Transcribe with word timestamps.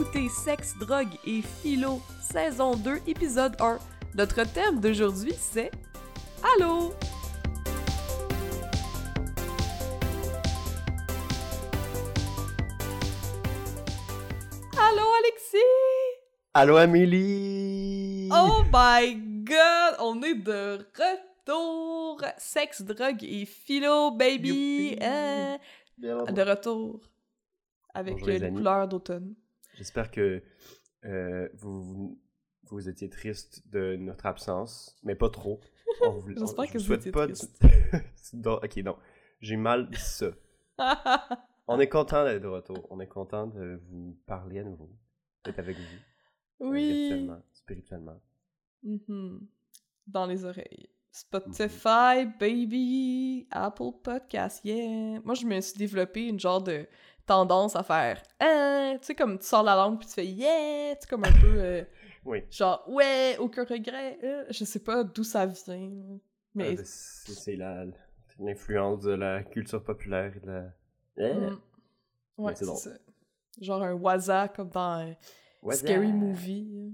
écoutez 0.00 0.28
Sexe, 0.30 0.74
drogue 0.78 1.18
et 1.26 1.42
philo, 1.42 2.00
saison 2.22 2.74
2, 2.74 3.00
épisode 3.06 3.54
1. 3.60 3.78
Notre 4.14 4.44
thème 4.50 4.80
d'aujourd'hui, 4.80 5.34
c'est 5.36 5.70
Allô? 6.42 6.94
Allô, 14.78 15.06
Alexis? 15.18 15.58
Allô, 16.54 16.76
Amélie? 16.76 18.30
Oh 18.32 18.62
my 18.72 19.16
god! 19.44 19.96
On 19.98 20.22
est 20.22 20.34
de 20.34 20.78
retour! 20.96 22.22
Sexe, 22.38 22.80
drogue 22.80 23.22
et 23.22 23.44
philo, 23.44 24.12
baby! 24.12 24.96
Hein? 25.02 25.58
De 25.98 26.42
retour. 26.42 27.00
Avec 27.92 28.14
Bonjour, 28.14 28.28
euh, 28.28 28.38
les 28.38 28.50
couleurs 28.50 28.88
d'automne. 28.88 29.34
J'espère 29.80 30.10
que 30.10 30.42
euh, 31.06 31.48
vous, 31.54 31.82
vous, 31.82 32.20
vous 32.64 32.88
étiez 32.90 33.08
triste 33.08 33.66
de 33.70 33.96
notre 33.96 34.26
absence, 34.26 34.94
mais 35.02 35.14
pas 35.14 35.30
trop. 35.30 35.58
J'espère 36.36 36.66
que 36.66 36.72
vous 36.72 36.78
vous 36.80 36.84
souhaite 36.84 37.00
étiez 37.00 37.12
pas 37.12 37.26
triste. 37.26 37.58
Non, 38.34 38.56
ok, 38.62 38.76
non. 38.84 38.96
J'ai 39.40 39.56
mal 39.56 39.88
dit 39.88 39.96
ça. 39.98 40.32
On 41.66 41.80
est 41.80 41.88
content 41.88 42.24
d'être 42.26 42.42
de 42.42 42.46
retour. 42.46 42.86
On 42.90 43.00
est 43.00 43.06
content 43.06 43.46
de 43.46 43.80
vous 43.88 44.18
parler 44.26 44.58
à 44.58 44.64
nouveau. 44.64 44.90
D'être 45.46 45.58
avec 45.60 45.78
vous. 45.78 46.66
euh, 46.66 46.68
oui! 46.68 47.30
spirituellement. 47.54 48.20
Mhm. 48.82 49.48
Dans 50.06 50.26
les 50.26 50.44
oreilles. 50.44 50.90
Spotify, 51.10 52.26
baby! 52.38 53.48
Apple 53.50 53.92
Podcast, 54.04 54.62
yeah! 54.62 55.20
Moi, 55.24 55.34
je 55.34 55.46
me 55.46 55.58
suis 55.62 55.78
développé 55.78 56.26
une 56.28 56.38
genre 56.38 56.62
de 56.62 56.86
tendance 57.30 57.76
à 57.76 57.82
faire 57.84 58.20
hein, 58.40 58.96
tu 59.00 59.06
sais, 59.06 59.14
comme 59.14 59.38
tu 59.38 59.46
sors 59.46 59.62
la 59.62 59.76
langue 59.76 59.98
puis 59.98 60.08
tu 60.08 60.14
fais 60.14 60.26
yeah! 60.26 60.94
Tu 60.96 61.02
sais, 61.02 61.08
comme 61.08 61.24
un 61.24 61.32
peu 61.40 61.54
euh, 61.58 61.84
Oui. 62.24 62.42
genre 62.50 62.84
ouais, 62.88 63.36
aucun 63.38 63.64
regret. 63.64 64.18
euh, 64.24 64.44
je 64.50 64.64
sais 64.64 64.80
pas 64.80 65.04
d'où 65.04 65.22
ça 65.24 65.46
vient. 65.46 65.90
Mais. 66.54 66.76
Euh, 66.78 66.82
c'est 66.84 67.32
c'est 67.32 67.56
la- 67.56 67.84
l'influence 68.40 69.02
de 69.02 69.12
la 69.12 69.42
culture 69.44 69.82
populaire 69.84 70.32
et 70.36 70.40
de 70.40 70.46
la. 70.46 70.64
Eh, 71.18 71.34
Mm. 71.34 71.58
Ouais, 72.38 72.54
c'est 72.56 72.64
ça. 72.64 72.90
Genre 73.60 73.82
un 73.82 73.92
waza 73.94 74.48
comme 74.48 74.70
dans 74.70 75.06
euh, 75.06 75.72
Scary? 75.72 76.12
Movie. 76.12 76.92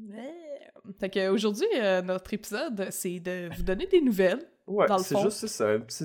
Fait 1.00 1.08
que 1.10 1.28
aujourd'hui, 1.30 1.66
notre 2.04 2.32
épisode, 2.34 2.88
c'est 2.90 3.20
de 3.20 3.48
vous 3.56 3.62
donner 3.62 3.86
des 3.86 4.00
nouvelles. 4.00 4.42
Ouais, 4.66 4.86
c'est 4.98 5.18
juste 5.20 5.46
ça. 5.46 5.68
Un 5.70 5.80
petit, 5.80 6.04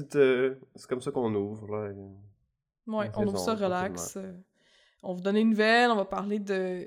c'est 0.75 0.87
comme 0.87 1.01
ça 1.01 1.11
qu'on 1.11 1.33
ouvre. 1.35 1.67
Là. 1.75 1.91
Ouais, 2.87 3.07
Une 3.07 3.11
on 3.15 3.27
ouvre 3.27 3.37
ça 3.39 3.53
relax. 3.55 4.17
euh, 4.17 4.33
On 5.03 5.13
vous 5.13 5.21
donne 5.21 5.35
des 5.35 5.43
nouvelles, 5.43 5.91
on 5.91 5.95
va 5.95 6.05
parler 6.05 6.39
de 6.39 6.85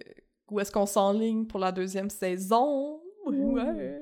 où 0.50 0.60
est-ce 0.60 0.70
qu'on 0.72 0.86
s'enligne 0.86 1.46
pour 1.46 1.58
la 1.60 1.72
deuxième 1.72 2.10
saison. 2.10 3.00
Ouais. 3.26 4.00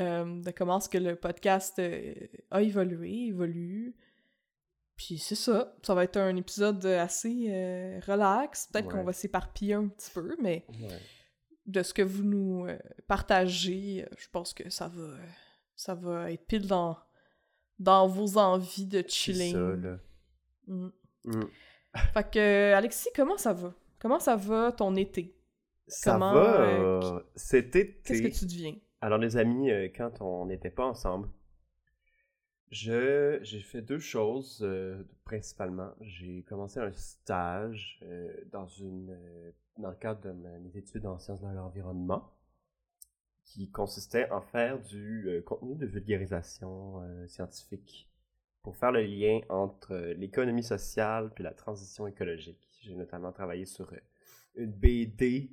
Euh, 0.00 0.40
de 0.40 0.50
comment 0.52 0.78
est-ce 0.78 0.88
que 0.88 0.98
le 0.98 1.16
podcast 1.16 1.78
euh, 1.80 2.14
a 2.50 2.62
évolué, 2.62 3.26
évolue. 3.26 3.96
Puis 4.94 5.18
c'est 5.18 5.34
ça. 5.34 5.74
Ça 5.82 5.94
va 5.94 6.04
être 6.04 6.16
un 6.18 6.36
épisode 6.36 6.84
assez 6.86 7.46
euh, 7.48 7.98
relax. 8.06 8.68
Peut-être 8.68 8.88
qu'on 8.88 9.02
va 9.02 9.12
s'éparpiller 9.12 9.74
un 9.74 9.88
petit 9.88 10.10
peu, 10.12 10.36
mais 10.40 10.64
Ouais. 10.80 10.98
de 11.66 11.82
ce 11.82 11.92
que 11.92 12.02
vous 12.02 12.22
nous 12.22 12.66
partagez, 13.08 14.06
je 14.16 14.28
pense 14.30 14.54
que 14.54 14.70
ça 14.70 14.86
va, 14.88 15.08
ça 15.74 15.94
va 15.96 16.30
être 16.30 16.46
pile 16.46 16.68
dans, 16.68 16.96
dans 17.80 18.06
vos 18.06 18.38
envies 18.38 18.86
de 18.86 18.98
C'est 19.02 19.10
chilling. 19.10 19.52
ça, 19.54 19.76
là. 19.76 19.98
Mm. 20.68 20.88
Mm. 21.24 21.42
Fait 22.14 22.30
que, 22.30 22.72
Alexis, 22.72 23.08
comment 23.14 23.36
ça 23.36 23.52
va? 23.52 23.74
Comment 23.98 24.18
ça 24.20 24.36
va 24.36 24.72
ton 24.72 24.96
été? 24.96 25.36
Ça 25.86 26.12
Comment, 26.12 26.32
va. 26.32 26.60
euh, 26.62 27.00
euh, 27.02 27.20
cet 27.36 27.76
été. 27.76 28.00
Qu'est-ce 28.04 28.22
que 28.22 28.38
tu 28.38 28.46
deviens? 28.46 28.74
Alors, 29.00 29.18
les 29.18 29.36
amis, 29.36 29.70
euh, 29.70 29.88
quand 29.94 30.20
on 30.22 30.46
n'était 30.46 30.70
pas 30.70 30.86
ensemble, 30.86 31.28
je 32.70 33.38
j'ai 33.42 33.60
fait 33.60 33.82
deux 33.82 33.98
choses 33.98 34.60
euh, 34.62 35.02
principalement. 35.24 35.90
J'ai 36.00 36.42
commencé 36.44 36.80
un 36.80 36.92
stage 36.92 38.00
euh, 38.02 38.32
dans 38.50 38.66
une 38.66 39.16
dans 39.78 39.90
le 39.90 39.96
cadre 39.96 40.20
de 40.22 40.32
mes 40.32 40.76
études 40.76 41.06
en 41.06 41.18
sciences 41.18 41.42
de 41.42 41.48
l'environnement 41.48 42.32
qui 43.44 43.70
consistait 43.70 44.30
en 44.30 44.40
faire 44.40 44.78
du 44.80 45.42
contenu 45.44 45.74
de 45.76 45.84
vulgarisation 45.84 47.02
scientifique 47.28 48.08
pour 48.62 48.76
faire 48.76 48.92
le 48.92 49.02
lien 49.02 49.40
entre 49.48 49.92
euh, 49.92 50.14
l'économie 50.14 50.62
sociale 50.62 51.30
puis 51.34 51.42
la 51.44 51.52
transition 51.52 52.06
écologique. 52.06 52.58
J'ai 52.80 52.94
notamment 52.94 53.32
travaillé 53.32 53.64
sur 53.66 53.92
euh, 53.92 53.96
une 54.56 54.72
BD 54.72 55.50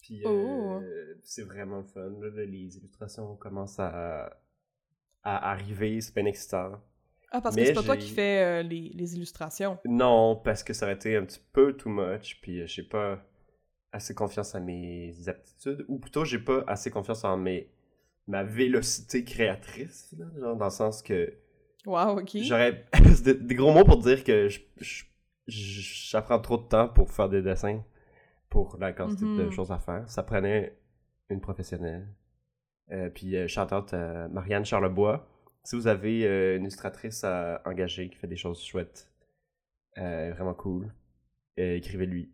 puis 0.00 0.22
euh, 0.24 0.28
Oh. 0.28 0.80
c'est 1.22 1.42
vraiment 1.44 1.78
le 1.78 1.84
fun. 1.84 2.10
là, 2.20 2.44
les 2.44 2.76
illustrations 2.76 3.36
commencent 3.36 3.78
à, 3.78 4.38
à 5.22 5.50
arriver, 5.52 6.00
c'est 6.00 6.14
bien 6.14 6.26
excitant. 6.26 6.80
Ah, 7.30 7.40
parce 7.40 7.56
Mais 7.56 7.62
que 7.62 7.68
c'est 7.68 7.74
pas 7.74 7.82
toi 7.82 7.96
qui 7.96 8.10
fais 8.10 8.42
euh, 8.42 8.62
les, 8.62 8.90
les 8.94 9.16
illustrations. 9.16 9.78
Non, 9.86 10.36
parce 10.36 10.62
que 10.62 10.72
ça 10.72 10.86
aurait 10.86 10.94
été 10.94 11.16
un 11.16 11.24
petit 11.24 11.40
peu 11.52 11.72
too 11.76 11.88
much, 11.88 12.38
puis 12.42 12.60
euh, 12.60 12.66
j'ai 12.66 12.82
pas 12.84 13.24
assez 13.92 14.14
confiance 14.14 14.54
à 14.54 14.60
mes 14.60 15.28
aptitudes, 15.28 15.84
ou 15.88 15.98
plutôt 15.98 16.24
j'ai 16.24 16.38
pas 16.38 16.62
assez 16.66 16.90
confiance 16.90 17.24
en 17.24 17.36
mes 17.36 17.70
ma 18.26 18.42
vélocité 18.42 19.24
créatrice, 19.24 20.14
là, 20.18 20.26
genre 20.40 20.56
dans 20.56 20.64
le 20.66 20.70
sens 20.70 21.02
que 21.02 21.32
Wow, 21.86 22.20
ok. 22.20 22.30
j'aurais 22.42 22.84
des, 23.24 23.34
des 23.34 23.54
gros 23.54 23.72
mots 23.72 23.84
pour 23.84 23.98
dire 23.98 24.24
que 24.24 24.48
j'apprends 25.46 26.38
trop 26.40 26.56
de 26.56 26.62
temps 26.66 26.88
pour 26.88 27.10
faire 27.12 27.28
des 27.28 27.42
dessins, 27.42 27.82
pour 28.48 28.76
la 28.78 28.92
quantité 28.92 29.24
de 29.24 29.44
Mhm. 29.44 29.50
choses 29.52 29.70
à 29.72 29.78
faire. 29.78 30.08
Ça 30.08 30.22
prenait 30.22 30.78
une 31.28 31.40
professionnelle. 31.40 32.08
Euh, 32.92 33.08
puis 33.10 33.36
euh, 33.36 33.46
out 33.72 33.92
à 33.94 34.28
Marianne 34.28 34.64
Charlebois. 34.64 35.28
Si 35.62 35.74
vous 35.76 35.86
avez 35.86 36.26
euh, 36.26 36.56
une 36.56 36.62
illustratrice 36.64 37.24
à 37.24 37.62
engager 37.64 38.10
qui 38.10 38.16
fait 38.16 38.26
des 38.26 38.36
choses 38.36 38.62
chouettes, 38.62 39.10
euh, 39.98 40.32
vraiment 40.34 40.52
cool, 40.54 40.92
euh, 41.58 41.76
écrivez-lui. 41.76 42.24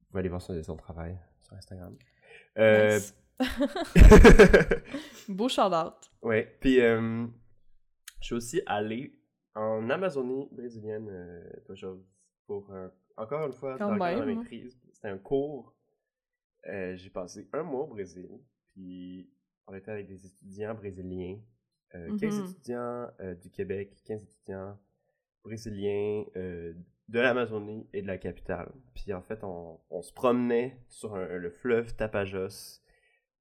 Vous 0.00 0.06
pouvez 0.10 0.20
aller 0.20 0.28
voir 0.28 0.42
son, 0.42 0.62
son 0.62 0.76
travail 0.76 1.18
sur 1.42 1.54
Instagram. 1.56 1.96
Euh, 2.58 2.96
Nice. 2.96 3.14
Beau 5.28 5.48
shout-out. 5.48 5.94
ouais, 6.22 6.56
puis 6.60 6.80
euh, 6.80 7.26
je 8.20 8.26
suis 8.26 8.34
aussi 8.34 8.62
allé 8.66 9.14
en 9.54 9.88
Amazonie 9.90 10.48
brésilienne 10.52 11.08
euh, 11.10 11.50
pour 12.46 12.72
un- 12.72 12.90
encore 13.16 13.46
une 13.46 13.52
fois 13.52 13.76
dans 13.78 13.90
la 13.90 14.06
hein. 14.22 14.26
maîtrise. 14.26 14.78
C'était 14.92 15.08
un 15.08 15.18
cours. 15.18 15.74
Euh, 16.66 16.96
J'ai 16.96 17.10
passé 17.10 17.48
un 17.52 17.62
mois 17.62 17.82
au 17.82 17.86
Brésil, 17.88 18.28
puis 18.72 19.28
on 19.66 19.74
était 19.74 19.90
avec 19.90 20.06
des 20.08 20.26
étudiants 20.26 20.74
brésiliens, 20.74 21.38
euh, 21.94 22.16
15 22.18 22.38
Mhm. 22.40 22.44
étudiants 22.50 23.08
euh, 23.20 23.34
du 23.34 23.50
Québec, 23.50 23.96
15 24.04 24.22
étudiants 24.22 24.78
brésiliens 25.44 26.24
euh, 26.36 26.74
de 27.08 27.20
l'Amazonie 27.20 27.88
et 27.92 28.02
de 28.02 28.06
la 28.06 28.18
capitale. 28.18 28.70
Puis 28.94 29.12
en 29.12 29.22
fait, 29.22 29.42
on, 29.44 29.80
on 29.90 30.02
se 30.02 30.12
promenait 30.12 30.78
sur 30.88 31.14
un- 31.14 31.26
le 31.26 31.50
fleuve 31.50 31.94
Tapajos 31.96 32.82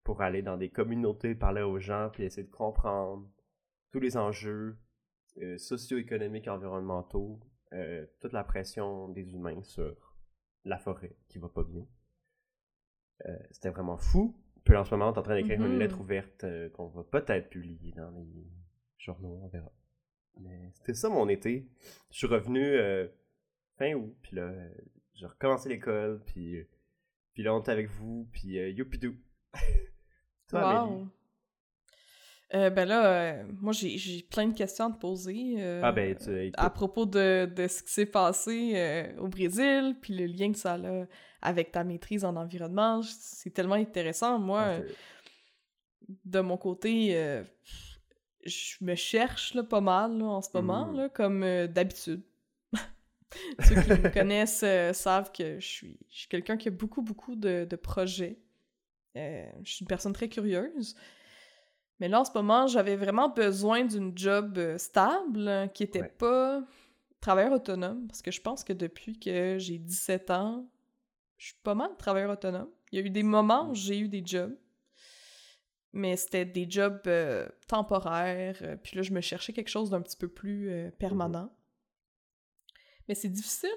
pour 0.04 0.22
aller 0.22 0.42
dans 0.42 0.56
des 0.58 0.70
communautés, 0.70 1.36
parler 1.36 1.64
aux 1.64 1.80
gens, 1.80 2.10
puis 2.14 2.24
essayer 2.24 2.48
de 2.48 2.52
comprendre 2.52 3.28
tous 3.98 4.04
les 4.04 4.16
enjeux 4.16 4.78
euh, 5.42 5.58
socio-économiques, 5.58 6.48
environnementaux, 6.48 7.40
euh, 7.74 8.06
toute 8.20 8.32
la 8.32 8.44
pression 8.44 9.10
des 9.10 9.34
humains 9.34 9.64
sur 9.64 10.16
la 10.66 10.78
forêt 10.78 11.18
qui 11.30 11.40
va 11.40 11.50
pas 11.50 11.64
bien. 11.64 11.84
Euh, 13.26 13.36
C'était 13.50 13.72
vraiment 13.72 13.98
fou. 13.98 14.40
Puis 14.64 14.76
en 14.76 14.86
ce 14.86 14.92
moment, 14.92 15.10
on 15.10 15.14
est 15.14 15.18
en 15.18 15.24
train 15.24 15.36
d'écrire 15.36 15.66
une 15.66 15.80
lettre 15.80 16.00
ouverte 16.00 16.46
qu'on 16.74 16.90
va 16.90 17.04
peut-être 17.06 17.50
publier 17.50 17.92
dans 17.94 18.12
les 18.12 18.46
journaux, 19.00 19.40
on 19.42 19.48
verra. 19.48 19.72
Mais 20.40 20.72
c'était 20.76 20.94
ça 20.94 21.10
mon 21.10 21.28
été. 21.28 21.68
Je 22.12 22.18
suis 22.18 22.28
revenu 22.28 22.78
fin 23.78 23.94
août, 23.96 24.16
puis 24.22 24.36
là, 24.36 24.54
j'ai 25.16 25.26
recommencé 25.26 25.70
l'école, 25.70 26.22
puis, 26.26 26.68
puis 27.34 27.42
là, 27.42 27.56
on 27.56 27.62
était 27.62 27.72
avec 27.72 27.90
vous, 27.90 28.30
puis 28.32 28.58
youpidou. 28.74 29.16
Toi, 30.50 30.62
Amélie? 30.62 31.08
Euh, 32.54 32.70
ben 32.70 32.88
là, 32.88 33.06
euh, 33.42 33.44
moi, 33.60 33.74
j'ai 33.74 34.22
plein 34.32 34.48
de 34.48 34.56
questions 34.56 34.86
à 34.86 34.92
te 34.92 34.98
poser. 35.00 35.56
euh, 35.58 35.82
Ah 35.84 35.92
ben, 35.92 36.16
tu 36.16 36.52
à 36.56 36.70
propos 36.70 37.06
de, 37.06 37.46
de 37.54 37.68
ce 37.68 37.84
qui 37.84 37.92
s'est 37.92 38.06
passé 38.06 39.14
au 39.20 39.28
Brésil, 39.28 39.96
puis 40.02 40.16
le 40.16 40.26
lien 40.26 40.52
que 40.52 40.58
ça 40.58 40.76
a 40.76 41.06
avec 41.42 41.72
ta 41.72 41.84
maîtrise 41.84 42.24
en 42.26 42.36
environnement. 42.36 43.02
C'est 43.04 43.50
tellement 43.54 43.76
intéressant. 43.76 44.40
Moi, 44.40 44.62
Ah, 44.62 44.82
de 46.24 46.40
mon 46.40 46.56
côté, 46.58 47.12
je 48.46 48.76
me 48.82 48.96
cherche 48.96 49.54
là, 49.54 49.64
pas 49.64 49.82
mal 49.82 50.18
là, 50.18 50.26
en 50.26 50.42
ce 50.42 50.50
moment, 50.54 50.92
là, 50.94 51.10
comme 51.10 51.42
d'habitude. 51.68 52.22
Ceux 53.60 53.76
qui 53.82 53.90
me 53.90 54.10
connaissent 54.14 54.64
savent 54.98 55.34
que 55.34 55.60
je 55.60 55.68
suis, 55.68 56.00
je 56.10 56.20
suis 56.20 56.28
quelqu'un 56.30 56.56
qui 56.56 56.70
a 56.70 56.72
beaucoup, 56.72 57.02
beaucoup 57.02 57.36
de, 57.36 57.68
de 57.70 57.76
projets. 57.76 58.40
Je 59.16 59.50
suis 59.66 59.82
une 59.82 59.88
personne 59.88 60.14
très 60.14 60.30
curieuse. 60.30 60.96
Mais 62.00 62.08
là, 62.08 62.22
en 62.22 62.26
ce 62.26 62.32
moment, 62.36 62.68
j'avais 62.68 62.96
vraiment 62.96 63.30
besoin 63.30 63.84
d'une 63.86 64.16
job 64.18 64.58
euh, 64.58 64.78
stable, 64.78 65.48
euh, 65.48 65.68
qui 65.68 65.84
était 65.84 66.02
Ouais. 66.02 66.14
pas 66.18 66.64
travailleur 67.22 67.54
autonome, 67.54 68.08
parce 68.08 68.22
que 68.22 68.32
je 68.32 68.40
pense 68.42 68.64
que 68.64 68.74
depuis 68.74 69.20
que 69.20 69.58
j'ai 69.58 69.80
17 69.80 70.30
ans, 70.32 70.70
je 71.38 71.48
suis 71.48 71.56
pas 71.64 71.74
mal 71.76 71.96
travailleur 71.98 72.32
autonome. 72.32 72.70
Il 72.92 73.00
y 73.00 73.02
a 73.02 73.06
eu 73.06 73.10
des 73.10 73.24
moments 73.24 73.70
où 73.72 73.76
j'ai 73.76 73.98
eu 74.00 74.08
des 74.08 74.22
jobs, 74.26 74.56
mais 75.94 76.16
c'était 76.18 76.46
des 76.46 76.70
jobs 76.70 77.02
euh, 77.08 77.48
temporaires. 77.68 78.58
euh, 78.62 78.76
puis 78.78 78.96
là, 78.96 79.02
je 79.02 79.12
me 79.12 79.22
cherchais 79.22 79.54
quelque 79.54 79.70
chose 79.70 79.90
d'un 79.90 80.02
petit 80.02 80.18
peu 80.18 80.28
plus 80.28 80.70
euh, 80.70 80.92
permanent. 80.92 81.52
Mais 83.08 83.16
c'est 83.16 83.30
difficile. 83.30 83.70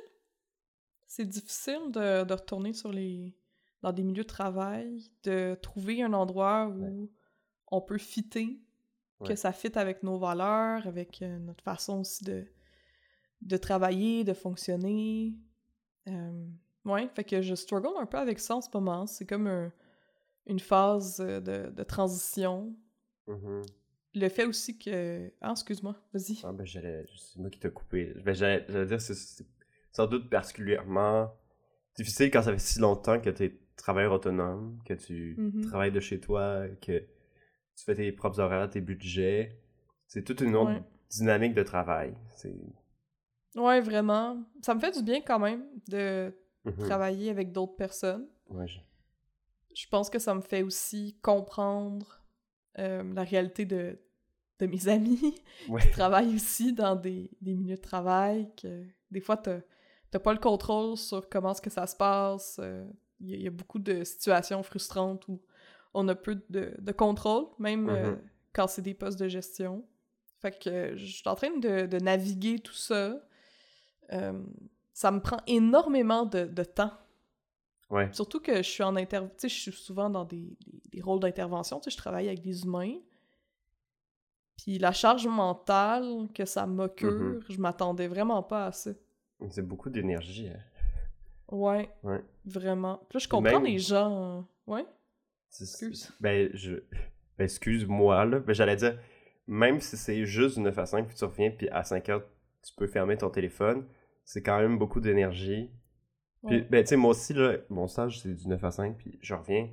C'est 1.07 1.25
difficile 1.27 1.91
de, 1.91 2.25
de 2.25 2.35
retourner 2.35 2.73
sur 2.73 2.93
les 2.93 3.35
dans 3.83 3.93
des 3.93 4.03
milieux 4.03 4.25
de 4.25 4.29
travail, 4.29 5.11
de 5.25 5.57
trouver 5.63 6.03
un 6.03 6.13
endroit 6.13 6.67
où. 6.69 7.11
On 7.71 7.81
peut 7.81 7.99
fitter, 7.99 8.61
que 9.25 9.35
ça 9.35 9.53
fitte 9.53 9.77
avec 9.77 10.03
nos 10.03 10.19
valeurs, 10.19 10.87
avec 10.87 11.21
euh, 11.21 11.39
notre 11.41 11.63
façon 11.63 12.01
aussi 12.01 12.25
de, 12.25 12.47
de 13.43 13.57
travailler, 13.59 14.25
de 14.25 14.33
fonctionner. 14.33 15.35
Euh, 16.09 16.47
ouais, 16.87 17.07
fait 17.15 17.25
que 17.25 17.43
je 17.43 17.55
struggle 17.55 17.91
un 17.99 18.07
peu 18.07 18.17
avec 18.19 18.39
ça 18.41 18.57
en 18.57 18.63
ce 18.63 18.69
moment. 18.73 19.07
C'est 19.07 19.27
comme 19.27 19.47
un- 19.47 19.73
une 20.47 20.59
phase 20.59 21.21
euh, 21.21 21.41
de, 21.41 21.71
de 21.71 21.83
transition. 21.83 22.75
Mhm. 23.27 23.63
Le 24.15 24.29
fait 24.31 24.45
aussi 24.47 24.79
que... 24.79 25.31
Ah, 25.43 25.51
excuse-moi, 25.53 25.95
vas-y. 26.15 26.41
Ah 26.43 26.53
ben 26.53 26.65
j'allais. 26.67 27.05
C'est 27.19 27.39
moi 27.39 27.51
qui 27.51 27.61
t'ai 27.61 27.71
coupé. 27.71 28.15
Ben, 28.25 28.35
j'allais, 28.35 28.87
dire 28.87 29.01
c'est, 29.01 29.15
c'est 29.15 29.45
sans 29.93 30.07
doute 30.07 30.31
particulièrement 30.31 31.31
difficile 31.95 32.31
quand 32.31 32.43
ça 32.43 32.53
fait 32.53 32.59
si 32.59 32.79
longtemps 32.81 33.21
que 33.21 33.29
tu 33.31 33.45
es 33.45 33.61
travailleur 33.77 34.13
autonome, 34.15 34.81
que 34.87 34.95
tu 34.95 35.35
Mhm. 35.39 35.61
travailles 35.67 35.93
de 35.93 36.01
chez 36.01 36.19
toi, 36.21 36.67
que 36.81 37.05
tu 37.81 37.85
fais 37.87 37.95
tes 37.95 38.13
propres 38.13 38.41
horaires, 38.41 38.69
tes 38.71 38.81
budgets. 38.81 39.59
C'est 40.07 40.23
toute 40.25 40.41
une 40.41 40.57
autre 40.57 40.73
Ouais. 40.73 40.83
dynamique 41.11 41.55
de 41.55 41.63
travail. 41.63 42.15
C'est. 42.37 42.55
Ouais, 43.57 43.81
vraiment. 43.81 44.43
Ça 44.63 44.75
me 44.75 44.81
fait 44.81 44.93
du 44.97 45.03
bien 45.03 45.21
quand 45.21 45.39
même 45.39 45.65
de 45.89 46.33
Mhm. 46.65 46.77
travailler 46.79 47.31
avec 47.31 47.53
d'autres 47.53 47.77
personnes. 47.77 48.27
Ouais, 48.49 48.67
je- 48.69 48.81
Je 49.75 49.87
pense 49.89 50.11
que 50.11 50.19
ça 50.19 50.35
me 50.35 50.41
fait 50.41 50.63
aussi 50.63 51.17
comprendre 51.23 52.17
euh, 52.79 53.03
la 53.15 53.23
réalité 53.25 53.65
de, 53.65 53.99
de 54.61 54.67
mes 54.67 54.89
amis 54.89 55.35
Ouais. 55.69 55.81
qui 55.83 55.91
travaillent 55.91 56.35
aussi 56.35 56.73
dans 56.73 56.95
des, 56.97 57.31
des 57.41 57.55
milieux 57.55 57.77
de 57.77 57.81
travail, 57.81 58.49
que 58.61 58.85
des 59.11 59.21
fois, 59.21 59.37
t'as 59.37 59.61
t'as 60.11 60.19
pas 60.19 60.33
le 60.33 60.39
contrôle 60.41 60.97
sur 60.97 61.29
comment 61.29 61.53
est-ce 61.53 61.63
que 61.63 61.71
ça 61.71 61.87
se 61.87 61.95
passe. 61.97 62.59
euh, 62.61 62.85
Il 63.21 63.31
y, 63.35 63.43
y 63.43 63.47
a 63.47 63.51
beaucoup 63.51 63.79
de 63.79 64.03
situations 64.05 64.61
frustrantes 64.65 65.27
où 65.29 65.41
on 65.95 66.07
a 66.09 66.15
peu 66.15 66.41
de, 66.51 66.75
de 66.79 66.93
contrôle, 66.93 67.47
même 67.59 67.89
euh, 67.89 68.11
Mhm. 68.13 68.21
quand 68.53 68.67
c'est 68.69 68.83
des 68.83 68.95
postes 68.95 69.19
de 69.19 69.29
gestion. 69.29 69.85
Fait 70.41 70.59
que 70.59 70.71
euh, 70.71 70.97
je 70.97 71.07
suis 71.07 71.29
en 71.29 71.35
train 71.35 71.51
de, 71.59 71.87
de 71.87 71.99
naviguer 71.99 72.59
tout 72.61 72.75
ça. 72.75 73.21
Euh, 74.13 74.43
ça 74.93 75.11
me 75.11 75.21
prend 75.21 75.39
énormément 75.47 76.25
de, 76.27 76.45
de 76.47 76.65
temps. 76.65 76.93
Ouais. 77.91 78.09
Surtout 78.13 78.41
que 78.41 78.57
je 78.57 78.63
suis 78.69 78.83
en 78.83 78.95
inter... 78.97 79.21
Je 79.43 79.49
suis 79.49 79.73
souvent 79.73 80.09
dans 80.11 80.25
des, 80.25 80.57
des- 80.67 80.83
des 80.93 81.01
rôles 81.03 81.21
d'intervention. 81.21 81.81
Tu 81.81 81.85
sais, 81.85 81.91
je 81.91 81.97
travaille 81.97 82.29
avec 82.29 82.41
des 82.41 82.63
humains. 82.65 82.95
Puis 84.57 84.79
la 84.79 84.93
charge 84.93 85.27
mentale 85.27 86.29
que 86.35 86.45
ça 86.45 86.67
m'occure, 86.67 87.41
je 87.49 87.59
m'attendais 87.61 88.07
vraiment 88.09 88.43
pas 88.43 88.67
à 88.67 88.73
ça. 88.73 88.91
C'est 89.49 89.67
beaucoup 89.67 89.89
d'énergie. 89.91 90.49
hein. 90.49 90.61
Ouais, 91.51 91.91
Ouais. 92.05 92.23
vraiment. 92.45 92.99
Puis 93.09 93.17
là, 93.17 93.21
je 93.21 93.29
comprends 93.29 93.53
Même- 93.61 93.65
les 93.65 93.79
gens... 93.79 94.39
euh, 94.39 94.41
Ouais? 94.73 94.87
Excuse. 95.61 96.13
Ben, 96.21 96.51
je. 96.55 96.77
Ben, 97.39 97.45
excuse-moi, 97.45 98.25
là. 98.25 98.39
Ben, 98.41 98.53
j'allais 98.55 98.77
dire, 98.77 98.99
même 99.47 99.81
si 99.81 99.97
c'est 99.97 100.25
juste 100.27 100.57
du 100.57 100.63
9 100.63 100.79
à 100.79 100.87
5, 100.87 101.07
puis 101.07 101.17
tu 101.17 101.25
reviens, 101.25 101.51
puis 101.51 101.69
à 101.71 101.83
5 101.85 102.09
heures, 102.09 102.25
tu 102.63 102.75
peux 102.77 102.87
fermer 102.87 103.17
ton 103.17 103.31
téléphone, 103.31 103.87
c'est 104.25 104.43
quand 104.43 104.61
même 104.61 104.79
beaucoup 104.79 105.01
d'énergie. 105.01 105.71
Puis, 106.47 106.57
Ouais. 106.57 106.67
ben, 106.71 106.83
tu 106.85 106.89
sais, 106.91 106.97
moi 106.97 107.11
aussi, 107.11 107.35
là, 107.35 107.57
mon 107.69 107.87
stage, 107.89 108.21
c'est 108.21 108.33
du 108.35 108.49
9 108.49 108.63
à 108.65 108.71
5, 108.71 108.97
puis 108.97 109.19
je 109.23 109.35
reviens. 109.35 109.69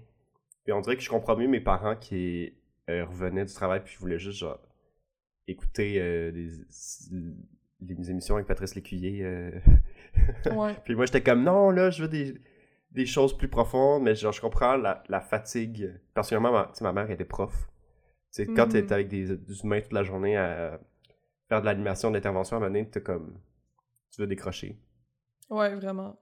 Puis 0.64 0.74
on 0.74 0.82
dirait 0.82 0.98
que 0.98 1.02
je 1.04 1.10
comprends 1.10 1.38
mieux 1.38 1.48
mes 1.48 1.62
parents 1.62 1.96
qui 1.96 2.54
euh, 2.90 3.06
revenaient 3.06 3.46
du 3.46 3.54
travail, 3.54 3.82
puis 3.84 3.94
je 3.94 4.00
voulais 4.00 4.20
juste, 4.20 4.40
genre, 4.40 4.60
écouter 5.48 6.02
euh, 6.02 6.32
des, 6.32 6.50
les 7.82 8.12
émissions 8.12 8.36
avec 8.36 8.48
Patrice 8.48 8.76
Lécuyer. 8.76 9.24
euh. 9.24 9.52
Ouais. 10.52 10.74
puis 10.86 10.96
moi, 10.96 11.06
j'étais 11.06 11.22
comme, 11.24 11.44
non, 11.44 11.70
là, 11.70 11.90
je 11.90 12.02
veux 12.04 12.10
des, 12.10 12.34
des 12.92 13.06
choses 13.06 13.36
plus 13.38 13.50
profondes, 13.50 14.04
mais 14.04 14.16
genre, 14.16 14.32
je 14.34 14.42
comprends 14.42 14.76
la, 14.78 15.04
la 15.10 15.22
fatigue. 15.22 16.00
Particulièrement, 16.14 16.52
ma, 16.52 16.66
tu 16.66 16.76
sais, 16.76 16.84
ma 16.84 16.94
mère 16.94 17.10
était 17.12 17.26
prof. 17.26 17.54
Tu 18.32 18.32
sais, 18.32 18.46
quand 18.48 18.68
Mhm. 18.68 18.72
t'es 18.88 18.94
avec 18.94 19.08
des, 19.08 19.36
des 19.38 19.62
humains 19.62 19.82
toute 19.82 19.94
la 19.94 20.04
journée 20.04 20.38
à 20.38 20.80
faire 21.50 21.62
de 21.62 21.66
l'animation, 21.66 22.10
de 22.10 22.16
l'intervention, 22.16 22.56
à 22.56 22.60
un 22.60 22.70
moment 22.70 22.74
donné, 22.74 22.90
comme, 23.02 23.40
tu 24.12 24.22
veux 24.22 24.28
décrocher. 24.28 24.80
Ouais, 25.50 25.76
vraiment. 25.76 26.18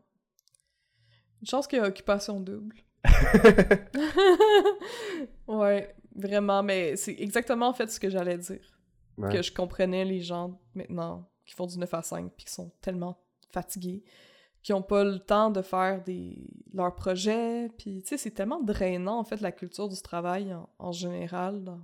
Une 1.42 1.48
chance 1.48 1.68
qu'il 1.68 1.80
y 1.80 1.82
a 1.82 1.88
occupation 1.88 2.40
double. 2.40 2.76
ouais, 5.48 5.96
vraiment, 6.16 6.64
mais 6.64 6.96
c'est 6.96 7.16
exactement 7.20 7.68
en 7.70 7.74
fait 7.74 7.88
ce 7.88 8.00
que 8.00 8.10
j'allais 8.10 8.38
dire. 8.38 8.62
Ouais. 9.18 9.32
Que 9.34 9.42
je 9.42 9.54
comprenais 9.54 10.06
les 10.06 10.22
gens 10.22 10.60
maintenant 10.74 11.30
qui 11.46 11.54
font 11.54 11.68
du 11.68 11.78
9 11.78 11.94
à 11.94 12.02
5 12.02 12.32
puis 12.36 12.46
qui 12.46 12.54
sont 12.54 12.72
tellement 12.82 13.18
fatigués, 13.52 14.04
qui 14.66 14.74
ont 14.74 14.82
pas 14.82 15.04
le 15.04 15.20
temps 15.20 15.52
de 15.52 15.62
faire 15.62 16.04
des 16.04 16.50
leurs 16.74 16.96
projets, 16.96 17.70
puis 17.78 18.02
tu 18.02 18.08
sais, 18.10 18.18
c'est 18.18 18.32
tellement 18.32 18.60
drainant 18.64 19.20
en 19.20 19.24
fait 19.24 19.40
la 19.40 19.52
culture 19.52 19.88
du 19.88 20.02
travail 20.02 20.52
en, 20.56 20.68
en 20.80 20.92
général 20.92 21.64
dans, 21.64 21.80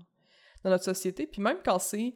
dans 0.63 0.71
notre 0.71 0.85
société, 0.85 1.27
puis 1.27 1.43
même 1.43 1.59
quand 1.63 1.77
c'est 1.77 2.15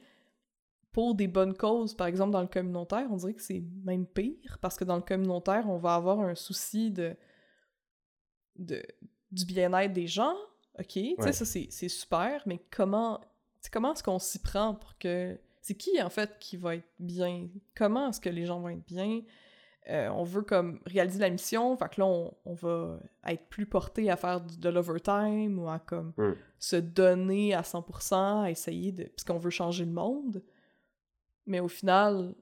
pour 0.92 1.14
des 1.14 1.28
bonnes 1.28 1.54
causes, 1.56 1.94
par 1.94 2.08
exemple 2.08 2.32
dans 2.32 2.42
le 2.42 2.48
communautaire, 2.48 3.06
on 3.12 3.16
dirait 3.18 3.36
que 3.36 3.44
c'est 3.44 3.64
même 3.84 4.08
pire 4.08 4.58
parce 4.60 4.76
que 4.76 4.84
dans 4.84 4.96
le 4.96 5.04
communautaire, 5.04 5.70
on 5.70 5.78
va 5.78 5.94
avoir 5.94 6.20
un 6.22 6.34
souci 6.34 6.90
de, 6.90 7.16
de 8.56 8.82
du 9.32 9.46
bien-être 9.46 9.94
des 9.94 10.08
gens. 10.08 10.34
OK, 10.80 10.88
tu 10.88 11.02
sais 11.02 11.16
Ouais. 11.20 11.32
ça 11.32 11.46
c'est 11.46 11.90
super, 11.90 12.42
mais 12.48 12.60
comment 12.72 13.22
comment 13.72 13.94
est-ce 13.94 14.02
qu'on 14.02 14.18
s'y 14.18 14.40
prend 14.40 14.74
pour 14.74 14.98
que 14.98 15.40
c'est 15.62 15.76
qui 15.76 16.02
en 16.02 16.10
fait 16.10 16.40
qui 16.40 16.58
va 16.58 16.74
être 16.78 16.90
bien? 16.98 17.50
Comment 17.76 18.10
est-ce 18.10 18.20
que 18.20 18.30
les 18.30 18.48
gens 18.48 18.60
vont 18.60 18.70
être 18.70 18.88
bien? 18.88 19.22
Euh, 19.90 20.10
on 20.10 20.24
veut 20.24 20.42
comme 20.42 20.80
réaliser 20.88 21.20
la 21.20 21.30
mission, 21.30 21.78
fait 21.78 21.90
que 21.90 22.02
là 22.02 22.08
on, 22.08 22.34
on 22.46 22.54
va 22.56 23.00
être 23.28 23.46
plus 23.50 23.68
porté 23.68 24.10
à 24.10 24.16
faire 24.16 24.42
de 24.42 24.70
l'overtime 24.70 25.60
ou 25.60 25.70
à 25.70 25.78
comme 25.80 26.12
Mm. 26.18 26.34
se 26.58 26.76
donner 26.78 27.54
à 27.54 27.62
100%, 27.62 28.44
à 28.44 28.50
essayer 28.50 28.92
de 28.92 29.04
parce 29.04 29.24
qu'on 29.24 29.38
veut 29.38 29.52
changer 29.52 29.86
le 29.86 29.92
monde. 29.92 30.44
Mais 31.46 31.60
au 31.60 31.68
final, 31.68 32.34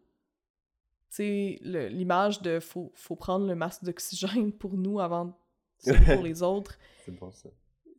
tu 1.10 1.16
sais, 1.18 1.60
l'image 1.62 2.42
de 2.42 2.62
faut, 2.62 2.92
faut 2.96 3.18
prendre 3.18 3.46
le 3.46 3.56
masque 3.56 3.84
d'oxygène 3.84 4.52
pour 4.58 4.76
nous 4.78 5.02
avant 5.02 5.38
pour 5.84 6.24
les 6.24 6.42
autres, 6.44 6.78
C'est 7.06 7.12
bon, 7.12 7.30
ça. 7.34 7.50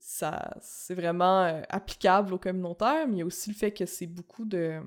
ça 0.00 0.54
c'est 0.62 0.94
vraiment 0.94 1.42
euh, 1.44 1.60
applicable 1.68 2.32
au 2.32 2.38
communautaire, 2.38 3.06
mais 3.06 3.16
il 3.16 3.18
y 3.18 3.22
a 3.22 3.26
aussi 3.26 3.50
le 3.50 3.56
fait 3.56 3.72
que 3.72 3.84
c'est 3.84 4.06
beaucoup 4.06 4.46
de, 4.46 4.80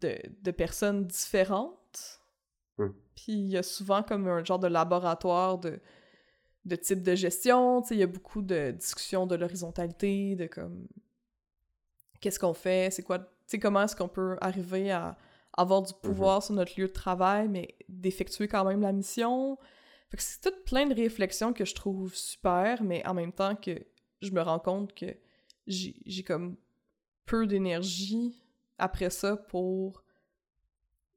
de, 0.00 0.18
de 0.42 0.50
personnes 0.50 1.06
différentes. 1.06 2.20
Puis 3.16 3.32
il 3.32 3.48
y 3.48 3.56
a 3.56 3.62
souvent 3.62 4.02
comme 4.02 4.28
un 4.28 4.44
genre 4.44 4.58
de 4.58 4.68
laboratoire 4.68 5.58
de, 5.58 5.80
de 6.64 6.76
type 6.76 7.02
de 7.02 7.14
gestion, 7.14 7.82
tu 7.82 7.88
sais, 7.88 7.94
il 7.94 8.00
y 8.00 8.04
a 8.04 8.06
beaucoup 8.06 8.42
de 8.42 8.72
discussions 8.72 9.26
de 9.26 9.34
l'horizontalité, 9.34 10.36
de 10.36 10.46
comme 10.46 10.86
qu'est-ce 12.20 12.38
qu'on 12.38 12.54
fait, 12.54 12.90
c'est 12.92 13.02
quoi, 13.02 13.18
tu 13.18 13.26
sais, 13.46 13.58
comment 13.58 13.82
est-ce 13.82 13.96
qu'on 13.96 14.08
peut 14.08 14.36
arriver 14.40 14.90
à 14.90 15.16
avoir 15.56 15.82
du 15.82 15.92
pouvoir 16.02 16.42
sur 16.42 16.54
notre 16.54 16.78
lieu 16.78 16.86
de 16.86 16.92
travail, 16.92 17.48
mais 17.48 17.74
d'effectuer 17.88 18.46
quand 18.46 18.64
même 18.64 18.82
la 18.82 18.92
mission. 18.92 19.58
Fait 20.10 20.18
que 20.18 20.22
c'est 20.22 20.40
tout 20.42 20.56
plein 20.66 20.86
de 20.86 20.94
réflexions 20.94 21.52
que 21.52 21.64
je 21.64 21.74
trouve 21.74 22.14
super, 22.14 22.82
mais 22.82 23.04
en 23.06 23.14
même 23.14 23.32
temps 23.32 23.56
que 23.56 23.86
je 24.20 24.30
me 24.30 24.42
rends 24.42 24.58
compte 24.58 24.94
que 24.94 25.16
j'ai 25.66 25.96
j'ai 26.04 26.22
comme 26.22 26.56
peu 27.24 27.46
d'énergie 27.46 28.40
après 28.78 29.10
ça 29.10 29.36
pour 29.36 30.02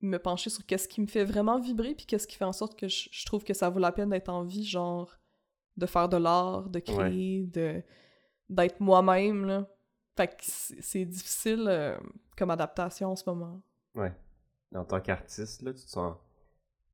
me 0.02 0.18
pencher 0.18 0.50
sur 0.50 0.66
qu'est-ce 0.66 0.88
qui 0.88 1.02
me 1.02 1.08
fait 1.08 1.26
vraiment 1.26 1.60
vibrer 1.60 1.94
puis 1.96 2.06
qu'est-ce 2.06 2.28
qui 2.28 2.36
fait 2.38 2.46
en 2.46 2.54
sorte 2.54 2.78
que 2.80 2.88
je, 2.88 3.10
je 3.12 3.26
trouve 3.26 3.44
que 3.44 3.54
ça 3.54 3.70
vaut 3.70 3.80
la 3.80 3.92
peine 3.92 4.10
d'être 4.10 4.30
en 4.30 4.44
vie, 4.44 4.66
genre 4.66 5.18
de 5.78 5.86
faire 5.86 6.10
de 6.10 6.18
l'art, 6.18 6.70
de 6.70 6.80
créer, 6.80 7.46
de 7.48 7.82
d'être 8.50 8.80
moi-même, 8.80 9.46
là. 9.46 9.68
Fait 10.18 10.28
que 10.28 10.36
c'est 10.42 11.06
difficile 11.06 11.66
euh, 11.68 11.98
comme 12.36 12.50
adaptation 12.50 13.12
en 13.12 13.16
ce 13.16 13.24
moment. 13.30 13.62
Ouais. 13.96 14.12
En 14.76 14.84
tant 14.84 15.00
qu'artiste, 15.00 15.62
là, 15.62 15.72
tu 15.74 15.86
te 15.86 15.90
sens. 15.90 16.18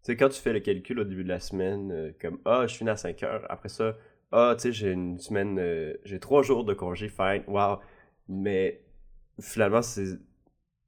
Tu 0.04 0.12
sais, 0.12 0.18
quand 0.18 0.30
tu 0.30 0.40
fais 0.40 0.54
le 0.54 0.60
calcul 0.60 1.00
au 1.00 1.04
début 1.04 1.24
de 1.24 1.30
la 1.30 1.40
semaine, 1.40 1.92
euh, 1.92 2.12
comme 2.22 2.40
Ah, 2.46 2.68
je 2.68 2.76
finis 2.76 2.92
à 2.92 2.98
5 2.98 3.24
heures. 3.24 3.46
Après 3.50 3.70
ça, 3.70 3.96
Ah, 4.32 4.54
tu 4.56 4.64
sais, 4.64 4.72
j'ai 4.72 4.92
une 4.92 5.18
semaine, 5.18 5.58
euh, 5.58 5.96
j'ai 6.04 6.20
trois 6.20 6.44
jours 6.44 6.66
de 6.66 6.74
congé, 6.74 7.10
fine, 7.10 7.44
wow. 7.48 7.80
Mais 8.28 8.84
finalement, 9.40 9.82
ces, 9.82 10.18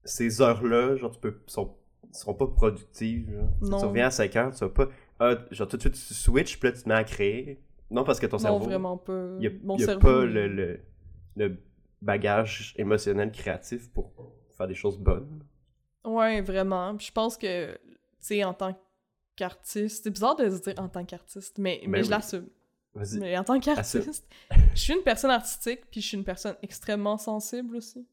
ces 0.03 0.41
heures-là, 0.41 0.95
genre, 0.97 1.11
tu 1.11 1.19
peux, 1.19 1.41
sont, 1.47 1.75
seront 2.19 2.33
pas 2.33 2.47
productives. 2.47 3.31
Genre. 3.31 3.49
Non. 3.61 3.79
Tu 3.79 3.85
reviens 3.85 4.07
à 4.07 4.11
5 4.11 4.35
heures, 4.35 4.53
tu 4.53 4.59
vas 4.59 4.69
pas. 4.69 4.87
Ah, 5.19 5.35
genre, 5.51 5.67
tout 5.67 5.77
de 5.77 5.81
suite, 5.81 5.93
tu 5.95 6.13
switches, 6.13 6.59
puis 6.59 6.69
là, 6.69 6.75
tu 6.75 6.83
te 6.83 6.89
mets 6.89 6.95
à 6.95 7.03
créer. 7.03 7.61
Non, 7.89 8.03
parce 8.03 8.19
que 8.19 8.25
ton 8.25 8.37
non, 8.37 8.43
cerveau. 8.43 8.59
vraiment 8.65 8.97
pas. 8.97 9.35
Il 9.39 9.43
y 9.43 9.47
a, 9.47 9.51
Mon 9.63 9.75
il 9.77 9.81
y 9.81 9.83
a 9.83 9.87
cerveau, 9.87 10.01
pas 10.01 10.25
le, 10.25 10.47
le, 10.47 10.79
le 11.35 11.57
bagage 12.01 12.73
émotionnel 12.77 13.31
créatif 13.31 13.89
pour 13.91 14.11
faire 14.57 14.67
des 14.67 14.75
choses 14.75 14.97
bonnes. 14.99 15.43
Ouais, 16.05 16.41
vraiment. 16.41 16.95
Puis 16.97 17.07
je 17.07 17.11
pense 17.11 17.37
que, 17.37 17.73
tu 17.73 17.79
sais, 18.19 18.43
en 18.43 18.53
tant 18.53 18.77
qu'artiste. 19.35 20.03
C'est 20.03 20.09
bizarre 20.11 20.35
de 20.35 20.49
se 20.49 20.61
dire 20.61 20.73
en 20.77 20.89
tant 20.89 21.05
qu'artiste, 21.05 21.57
mais, 21.59 21.79
mais 21.83 21.99
Ben 21.99 22.03
je 22.03 22.03
oui. 22.05 22.09
l'assume. 22.11 22.47
Vas-y. 22.93 23.19
Mais 23.19 23.37
en 23.37 23.43
tant 23.43 23.59
qu'artiste, 23.59 24.27
je 24.73 24.79
suis 24.79 24.93
une 24.93 25.03
personne 25.03 25.29
artistique, 25.31 25.81
puis 25.91 26.01
je 26.01 26.07
suis 26.07 26.17
une 26.17 26.23
personne 26.23 26.55
extrêmement 26.63 27.17
sensible 27.17 27.75
aussi. 27.77 28.05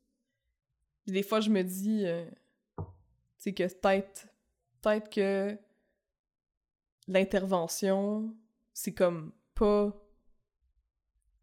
Puis 1.05 1.13
des 1.13 1.23
fois, 1.23 1.41
je 1.41 1.51
me 1.51 1.63
dis, 1.63 2.03
euh, 2.07 2.25
sais, 3.45 3.55
que 3.55 3.65
peut-être, 3.65 4.27
peut-être 4.83 5.11
que 5.11 5.59
l'intervention, 7.09 8.35
c'est 8.73 8.95
comme 8.95 9.33
pas 9.55 9.93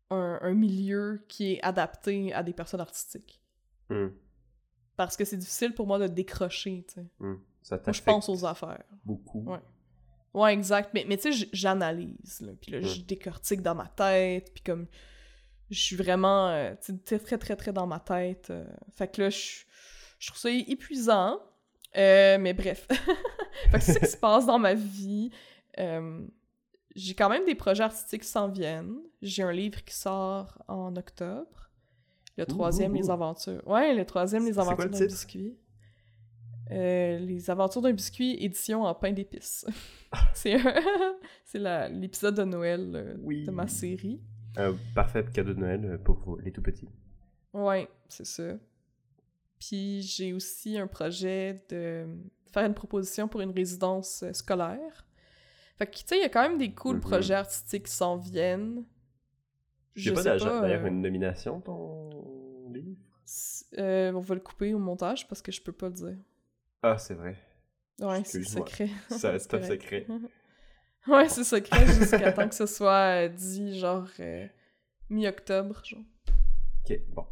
un, 0.10 0.39
un 0.41 0.53
milieu 0.53 1.24
qui 1.27 1.53
est 1.53 1.62
adapté 1.63 2.34
à 2.34 2.43
des 2.43 2.53
personnes 2.53 2.81
artistiques. 2.81 3.41
Hmm, 3.89 4.08
Parce 4.96 5.15
que 5.17 5.25
c'est 5.25 5.38
difficile 5.38 5.74
pour 5.74 5.88
moi 5.88 6.00
de 6.00 6.08
décrocher, 6.08 6.86
tu 6.88 6.96
sais. 6.96 7.05
hmm. 7.20 7.39
Ça 7.63 7.77
Moi, 7.86 7.93
je 7.93 8.01
pense 8.01 8.27
aux 8.27 8.43
affaires. 8.46 8.84
beaucoup. 9.05 9.43
Ouais. 9.43 9.60
Ouais, 10.34 10.53
exact. 10.53 10.91
Mais, 10.96 11.05
mais 11.08 11.17
tu 11.17 11.31
sais, 11.31 11.48
j'analyse, 11.53 12.41
là. 12.41 12.53
Puis 12.60 12.72
là, 12.72 12.81
je 12.81 13.01
Mm. 13.01 13.03
décortique 13.05 13.62
dans 13.62 13.75
ma 13.75 13.88
tête. 13.88 14.51
Puis 14.53 14.63
comme, 14.63 14.88
je 15.70 15.79
suis 15.79 15.96
vraiment, 15.96 16.48
euh, 16.50 16.74
tu 16.81 16.93
sais, 16.93 16.98
très, 17.00 17.20
très, 17.20 17.38
très, 17.38 17.55
très 17.55 17.74
dans 17.74 17.86
ma 17.86 18.00
tête. 18.00 18.50
euh. 18.50 18.65
Fait 18.96 19.10
que 19.13 19.22
là, 19.22 19.29
je, 19.29 19.63
je 20.20 20.27
trouve 20.27 20.39
ça 20.39 20.50
épuisant. 20.50 21.39
Euh, 21.98 22.38
mais 22.39 22.53
bref. 22.53 22.88
fait 23.71 23.77
que 23.77 23.83
c'est 23.83 23.93
ça 23.93 24.00
qui 24.00 24.07
se 24.07 24.17
passe 24.17 24.45
dans 24.45 24.60
ma 24.60 24.74
vie. 24.74 25.29
Euh, 25.79 26.25
j'ai 26.95 27.13
quand 27.13 27.29
même 27.29 27.45
des 27.45 27.55
projets 27.55 27.83
artistiques 27.83 28.21
qui 28.24 28.27
s'en 28.27 28.50
viennent. 28.50 28.98
J'ai 29.21 29.43
un 29.43 29.51
livre 29.51 29.83
qui 29.83 29.95
sort 29.95 30.62
en 30.67 30.95
octobre. 30.95 31.69
Le 32.38 32.45
troisième, 32.45 32.93
ouh, 32.93 32.95
Les 32.95 33.07
ouh. 33.10 33.12
Aventures. 33.12 33.62
Ouais, 33.67 33.93
le 33.93 34.05
troisième, 34.05 34.45
Les 34.45 34.57
Aventures 34.57 34.89
d'un 34.89 35.05
biscuit. 35.05 35.57
Euh, 36.71 37.19
les 37.19 37.50
Aventures 37.50 37.81
d'un 37.81 37.91
biscuit, 37.91 38.38
édition 38.43 38.83
en 38.83 38.95
pain 38.95 39.12
d'épices. 39.12 39.65
c'est 40.33 40.57
l'épisode 41.89 42.36
de 42.36 42.43
Noël 42.43 42.91
euh, 42.95 43.15
Oui. 43.21 43.45
de 43.45 43.51
ma 43.51 43.67
série. 43.67 44.21
Un 44.57 44.75
parfait 44.95 45.25
cadeau 45.33 45.53
de 45.53 45.60
Noël 45.60 46.00
pour 46.03 46.17
vous, 46.19 46.38
les 46.38 46.51
tout 46.51 46.62
petits. 46.62 46.89
Ouais, 47.53 47.88
c'est 48.07 48.25
ça. 48.25 48.53
Puis 49.62 50.01
j'ai 50.01 50.34
aussi 50.34 50.77
un 50.77 50.88
projet 50.88 51.63
de 51.70 52.06
faire 52.51 52.65
une 52.65 52.74
proposition 52.74 53.27
pour 53.27 53.41
une 53.41 53.51
résidence 53.51 54.24
euh, 54.24 54.34
scolaire. 54.34 55.06
Fait 55.77 55.86
que, 55.88 55.96
tu 55.96 56.03
sais, 56.06 56.18
il 56.18 56.22
y 56.22 56.25
a 56.25 56.30
quand 56.30 56.41
même 56.41 56.58
des 56.58 56.74
cool 56.74 56.96
Mhm. 56.96 57.01
projets 57.01 57.36
artistiques 57.36 57.86
qui 57.86 57.91
s'en 57.94 58.18
viennent. 58.18 58.84
Je 59.94 60.12
pas 60.12 60.24
sais 60.24 60.30
d'ailleurs 60.30 60.84
euh, 60.86 60.88
une 60.88 61.01
nomination, 61.01 61.62
ton 61.62 62.70
livre? 62.72 62.98
euh, 63.77 64.12
on 64.13 64.20
va 64.20 64.36
le 64.36 64.41
couper 64.41 64.74
au 64.74 64.80
montage 64.80 65.27
parce 65.27 65.41
que 65.41 65.51
je 65.51 65.62
peux 65.62 65.72
pas 65.72 65.88
le 65.88 65.94
dire. 65.94 66.18
Ah, 66.82 66.98
c'est 66.98 67.13
vrai. 67.13 67.38
Ouais, 68.00 68.24
c'est 68.25 68.44
secret. 68.44 68.89
C'est 69.10 69.48
top 69.48 69.63
secret. 69.63 70.08
Ouais, 71.08 71.27
c'est 71.30 71.44
secret 71.44 71.88
jusqu'à 71.88 72.32
temps 72.32 72.48
que 72.48 72.53
ce 72.53 72.68
soit 72.68 73.27
dit, 73.27 73.80
genre, 73.80 74.08
euh, 74.20 74.48
mi-octobre, 75.10 75.82
genre. 75.84 76.03
Ok, 76.86 77.00
bon. 77.10 77.25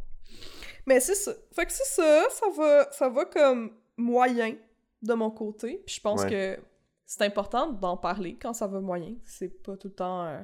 Mais 0.90 1.00
c'est 1.00 1.16
ça. 1.16 1.32
Fait 1.52 1.66
que 1.68 1.72
c'est 1.72 1.86
ça, 1.86 2.24
ça 2.32 2.46
va, 2.56 2.92
ça 2.92 3.10
va 3.10 3.26
comme 3.26 3.72
moyen 3.96 4.56
de 5.04 5.14
mon 5.14 5.30
côté. 5.30 5.84
Puis 5.86 5.96
je 5.96 6.02
pense 6.02 6.22
Ouais. 6.24 6.30
que 6.58 6.64
c'est 7.06 7.24
important 7.24 7.72
d'en 7.72 7.96
parler 7.96 8.38
quand 8.38 8.54
ça 8.54 8.66
va 8.68 8.80
moyen. 8.82 9.16
C'est 9.24 9.50
pas 9.64 9.78
tout 9.78 9.88
le 9.90 9.94
temps... 9.94 10.26
euh, 10.26 10.42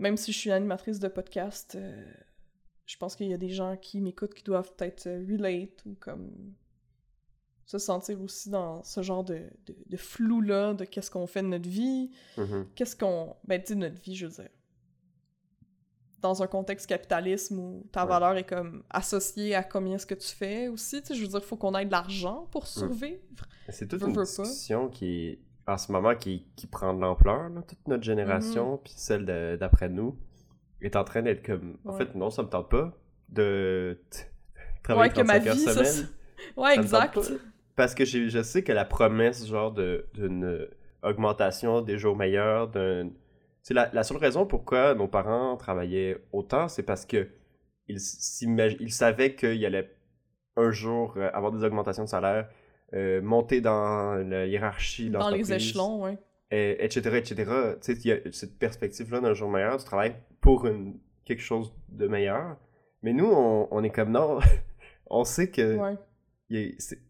Même 0.00 0.16
si 0.16 0.32
je 0.32 0.38
suis 0.38 0.50
animatrice 0.50 0.98
de 0.98 1.06
podcast, 1.08 1.76
euh, 1.76 2.04
je 2.86 2.96
pense 2.96 3.14
qu'il 3.14 3.28
y 3.28 3.34
a 3.34 3.38
des 3.38 3.50
gens 3.50 3.76
qui 3.76 4.00
m'écoutent 4.00 4.34
qui 4.34 4.42
doivent 4.42 4.72
peut-être 4.74 5.06
euh, 5.06 5.24
relate 5.30 5.84
ou 5.86 5.94
comme 6.00 6.54
se 7.66 7.78
sentir 7.78 8.20
aussi 8.20 8.50
dans 8.50 8.82
ce 8.82 9.00
genre 9.02 9.22
de, 9.24 9.40
de, 9.66 9.74
de 9.86 9.96
flou-là 9.96 10.74
de 10.74 10.84
qu'est-ce 10.84 11.10
qu'on 11.10 11.26
fait 11.26 11.42
de 11.42 11.46
notre 11.48 11.68
vie, 11.68 12.10
Mhm. 12.36 12.66
qu'est-ce 12.74 12.96
qu'on. 12.96 13.36
Ben, 13.44 13.62
tu 13.62 13.76
notre 13.76 14.00
vie, 14.02 14.14
je 14.16 14.26
veux 14.26 14.32
dire. 14.42 14.50
Dans 16.24 16.42
un 16.42 16.46
contexte 16.46 16.86
capitalisme 16.86 17.58
où 17.58 17.86
ta 17.92 18.04
Ouais. 18.04 18.08
valeur 18.08 18.34
est 18.38 18.48
comme 18.48 18.82
associée 18.88 19.54
à 19.54 19.62
combien 19.62 19.96
est-ce 19.96 20.06
que 20.06 20.14
tu 20.14 20.34
fais 20.34 20.68
aussi, 20.68 21.02
tu 21.02 21.08
sais, 21.08 21.14
je 21.14 21.20
veux 21.20 21.28
dire, 21.28 21.40
il 21.42 21.46
faut 21.46 21.56
qu'on 21.58 21.74
ait 21.76 21.84
de 21.84 21.90
l'argent 21.92 22.48
pour 22.50 22.66
survivre. 22.66 23.20
C'est 23.68 23.86
toute 23.86 24.00
une 24.00 24.14
pas. 24.14 24.22
discussion 24.22 24.88
qui 24.88 25.26
est, 25.28 25.38
en 25.66 25.76
ce 25.76 25.92
moment, 25.92 26.14
qui, 26.14 26.46
qui 26.56 26.66
prend 26.66 26.94
de 26.94 27.00
l'ampleur. 27.02 27.50
Toute 27.68 27.86
notre 27.88 27.98
Mhm. 28.00 28.04
génération, 28.04 28.78
puis 28.82 28.94
celle 28.96 29.26
d'après 29.60 29.90
nous, 29.90 30.16
est 30.80 30.96
en 30.96 31.04
train 31.04 31.20
d'être 31.20 31.44
comme... 31.44 31.76
En 31.84 31.92
Ouais. 31.92 31.98
fait, 31.98 32.14
non, 32.14 32.30
ça 32.30 32.42
me 32.42 32.48
tente 32.48 32.70
pas 32.70 32.90
de 33.28 33.98
travailler 34.82 35.10
Ouais, 35.10 35.14
que 35.14 35.26
ma 35.26 35.34
35 35.40 35.46
heures 35.48 35.54
vie, 35.56 35.60
ça, 35.60 35.72
semaine. 35.84 36.08
Ouais, 36.56 36.70
Ça 36.70 36.74
tente 36.76 37.16
exact. 37.16 37.32
Parce 37.76 37.94
que 37.94 38.06
je 38.06 38.42
sais 38.42 38.62
que 38.62 38.72
la 38.72 38.86
promesse, 38.86 39.46
genre, 39.46 39.72
d'une 39.72 40.68
augmentation 41.02 41.82
des 41.82 41.98
jours 41.98 42.16
meilleurs, 42.16 42.68
d'un... 42.68 43.10
C'est 43.64 43.72
la, 43.72 43.88
la 43.94 44.02
seule 44.02 44.18
raison 44.18 44.44
pourquoi 44.44 44.94
nos 44.94 45.08
parents 45.08 45.56
travaillaient 45.56 46.18
autant, 46.32 46.68
c'est 46.68 46.82
parce 46.82 47.06
que 47.06 47.28
ils, 47.88 47.96
ils 48.80 48.92
savaient 48.92 49.34
qu'il 49.34 49.64
allait 49.64 49.90
un 50.56 50.70
jour 50.70 51.14
euh, 51.16 51.30
avoir 51.32 51.50
des 51.50 51.64
augmentations 51.64 52.04
de 52.04 52.08
salaire, 52.10 52.48
euh, 52.92 53.22
monter 53.22 53.62
dans 53.62 54.16
la 54.16 54.46
hiérarchie 54.46 55.08
Dans 55.08 55.30
les 55.30 55.50
échelons, 55.52 56.02
ouais. 56.04 56.18
et- 56.50 56.84
etc., 56.84 57.16
etc. 57.16 57.34
Tu 57.82 57.94
sais, 57.94 58.00
il 58.04 58.06
y 58.08 58.12
a 58.12 58.18
cette 58.32 58.58
perspective-là 58.58 59.20
d'un 59.20 59.32
jour 59.32 59.50
meilleur, 59.50 59.78
tu 59.78 59.84
travailles 59.86 60.14
pour 60.42 60.66
une, 60.66 61.00
quelque 61.24 61.40
chose 61.42 61.74
de 61.88 62.06
meilleur. 62.06 62.58
Mais 63.02 63.14
nous, 63.14 63.26
on, 63.32 63.66
on 63.70 63.82
est 63.82 63.90
comme 63.90 64.10
non, 64.10 64.40
on 65.06 65.24
sait 65.24 65.50
que 65.50 65.76
Ouais. 65.76 65.96
il 66.50 66.56
est- 66.58 66.80
c'est- 66.80 67.00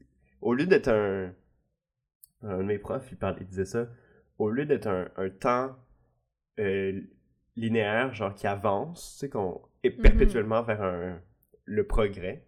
au 0.40 0.54
lieu 0.54 0.66
d'être 0.66 0.88
un. 0.88 1.32
Un 2.42 2.58
de 2.58 2.62
mes 2.62 2.78
profs, 2.78 3.08
il, 3.10 3.16
parlait, 3.16 3.38
il 3.40 3.46
disait 3.48 3.64
ça. 3.64 3.88
Au 4.38 4.50
lieu 4.50 4.66
d'être 4.66 4.86
un, 4.86 5.08
un 5.16 5.30
temps 5.30 5.74
euh, 6.58 7.00
linéaire, 7.56 8.12
genre 8.14 8.34
qui 8.34 8.46
avance, 8.46 9.12
tu 9.14 9.18
sais, 9.20 9.28
qu'on 9.28 9.60
est 9.82 9.96
Mhm. 9.96 10.02
perpétuellement 10.02 10.62
vers 10.62 10.82
un, 10.82 11.20
le 11.64 11.86
progrès, 11.86 12.44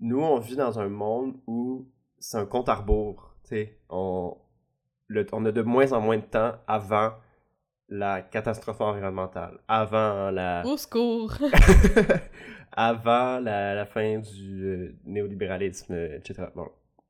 nous, 0.00 0.20
on 0.20 0.38
vit 0.38 0.56
dans 0.56 0.78
un 0.78 0.88
monde 0.88 1.36
où 1.46 1.86
c'est 2.18 2.38
un 2.38 2.46
compte 2.46 2.68
à 2.68 2.74
rebours. 2.74 3.34
Tu 3.44 3.48
sais, 3.50 3.78
on, 3.88 4.36
le- 5.08 5.26
on 5.32 5.44
a 5.44 5.52
de 5.52 5.62
moins 5.62 5.92
en 5.92 6.00
moins 6.00 6.16
de 6.18 6.22
temps 6.24 6.54
avant 6.66 7.12
la 7.88 8.22
catastrophe 8.22 8.80
environnementale, 8.80 9.58
avant 9.68 10.30
la, 10.30 10.62
Au 10.64 10.76
secours! 10.76 11.34
avant 12.72 13.40
la, 13.40 13.74
la 13.74 13.84
fin 13.86 14.18
du 14.18 14.64
euh, 14.64 14.94
néolibéralisme, 15.04 15.94
etc. 15.94 16.44
Bon, 16.54 16.68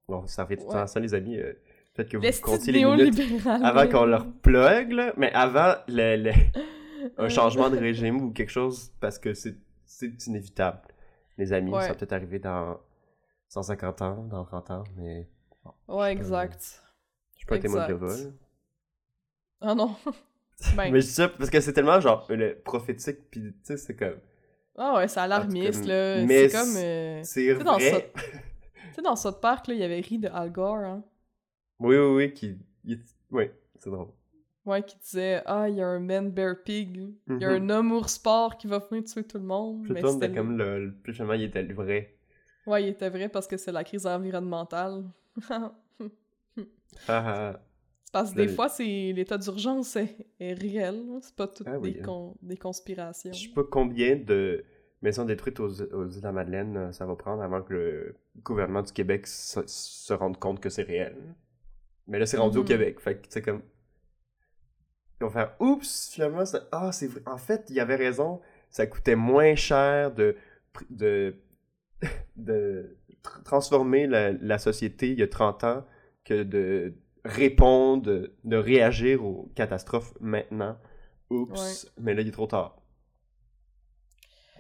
bon 0.08 0.26
ça 0.26 0.46
fait 0.46 0.56
tout 0.56 0.66
le 0.66 0.72
temps 0.72 0.87
ça, 0.87 1.00
les 1.00 1.14
amis. 1.14 1.37
euh, 1.38 1.52
Peut-être 1.94 2.09
que 2.11 2.16
vous 2.16 2.40
comptiez 2.42 2.73
les 2.73 2.85
minutes 2.85 3.47
avant 3.47 3.88
qu'on 3.88 4.04
leur 4.06 4.26
plug, 4.42 4.92
là, 4.92 5.12
mais 5.16 5.32
avant 5.32 5.75
le, 5.88 6.16
le- 6.16 7.11
un 7.18 7.28
changement 7.28 7.68
de 7.70 7.76
régime 7.78 8.20
ou 8.23 8.30
quelque 8.32 8.50
chose, 8.50 8.92
parce 9.00 9.18
que 9.18 9.35
c'est 9.35 9.56
inévitable. 10.26 10.80
Les 11.38 11.52
amis, 11.52 11.73
Ouais. 11.73 11.82
ça 11.82 11.88
va 11.88 11.94
peut-être 11.94 12.12
arriver 12.12 12.38
dans 12.38 12.78
150 13.49 14.02
ans, 14.02 14.25
dans 14.25 14.44
30 14.44 14.70
ans, 14.70 14.85
mais 14.97 15.28
Ouais, 15.88 16.12
exact. 16.12 16.82
je 17.35 17.38
suis 17.38 17.47
pas 17.47 17.59
témoin 17.59 17.87
de 17.88 17.94
vol. 17.94 18.35
Ah 19.61 19.75
non. 19.75 19.94
Ben, 20.76 20.92
Mais 20.92 21.00
je 21.00 21.06
dis 21.06 21.12
ça 21.12 21.26
parce 21.26 21.49
que 21.49 21.59
c'est 21.62 21.73
tellement 21.73 22.00
genre 22.00 22.26
le 22.28 22.54
prophétique, 22.54 23.30
puis 23.30 23.40
tu 23.40 23.54
sais, 23.62 23.78
c'est 23.78 23.97
comme. 23.97 24.18
Ah 24.76 24.94
ouais, 24.97 25.09
c'est 25.09 25.20
alarmiste, 25.20 25.87
là. 25.87 26.23
mais 26.26 26.50
C'est 26.50 26.59
comme... 26.59 26.76
euh, 26.76 27.20
C'est 27.25 27.54
dans 27.64 27.78
vrai. 27.78 28.12
Tu 28.14 28.94
sais, 28.97 29.00
dans 29.02 29.16
South 29.16 29.40
Park, 29.40 29.68
là, 29.68 29.75
il 29.75 29.80
y 29.80 29.82
avait 29.82 30.00
ri 30.00 30.18
de 30.18 30.28
Al 30.28 30.52
Gore, 30.52 30.76
hein. 30.76 31.02
Oui, 31.80 31.96
oui, 31.96 32.14
oui, 32.16 32.32
qui. 32.34 32.56
il- 32.84 33.00
Oui, 33.30 33.44
c'est 33.78 33.90
drôle. 33.90 34.08
Ouais, 34.66 34.82
qui 34.82 34.96
disait 34.99 35.42
Ah, 35.46 35.68
il 35.68 35.76
y 35.76 35.80
a 35.82 35.87
un 35.87 36.00
man 36.00 36.30
bear 36.30 36.54
pig. 36.64 37.14
Il 37.28 37.38
y 37.40 37.44
a 37.44 37.58
Mhm. 37.58 37.64
un 37.64 37.70
homme 37.70 37.92
ours 37.92 38.12
sport 38.14 38.56
qui 38.58 38.66
va 38.66 38.78
venir 38.78 39.04
tuer 39.04 39.25
tout 39.25 39.38
le 39.38 39.44
monde. 39.44 39.87
Film 39.87 39.96
c'était 39.96 40.26
était 40.26 40.34
comme 40.34 40.56
le, 40.56 40.87
le- 40.87 40.94
puis 40.94 41.12
finalement, 41.14 41.34
il 41.34 41.44
était 41.44 41.62
le 41.62 41.75
vrai. 41.75 42.14
Ouais, 42.66 42.84
il 42.84 42.88
était 42.90 43.08
vrai 43.10 43.28
parce 43.28 43.46
que 43.46 43.56
c'est 43.56 43.72
la 43.72 43.84
crise 43.84 44.06
environnementale. 44.06 45.04
Ah, 45.50 45.72
ah. 47.08 47.60
C'est 48.04 48.12
parce 48.12 48.32
que 48.32 48.37
des 48.37 48.49
fois, 48.49 48.68
c'est 48.68 49.12
l'état 49.14 49.38
d'urgence 49.38 49.96
est, 49.96 50.26
est 50.40 50.52
réel. 50.54 51.06
là. 51.06 51.18
C'est 51.22 51.34
pas 51.37 51.46
toutes 51.46 51.66
Ah 51.68 51.78
oui, 51.78 51.92
des, 51.94 52.00
hein. 52.00 52.04
con- 52.04 52.37
des 52.42 52.56
conspirations. 52.56 53.32
Je 53.32 53.38
sais 53.49 53.54
pas 53.54 53.64
combien 53.64 54.16
de 54.16 54.64
maisons 55.00 55.25
détruites 55.25 55.60
aux, 55.60 55.80
aux 55.80 56.08
îles 56.08 56.18
de 56.18 56.25
la 56.25 56.32
Madeleine 56.32 56.76
euh, 56.76 56.92
ça 56.92 57.06
va 57.06 57.14
prendre 57.16 57.42
avant 57.42 57.62
que 57.62 57.72
le 57.72 58.16
gouvernement 58.42 58.82
du 58.82 58.92
Québec 58.92 59.26
se, 59.26 59.60
se 59.66 60.12
rende 60.12 60.38
compte 60.38 60.60
que 60.60 60.68
c'est 60.68 60.82
réel. 60.82 61.16
Mais 62.11 62.19
là, 62.19 62.26
c'est 62.26 62.37
rendu 62.37 62.59
au 62.59 62.62
Mhm. 62.62 62.67
Québec. 62.69 63.00
Fait 63.00 63.14
que, 63.17 63.23
tu 63.23 63.31
sais, 63.31 63.40
comme. 63.40 63.62
Ils 65.21 65.25
vont 65.25 65.31
faire 65.31 65.55
Oups, 65.61 66.11
finalement, 66.12 66.45
c'est- 66.45 66.62
ah, 66.73 66.93
c'est 66.93 67.07
vrai. 67.07 67.23
En 67.26 67.38
fait, 67.38 67.64
il 67.71 67.76
y 67.76 67.81
avait 67.81 67.97
raison. 67.97 68.40
Ça 68.69 68.87
coûtait 68.87 69.17
moins 69.17 69.55
cher 69.55 70.12
de. 70.12 70.37
de. 70.90 71.37
de 72.37 72.99
tr- 73.23 73.43
transformer 73.45 74.07
la, 74.07 74.33
la 74.33 74.59
société 74.59 75.12
il 75.12 75.19
y 75.19 75.23
a 75.23 75.29
30 75.29 75.64
ans 75.64 75.87
que 76.25 76.43
de 76.43 76.95
répondre, 77.25 78.02
de, 78.02 78.35
de 78.45 78.57
réagir 78.57 79.25
aux 79.25 79.52
catastrophes 79.55 80.14
maintenant. 80.21 80.79
Oups, 81.29 81.87
mais 81.99 82.14
là, 82.14 82.23
il 82.23 82.29
est 82.29 82.33
trop 82.33 82.47
tard. 82.47 82.76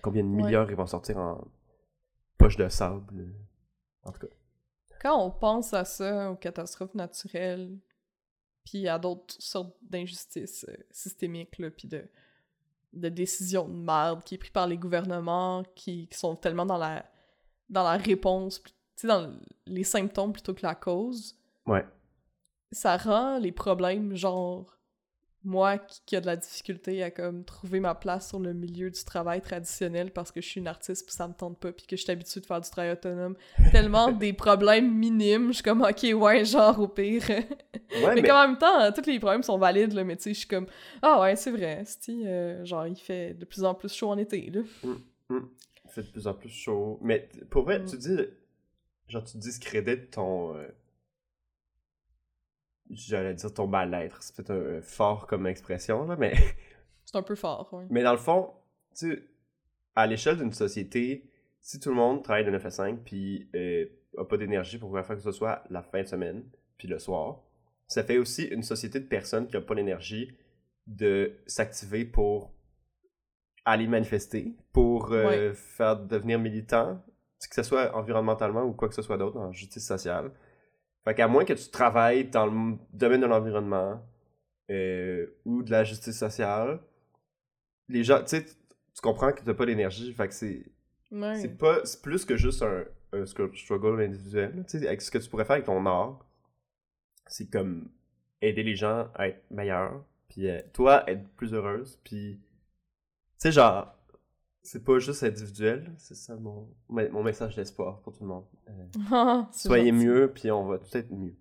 Combien 0.02 0.22
de 0.22 0.28
Ouais. 0.28 0.42
milliards 0.42 0.70
ils 0.70 0.76
vont 0.76 0.86
sortir 0.86 1.16
en 1.18 1.48
poche 2.38 2.56
de 2.56 2.68
sable? 2.68 3.34
En 4.04 4.12
tout 4.12 4.20
cas. 4.20 4.32
Quand 5.00 5.24
on 5.24 5.30
pense 5.30 5.72
à 5.72 5.84
ça, 5.84 6.30
aux 6.30 6.36
catastrophes 6.36 6.94
naturelles, 6.94 7.78
puis 8.64 8.86
à 8.86 8.98
d'autres 8.98 9.34
sortes 9.38 9.74
d'injustices 9.82 10.66
euh, 10.68 10.76
systémiques, 10.90 11.58
là, 11.58 11.70
puis 11.70 11.88
de, 11.88 12.04
de 12.92 13.08
décisions 13.08 13.66
de 13.68 13.74
merde 13.74 14.22
qui 14.22 14.34
est 14.34 14.38
pris 14.38 14.50
par 14.50 14.66
les 14.66 14.76
gouvernements, 14.76 15.64
qui, 15.74 16.06
qui 16.08 16.18
sont 16.18 16.36
tellement 16.36 16.66
dans 16.66 16.76
la, 16.76 17.10
dans 17.68 17.84
la 17.84 17.96
réponse, 17.96 18.62
tu 18.62 18.72
sais, 18.96 19.08
dans 19.08 19.34
les 19.66 19.84
symptômes 19.84 20.32
plutôt 20.32 20.54
que 20.54 20.62
la 20.62 20.74
cause. 20.74 21.36
Ouais. 21.66 21.86
Ça 22.72 22.96
rend 22.96 23.38
les 23.38 23.52
problèmes, 23.52 24.14
genre, 24.14 24.76
moi 25.42 25.78
qui, 25.78 26.00
qui 26.04 26.16
a 26.16 26.20
de 26.20 26.26
la 26.26 26.36
difficulté 26.36 27.02
à 27.02 27.10
comme 27.10 27.44
trouver 27.44 27.80
ma 27.80 27.94
place 27.94 28.28
sur 28.28 28.38
le 28.40 28.52
milieu 28.52 28.90
du 28.90 29.04
travail 29.04 29.40
traditionnel 29.40 30.10
parce 30.12 30.30
que 30.32 30.40
je 30.42 30.46
suis 30.48 30.60
une 30.60 30.68
artiste 30.68 31.06
puis 31.06 31.14
ça 31.14 31.26
me 31.26 31.32
tente 31.32 31.58
pas 31.58 31.72
puis 31.72 31.86
que 31.86 31.96
je 31.96 32.02
suis 32.02 32.12
habituée 32.12 32.40
de 32.40 32.46
faire 32.46 32.60
du 32.60 32.68
travail 32.68 32.92
autonome 32.92 33.36
tellement 33.72 34.12
des 34.12 34.32
problèmes 34.34 34.92
minimes 34.94 35.48
je 35.48 35.54
suis 35.54 35.62
comme 35.62 35.80
ok 35.82 36.06
ouais 36.14 36.44
genre 36.44 36.78
au 36.80 36.88
pire 36.88 37.22
Ouais, 37.28 37.46
mais, 38.14 38.14
mais, 38.16 38.22
qu'en 38.28 38.46
même 38.48 38.58
temps 38.58 38.92
tous 38.92 39.06
les 39.06 39.18
problèmes 39.18 39.42
sont 39.42 39.56
valides 39.58 39.92
là 39.94 40.04
mais 40.04 40.16
tu 40.16 40.24
sais 40.24 40.34
je 40.34 40.38
suis 40.40 40.48
comme 40.48 40.66
ah 41.02 41.20
ouais 41.22 41.36
c'est 41.36 41.50
vrai 41.50 41.82
si 41.86 42.24
genre 42.64 42.86
il 42.86 42.96
fait 42.96 43.34
de 43.34 43.44
plus 43.46 43.64
en 43.64 43.74
plus 43.74 43.92
chaud 43.92 44.10
en 44.10 44.18
été 44.18 44.50
là 44.50 44.60
il 45.30 45.90
fait 45.90 46.02
de 46.02 46.08
plus 46.08 46.26
en 46.28 46.34
plus 46.34 46.48
chaud. 46.50 46.98
Mais 47.02 47.28
pour 47.50 47.64
vrai, 47.64 47.80
Mm. 47.80 47.84
tu 47.86 47.96
dis. 47.96 48.16
Genre, 49.08 49.24
tu 49.24 49.38
discrédites 49.38 50.12
ton. 50.12 50.54
euh, 50.54 50.68
J'allais 52.90 53.34
dire 53.34 53.52
ton 53.52 53.66
mal-être. 53.66 54.22
C'est 54.22 54.36
peut-être 54.36 54.50
un- 54.50 54.82
fort 54.82 55.26
comme 55.26 55.46
expression, 55.46 56.06
là, 56.06 56.16
mais. 56.16 56.34
c'est 57.04 57.16
un 57.16 57.22
peu 57.22 57.34
fort 57.34 57.72
ouais 57.72 57.86
Mais 57.90 58.02
dans 58.02 58.12
le 58.12 58.18
fond, 58.18 58.52
tu 58.96 59.12
sais, 59.12 59.22
à 59.94 60.06
l'échelle 60.06 60.36
d'une 60.36 60.52
société, 60.52 61.30
si 61.60 61.78
tout 61.80 61.90
le 61.90 61.96
monde 61.96 62.22
travaille 62.22 62.44
de 62.44 62.50
9 62.50 62.64
à 62.66 62.70
5 62.70 63.00
puis 63.04 63.48
euh, 63.54 63.86
a 64.16 64.24
pas 64.24 64.36
d'énergie 64.36 64.78
pour 64.78 64.92
faire 64.92 65.16
que 65.16 65.20
ce 65.22 65.32
soit 65.32 65.62
la 65.70 65.82
fin 65.82 66.02
de 66.02 66.06
semaine 66.06 66.44
puis 66.78 66.88
le 66.88 66.98
soir, 66.98 67.42
ça 67.86 68.02
fait 68.04 68.18
aussi 68.18 68.44
une 68.44 68.62
société 68.62 69.00
de 69.00 69.06
personnes 69.06 69.46
qui 69.46 69.56
n'ont 69.56 69.62
pas 69.62 69.74
l'énergie 69.74 70.32
de 70.86 71.32
s'activer 71.46 72.04
pour 72.04 72.52
aller 73.64 73.86
manifester, 73.86 74.54
pour 74.72 75.12
euh, 75.12 75.52
faire 75.52 75.96
devenir 75.96 76.38
militant, 76.38 77.02
que 77.48 77.54
ce 77.54 77.62
soit 77.62 77.94
environnementalement 77.94 78.62
ou 78.62 78.72
quoi 78.72 78.88
que 78.88 78.94
ce 78.94 79.02
soit 79.02 79.18
d'autre 79.18 79.38
en 79.38 79.52
justice 79.52 79.86
sociale. 79.86 80.32
Fait 81.04 81.14
qu'à 81.14 81.28
moins 81.28 81.44
que 81.44 81.52
tu 81.52 81.70
travailles 81.70 82.24
dans 82.24 82.46
le 82.46 82.76
domaine 82.92 83.22
de 83.22 83.26
l'environnement 83.26 84.02
euh, 84.70 85.26
ou 85.44 85.62
de 85.62 85.70
la 85.70 85.84
justice 85.84 86.18
sociale, 86.18 86.80
les 87.88 88.04
gens, 88.04 88.20
tu 88.20 88.28
sais, 88.28 88.44
tu 88.44 89.00
comprends 89.02 89.32
que 89.32 89.42
t'as 89.42 89.54
pas 89.54 89.64
l'énergie, 89.64 90.12
fait 90.12 90.28
que 90.28 90.34
c'est 90.34 90.66
ouais. 91.10 91.36
c'est 91.36 91.56
pas 91.56 91.84
c'est 91.84 92.02
plus 92.02 92.24
que 92.24 92.36
juste 92.36 92.62
un, 92.62 92.84
un 93.12 93.24
struggle 93.26 94.00
individuel, 94.02 94.64
tu 94.68 94.78
sais, 94.78 94.86
avec 94.86 95.00
ce 95.00 95.10
que 95.10 95.18
tu 95.18 95.28
pourrais 95.28 95.44
faire 95.44 95.54
avec 95.54 95.66
ton 95.66 95.84
art, 95.86 96.24
c'est 97.26 97.50
comme 97.50 97.90
aider 98.42 98.62
les 98.62 98.76
gens 98.76 99.08
à 99.14 99.28
être 99.28 99.42
meilleurs, 99.50 100.04
puis 100.28 100.48
euh, 100.48 100.60
toi 100.72 101.08
être 101.10 101.26
plus 101.30 101.54
heureuse, 101.54 101.98
puis 102.04 102.40
tu 102.40 103.38
sais 103.38 103.52
genre 103.52 103.94
c'est 104.62 104.84
pas 104.84 104.98
juste 104.98 105.22
individuel, 105.22 105.90
c'est 105.98 106.14
ça 106.16 106.36
mon, 106.36 106.68
mon 106.88 107.22
message 107.22 107.56
d'espoir 107.56 108.00
pour 108.00 108.12
tout 108.12 108.22
le 108.22 108.28
monde. 108.28 108.44
Euh, 108.68 109.42
soyez 109.52 109.90
gentil. 109.92 110.04
mieux, 110.06 110.30
puis 110.34 110.50
on 110.50 110.66
va 110.66 110.78
tout 110.78 110.96
être 110.96 111.10
mieux. 111.10 111.34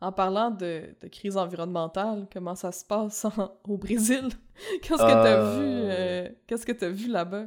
En 0.00 0.10
parlant 0.12 0.50
de, 0.50 0.94
de 1.00 1.08
crise 1.08 1.36
environnementale, 1.36 2.26
comment 2.32 2.54
ça 2.56 2.72
se 2.72 2.84
passe 2.84 3.24
en- 3.24 3.52
au 3.68 3.78
Brésil? 3.78 4.28
Qu'est-ce 4.82 5.02
que 5.02 5.02
Euh. 5.02 5.22
t'as 5.22 5.58
vu? 5.58 5.64
euh, 5.64 6.28
Qu'est-ce 6.46 6.66
que 6.66 6.72
t'as 6.72 6.88
vu 6.88 7.08
là-bas? 7.08 7.46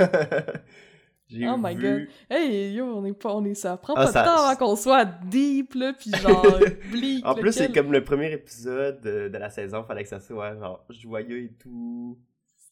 Oh 0.00 1.56
my 1.58 1.74
vu... 1.74 2.08
Hey, 2.30 2.74
yo, 2.74 2.84
on 2.84 3.04
est 3.06 3.12
pas, 3.14 3.34
on 3.34 3.44
est, 3.44 3.54
ça 3.54 3.76
prend 3.76 3.94
Ah, 3.96 4.04
pas 4.04 4.08
de 4.08 4.12
temps 4.26 4.44
avant 4.44 4.56
qu'on 4.56 4.76
soit 4.76 5.04
deep, 5.04 5.74
là, 5.74 5.92
pis 5.94 6.10
genre, 6.10 6.44
bleak, 6.92 7.26
En 7.26 7.34
plus, 7.34 7.52
c'est 7.52 7.72
comme 7.72 7.90
le 7.92 8.04
premier 8.04 8.30
épisode 8.32 9.00
de, 9.00 9.28
de 9.28 9.38
la 9.38 9.50
saison, 9.50 9.82
fallait 9.84 10.02
que 10.04 10.08
ça 10.10 10.20
soit 10.20 10.54
genre 10.56 10.84
joyeux 10.90 11.42
et 11.44 11.52
tout. 11.54 12.18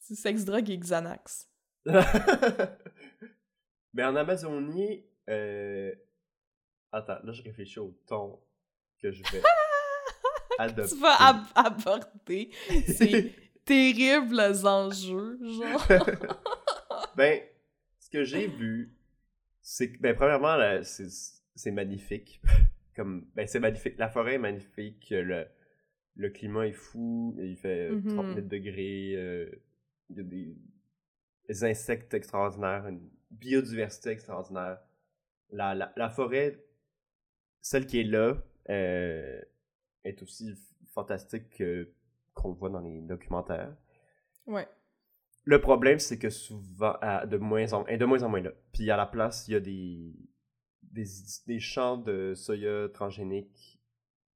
C'est 0.04 0.16
sex, 0.16 0.44
drogue 0.44 0.68
et 0.68 0.76
Xanax. 0.78 1.48
Mais 3.94 4.04
en 4.04 4.16
Amazonie, 4.16 5.04
euh... 5.28 5.92
attends, 6.90 7.18
là 7.24 7.32
je 7.32 7.42
réfléchis 7.42 7.78
au 7.78 7.96
ton 8.06 8.40
que 9.00 9.12
je 9.12 9.22
vais 9.32 9.42
adopter. 10.58 10.94
Tu 10.94 11.00
vas 11.00 11.16
ab- 11.20 11.46
aborder 11.54 12.50
ces 12.86 13.32
terribles 13.64 14.40
enjeux, 14.64 15.38
genre. 15.42 15.86
ben, 17.16 17.40
ce 17.98 18.10
que 18.10 18.24
j'ai 18.24 18.46
vu, 18.48 18.94
c'est 19.60 19.92
que, 19.92 19.98
ben, 20.00 20.14
premièrement, 20.16 20.56
c'est 20.82 21.70
magnifique. 21.70 22.40
Comme, 22.96 23.26
ben, 23.34 23.46
c'est 23.46 23.60
magnifique. 23.60 23.96
La 23.98 24.08
forêt 24.08 24.34
est 24.34 24.38
magnifique. 24.38 25.08
Le, 25.10 25.46
le 26.16 26.30
climat 26.30 26.66
est 26.66 26.72
fou. 26.72 27.34
Il 27.40 27.56
fait. 27.56 27.88
30 28.08 28.34
000 28.34 28.40
degrés. 28.46 29.14
euh, 29.16 29.50
il 30.08 30.16
y 30.16 30.20
a 30.20 30.24
des, 30.24 30.56
des 31.48 31.64
insectes 31.64 32.14
extraordinaires, 32.14 32.86
une 32.86 33.08
biodiversité 33.30 34.10
extraordinaire. 34.10 34.80
La, 35.50 35.74
la, 35.74 35.92
la 35.96 36.10
forêt, 36.10 36.64
celle 37.60 37.86
qui 37.86 38.00
est 38.00 38.04
là, 38.04 38.34
euh, 38.70 39.40
est 40.04 40.22
aussi 40.22 40.54
fantastique 40.92 41.50
que- 41.50 41.92
qu'on 42.34 42.48
le 42.50 42.54
voit 42.54 42.70
dans 42.70 42.80
les 42.80 43.00
documentaires. 43.02 43.74
Ouais. 44.46 44.66
Le 45.44 45.60
problème, 45.60 45.98
c'est 45.98 46.18
que 46.18 46.30
souvent, 46.30 46.96
à- 47.00 47.26
de 47.26 47.36
moins 47.36 47.72
en, 47.72 47.86
et 47.86 47.98
de 47.98 48.04
moins 48.04 48.22
en 48.22 48.28
moins 48.28 48.40
là. 48.40 48.52
Puis 48.72 48.90
à 48.90 48.96
la 48.96 49.06
place, 49.06 49.46
il 49.48 49.52
y 49.52 49.54
a 49.56 49.60
des, 49.60 50.14
des, 50.82 51.04
des 51.46 51.60
champs 51.60 51.96
de 51.98 52.34
soya 52.34 52.88
transgéniques 52.90 53.80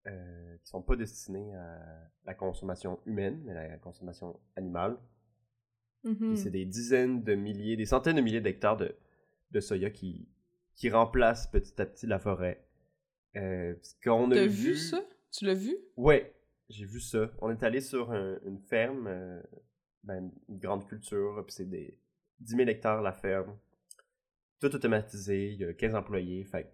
euh, 0.07 0.57
qui 0.59 0.67
sont 0.69 0.83
pas 0.83 0.97
destinés 0.97 1.55
à 1.55 2.11
la 2.25 2.35
consommation 2.35 3.01
humaine, 3.07 3.43
mais 3.45 3.53
à 3.53 3.69
la 3.69 3.79
consommation 3.79 4.39
animale. 4.57 4.99
Mhm. 6.07 6.37
C'est 6.37 6.51
des 6.51 6.65
dizaines 6.65 7.23
de 7.23 7.35
milliers, 7.35 7.77
des 7.77 7.85
centaines 7.87 8.17
de 8.17 8.21
milliers 8.23 8.41
d'hectares 8.41 8.77
de, 8.77 8.95
de 9.51 9.61
soya 9.61 9.91
qui, 9.91 10.29
qui 10.75 10.89
remplacent 10.89 11.49
petit 11.51 11.81
à 11.81 11.87
petit 11.87 12.07
la 12.07 12.19
forêt. 12.19 12.65
Euh, 13.37 13.75
qu'on 14.03 14.31
a 14.31 14.47
vu 14.47 14.77
ça? 14.77 15.05
Tu 15.31 15.45
l'as 15.45 15.55
vu? 15.55 15.77
Ouais, 15.97 16.33
j'ai 16.71 16.85
vu 16.87 17.01
ça. 17.01 17.31
On 17.43 17.51
est 17.51 17.63
allé 17.63 17.81
sur 17.81 18.13
un- 18.13 18.39
une 18.47 18.59
ferme, 18.61 19.07
euh, 19.09 19.43
ben, 20.05 20.31
une 20.49 20.59
grande 20.59 20.87
culture, 20.89 21.43
puis 21.47 21.55
c'est 21.55 21.69
des 21.69 21.99
10 22.41 22.57
000 22.57 22.69
hectares 22.69 23.03
la 23.03 23.13
ferme. 23.13 23.57
Tout 24.61 24.75
automatisé, 24.75 25.51
il 25.53 25.59
y 25.59 25.65
a 25.65 25.75
15 25.75 25.95
employés, 25.95 26.45
fait 26.45 26.71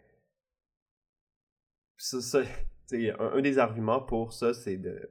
ça, 1.96 2.42
un 3.18 3.40
des 3.40 3.58
arguments 3.58 4.00
pour 4.02 4.32
ça, 4.32 4.52
c'est 4.54 4.76
de... 4.76 5.10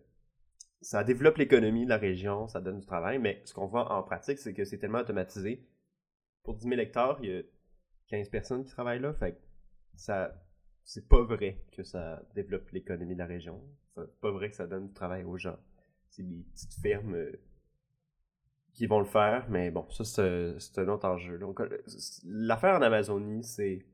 Ça 0.82 1.04
développe 1.04 1.38
l'économie 1.38 1.86
de 1.86 1.90
la 1.90 1.98
région, 1.98 2.48
ça 2.48 2.60
donne 2.60 2.80
du 2.80 2.86
travail, 2.86 3.20
mais 3.20 3.42
ce 3.46 3.54
qu'on 3.54 3.68
voit 3.68 3.92
en 3.92 4.04
pratique, 4.04 4.40
c'est 4.40 4.54
que 4.54 4.66
c'est 4.66 4.80
tellement 4.80 5.00
automatisé. 5.00 5.68
Pour 6.44 6.56
10 6.56 6.68
000 6.68 6.82
hectares, 6.82 7.20
il 7.22 7.30
y 7.30 7.38
a 7.38 7.42
15 8.08 8.30
personnes 8.30 8.64
qui 8.64 8.72
travaillent 8.72 9.02
là, 9.02 9.14
fait 9.14 9.34
que 9.34 9.42
ça... 9.96 10.34
C'est 10.84 11.08
pas 11.08 11.22
vrai 11.22 11.64
que 11.72 11.84
ça 11.84 12.24
développe 12.34 12.70
l'économie 12.72 13.14
de 13.14 13.20
la 13.20 13.28
région. 13.28 13.62
C'est 13.96 14.20
pas 14.20 14.32
vrai 14.32 14.50
que 14.50 14.56
ça 14.56 14.66
donne 14.66 14.88
du 14.88 14.94
travail 14.94 15.24
aux 15.24 15.38
gens. 15.38 15.60
C'est 16.10 16.24
des 16.24 16.44
petites 16.52 16.74
fermes 16.74 17.14
euh, 17.14 17.40
qui 18.74 18.88
vont 18.88 19.00
le 19.00 19.06
faire, 19.06 19.48
mais 19.50 19.70
bon, 19.70 19.88
ça 19.92 20.04
c'est 20.04 20.80
un 20.80 20.88
autre 20.88 21.08
enjeu. 21.08 21.38
Donc, 21.38 21.62
euh, 21.62 21.84
l'affaire 22.26 22.76
en 22.76 22.82
Amazonie, 22.82 23.44
c'est 23.44 23.86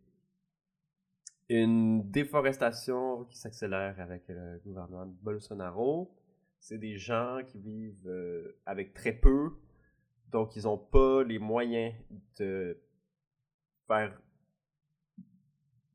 une 1.50 2.10
déforestation 2.10 3.26
qui 3.26 3.38
s'accélère 3.38 4.00
avec 4.00 4.24
le 4.28 4.60
gouvernement 4.66 5.06
de 5.06 5.14
Bolsonaro. 5.22 6.17
C'est 6.60 6.78
des 6.78 6.98
gens 6.98 7.40
qui 7.46 7.60
vivent 7.60 8.08
euh, 8.08 8.58
avec 8.66 8.94
très 8.94 9.14
peu, 9.14 9.52
donc 10.32 10.56
ils 10.56 10.64
n'ont 10.64 10.78
pas 10.78 11.24
les 11.24 11.40
moyens 11.40 11.94
de 12.38 12.78
faire 13.88 14.20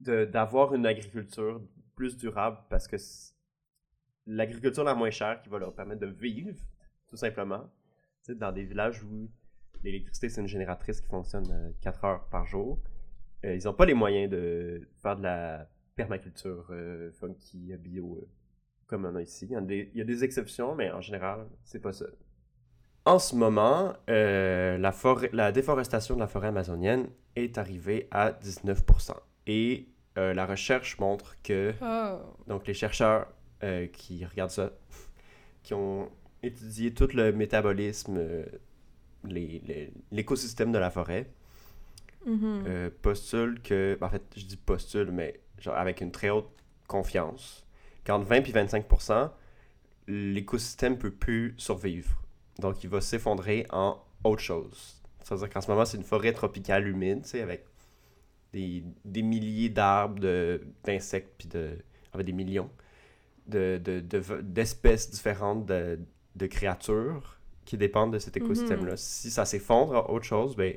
d'avoir 0.01 0.75
une 0.75 0.87
agriculture 0.87 1.63
plus 1.95 2.17
durable 2.17 2.59
parce 2.69 2.89
que 2.89 2.97
l'agriculture 4.27 4.83
la 4.83 4.95
moins 4.95 5.11
chère 5.11 5.41
qui 5.43 5.49
va 5.49 5.59
leur 5.59 5.75
permettre 5.75 6.01
de 6.01 6.07
vivre, 6.07 6.59
tout 7.07 7.17
simplement. 7.17 7.71
Tu 8.25 8.35
dans 8.35 8.53
des 8.53 8.65
villages 8.65 9.03
où 9.05 9.31
l'électricité, 9.85 10.29
c'est 10.29 10.41
une 10.41 10.49
génératrice 10.49 11.01
qui 11.01 11.09
fonctionne 11.09 11.75
4 11.81 12.05
heures 12.05 12.29
par 12.29 12.47
jour, 12.47 12.81
euh, 13.45 13.57
ils 13.57 13.65
n'ont 13.65 13.75
pas 13.75 13.87
les 13.87 13.95
moyens 13.95 14.31
de 14.31 14.89
faire 15.01 15.17
de 15.17 15.23
la 15.23 15.69
permaculture 15.97 16.67
euh, 16.71 17.11
funky, 17.13 17.75
bio, 17.77 18.19
euh, 18.21 18.29
comme 18.93 19.07
on 19.07 19.17
a 19.17 19.23
ici. 19.23 19.47
Il 19.47 19.53
y, 19.53 19.57
a 19.57 19.61
des, 19.63 19.91
il 19.95 19.99
y 19.99 20.03
a 20.03 20.05
des 20.05 20.23
exceptions, 20.23 20.75
mais 20.75 20.91
en 20.91 21.01
général, 21.01 21.47
c'est 21.65 21.81
pas 21.81 21.95
ça. 21.95 22.05
En 23.07 23.19
ce 23.19 23.35
moment, 23.35 23.95
euh, 24.11 24.77
la, 24.77 24.95
la 25.33 25.51
déforestation 25.51 26.15
de 26.15 26.21
la 26.21 26.27
forêt 26.27 26.49
amazonienne 26.49 27.09
est 27.37 27.57
arrivée 27.57 28.07
à 28.11 28.33
19%. 28.33 29.15
Et 29.47 29.89
euh, 30.19 30.35
la 30.35 30.45
recherche 30.45 30.99
montre 30.99 31.37
que 31.43 31.73
Oh. 31.81 32.19
donc 32.47 32.67
les 32.67 32.75
chercheurs 32.75 33.29
euh, 33.65 33.87
qui 33.87 34.27
regardent 34.27 34.51
ça, 34.51 34.71
qui 35.63 35.73
ont 35.73 36.11
étudié 36.43 36.93
tout 36.93 37.09
le 37.15 37.33
métabolisme, 37.33 38.17
euh, 38.19 38.45
les- 39.25 39.63
les- 39.67 39.93
l'écosystème 40.11 40.71
de 40.71 40.79
la 40.79 40.91
forêt, 40.91 41.31
Mhm. 42.27 42.65
euh, 42.67 42.91
postulent 43.01 43.61
que, 43.63 43.97
en 44.03 44.09
fait, 44.11 44.23
je 44.37 44.45
dis 44.45 44.57
postule, 44.59 45.11
mais 45.11 45.41
genre 45.59 45.77
avec 45.77 46.01
une 46.03 46.13
très 46.13 46.29
haute 46.31 46.51
confiance, 46.87 47.67
qu'entre 48.05 48.27
20 48.27 48.49
et 48.49 48.53
25 48.53 48.87
l'écosystème 50.09 50.99
peut 50.99 51.13
plus 51.13 51.55
survivre. 51.59 52.21
Donc, 52.59 52.83
il 52.85 52.91
va 52.91 53.01
s'effondrer 53.01 53.67
en 53.71 54.03
autre 54.25 54.43
chose. 54.43 55.03
C'est-à-dire 55.23 55.49
qu'en 55.51 55.61
ce 55.61 55.71
moment, 55.71 55.85
c'est 55.85 55.97
une 55.97 56.05
forêt 56.05 56.33
tropicale 56.33 56.89
humide, 56.89 57.23
tu 57.23 57.31
sais, 57.31 57.41
avec 57.43 57.65
des, 58.53 58.85
des 59.05 59.23
milliers 59.23 59.69
d'arbres, 59.69 60.21
d'insectes, 60.85 61.35
puis 61.39 61.49
de, 61.49 61.79
avec 62.13 62.27
des 62.27 62.33
millions 62.33 62.71
d'espèces 63.47 63.83
de, 64.29 64.41
d'espèces 64.43 65.11
différentes 65.11 65.67
de, 65.67 65.99
de, 66.37 66.47
créatures 66.47 67.39
qui 67.65 67.77
dépendent 67.77 68.13
de 68.13 68.19
cet 68.19 68.37
Mhm. 68.39 68.43
écosystème-là. 68.45 68.97
Si 68.97 69.31
ça 69.31 69.45
s'effondre 69.45 69.95
en 70.09 70.13
autre 70.15 70.25
chose, 70.25 70.55
ben, 70.57 70.77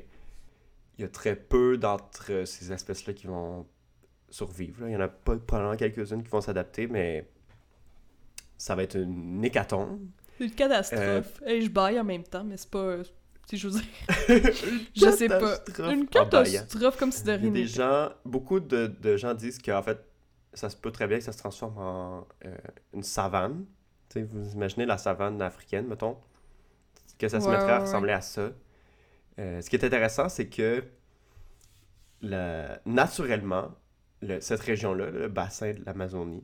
il 0.98 1.02
y 1.02 1.04
a 1.04 1.08
très 1.08 1.36
peu 1.36 1.76
d'entre 1.76 2.44
ces 2.46 2.72
espèces-là 2.72 3.12
qui 3.12 3.26
vont 3.26 3.66
survivre. 4.36 4.82
là. 4.82 4.88
Il 4.90 4.92
y 4.92 4.96
en 4.96 5.00
a 5.00 5.08
pas 5.08 5.36
probablement 5.36 5.76
quelques-unes 5.76 6.22
qui 6.22 6.28
vont 6.30 6.40
s'adapter, 6.40 6.86
mais 6.86 7.28
ça 8.56 8.74
va 8.74 8.82
être 8.82 8.96
une 8.96 9.44
hécatombe. 9.44 10.00
Une 10.40 10.46
Euh, 10.46 10.54
catastrophe. 10.54 11.40
Et 11.46 11.62
je 11.62 11.70
baille 11.70 11.98
en 11.98 12.04
même 12.04 12.22
temps, 12.24 12.44
mais 12.44 12.56
c'est 12.56 12.70
pas. 12.70 12.98
Si 13.48 13.56
je 13.56 13.68
veux 13.68 13.80
dire. 13.80 13.88
Je 14.94 15.10
sais 15.10 15.28
pas. 15.28 15.56
Une 15.90 16.04
baillant. 16.06 16.06
catastrophe 16.06 16.96
comme 16.98 17.12
si 17.12 17.22
de 17.24 17.32
rien 17.32 17.50
des 17.50 17.66
gens, 17.66 18.10
beaucoup 18.24 18.60
de, 18.60 18.86
de 18.88 19.16
gens 19.16 19.34
disent 19.34 19.58
qu'en 19.62 19.82
fait, 19.82 19.98
ça 20.52 20.68
se 20.68 20.76
peut 20.76 20.90
très 20.90 21.06
bien 21.06 21.18
que 21.18 21.24
ça 21.24 21.32
se 21.32 21.38
transforme 21.38 21.78
en 21.78 22.26
euh, 22.44 22.54
une 22.92 23.02
savane. 23.04 23.64
Tu 24.08 24.20
sais, 24.20 24.22
vous 24.24 24.52
imaginez 24.52 24.84
la 24.84 24.98
savane 24.98 25.40
africaine, 25.42 25.86
mettons, 25.86 26.16
que 27.18 27.28
ça 27.28 27.40
se 27.40 27.46
Ouais, 27.46 27.52
mettrait 27.52 27.72
à 27.72 27.76
ouais, 27.76 27.82
ressembler 27.82 28.12
à 28.12 28.20
ça. 28.20 28.50
Euh, 29.38 29.60
ce 29.60 29.70
qui 29.70 29.76
est 29.76 29.84
intéressant, 29.84 30.28
c'est 30.28 30.48
que 30.48 30.82
naturellement, 32.84 33.70
le- 34.22 34.40
cette 34.40 34.60
région-là, 34.60 35.10
le 35.10 35.28
bassin 35.28 35.72
de 35.72 35.82
l'Amazonie, 35.84 36.42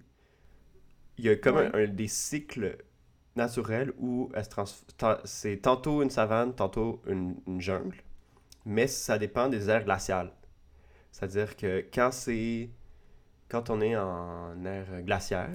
il 1.18 1.24
y 1.26 1.28
a 1.28 1.36
comme 1.36 1.56
Ouais. 1.56 1.70
un, 1.74 1.78
un 1.84 1.86
des 1.88 2.08
cycles 2.08 2.76
naturels 3.36 3.92
où 3.98 4.30
ta- 4.98 5.20
c'est 5.24 5.58
tantôt 5.58 6.02
une 6.02 6.10
savane, 6.10 6.54
tantôt 6.54 7.02
une, 7.06 7.36
une 7.46 7.60
jungle, 7.60 7.96
mais 8.64 8.86
ça 8.86 9.18
dépend 9.18 9.48
des 9.48 9.68
aires 9.70 9.84
glaciales. 9.84 10.32
C'est-à-dire 11.10 11.56
que 11.56 11.84
quand 11.92 12.10
c'est 12.12 12.70
quand 13.48 13.68
on 13.68 13.82
est 13.82 13.94
en 13.96 14.64
aire 14.64 15.02
glaciaire, 15.02 15.50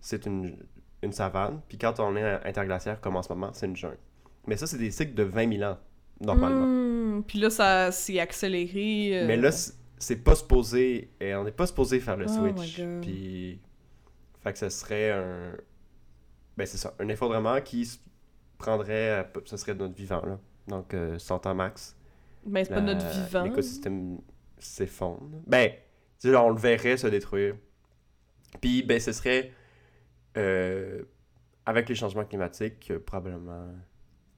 c'est 0.00 0.26
une, 0.26 0.56
une 1.02 1.12
savane, 1.12 1.60
puis 1.68 1.78
quand 1.78 2.00
on 2.00 2.16
est 2.16 2.24
interglaciaire 2.44 3.00
comme 3.00 3.14
en 3.14 3.22
ce 3.22 3.28
moment, 3.32 3.50
c'est 3.52 3.66
une 3.66 3.76
jungle. 3.76 3.98
Mais 4.48 4.56
ça, 4.56 4.66
c'est 4.66 4.78
des 4.78 4.90
cycles 4.90 5.14
de 5.14 5.22
20 5.22 5.56
000 5.58 5.62
ans, 5.70 5.78
normalement. 6.20 6.66
Hmm, 6.66 7.22
Puis 7.22 7.38
là, 7.38 7.48
ça 7.50 7.92
s'est 7.92 8.18
accéléré. 8.18 9.20
euh, 9.22 9.26
Mais 9.28 9.36
là, 9.36 9.50
c'est 9.98 10.16
pas 10.22 10.34
supposé. 10.34 11.10
Et 11.20 11.34
on 11.34 11.44
n'est 11.44 11.52
pas 11.52 11.66
supposé 11.66 12.00
faire 12.00 12.16
le 12.16 12.26
Oh 12.28 12.54
switch. 12.54 12.80
Puis. 13.00 13.60
Fait 14.40 14.52
que 14.52 14.58
ce 14.58 14.68
serait 14.68 15.10
un. 15.12 15.52
Ben, 16.56 16.66
c'est 16.66 16.78
ça. 16.78 16.94
Un 16.98 17.08
effondrement 17.08 17.60
qui 17.60 18.00
prendrait. 18.58 19.30
Ce 19.44 19.56
serait 19.56 19.74
notre 19.74 19.94
vivant, 19.94 20.24
là. 20.24 20.38
Donc, 20.66 20.94
euh, 20.94 21.18
100 21.18 21.46
ans 21.46 21.54
max. 21.54 21.96
Mais 22.44 22.64
c'est 22.64 22.74
pas 22.74 22.80
notre 22.80 23.06
vivant. 23.06 23.44
L'écosystème 23.44 24.18
s'effondre. 24.58 25.40
Ben, 25.46 25.72
on 26.24 26.50
le 26.50 26.58
verrait 26.58 26.96
se 26.96 27.06
détruire. 27.06 27.54
Puis, 28.60 28.82
ben, 28.82 29.00
ce 29.00 29.12
serait. 29.12 29.52
euh, 30.36 31.02
avec 31.66 31.88
les 31.88 31.94
changements 31.94 32.24
climatiques, 32.24 32.90
euh, 32.90 32.98
probablement 32.98 33.66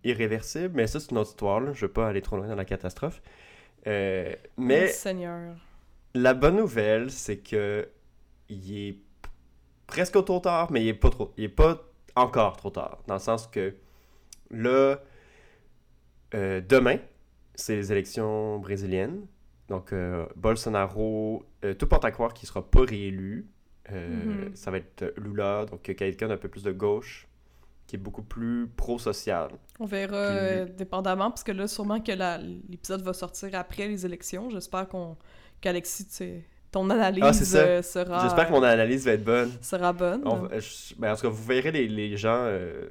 irréversible. 0.03 0.73
Mais 0.75 0.87
ça, 0.89 0.99
c'est 0.99 1.11
une 1.13 1.19
autre 1.19 1.31
histoire, 1.31 1.61
là. 1.61 1.73
Je 1.73 1.87
veux 1.87 1.93
pas 1.93 2.09
aller 2.09 2.23
trop 2.23 2.37
loin 2.37 2.49
dans 2.49 2.55
la 2.57 2.65
catastrophe. 2.65 3.23
Euh, 3.87 4.35
mais. 4.57 4.89
Seigneur. 4.89 5.57
La 6.15 6.35
bonne 6.35 6.57
nouvelle, 6.57 7.11
c'est 7.11 7.39
que 7.39 7.89
il 8.49 8.89
est 8.89 8.99
presque 9.87 10.25
trop 10.25 10.41
tard, 10.41 10.73
mais 10.73 10.83
il 10.83 10.89
est 10.89 10.95
pas 10.95 11.11
trop, 11.11 11.33
il 11.37 11.45
est 11.45 11.49
pas 11.49 11.85
encore 12.17 12.57
trop 12.57 12.71
tard, 12.71 12.99
dans 13.07 13.15
le 13.15 13.21
sens 13.21 13.47
que 13.47 13.75
là, 14.51 14.97
euh, 16.35 16.61
demain, 16.69 16.99
c'est 17.55 17.77
les 17.77 17.93
élections 17.93 18.59
brésiliennes, 18.59 19.25
donc 19.69 19.93
euh, 19.93 20.27
Bolsonaro, 20.35 21.45
tout 21.79 21.87
porte 21.87 22.05
à 22.05 22.11
croire 22.11 22.35
qu'il 22.35 22.49
sera 22.49 22.69
pas 22.69 22.85
réélu. 22.85 23.47
Mhm. 23.89 24.51
Ça 24.55 24.73
va 24.73 24.79
être 24.79 25.15
Lula, 25.17 25.67
donc 25.67 25.83
quelqu'un 25.83 26.29
d'un 26.29 26.37
peu 26.37 26.49
plus 26.49 26.65
de 26.65 26.73
gauche, 26.73 27.29
qui 27.91 27.97
est 27.97 27.99
beaucoup 27.99 28.23
plus 28.23 28.69
pro-social. 28.77 29.49
On 29.81 29.85
verra 29.85 30.29
Puis- 30.29 30.39
euh, 30.39 30.65
dépendamment, 30.67 31.29
parce 31.31 31.43
que 31.43 31.51
là, 31.51 31.67
sûrement 31.67 32.01
que 32.01 32.13
l'épisode 32.69 33.03
va 33.03 33.13
sortir 33.13 33.51
après 33.55 33.89
les 33.89 34.07
élections. 34.07 34.49
J'espère 34.49 34.87
qu'on 34.89 35.17
qu'Alexis, 35.61 36.07
tu 36.07 36.13
sais, 36.15 36.45
ton 36.71 36.89
analyse 36.89 37.25
Ah, 37.57 37.59
euh, 37.59 37.83
sera, 37.83 38.23
J'espère 38.23 38.47
que 38.47 38.53
mon 38.53 38.63
analyse 38.63 39.05
va 39.07 39.13
être 39.15 39.25
bonne. 39.25 39.51
sera 39.61 39.93
bonne. 39.93 40.23
On 40.25 40.37
va- 40.37 40.61
je- 40.61 40.95
ben, 40.97 41.13
en 41.13 41.17
tout 41.17 41.23
cas, 41.23 41.29
vous 41.31 41.43
verrez 41.45 41.73
les, 41.73 41.89
les 41.89 42.17
gens. 42.17 42.45
euh, 42.45 42.89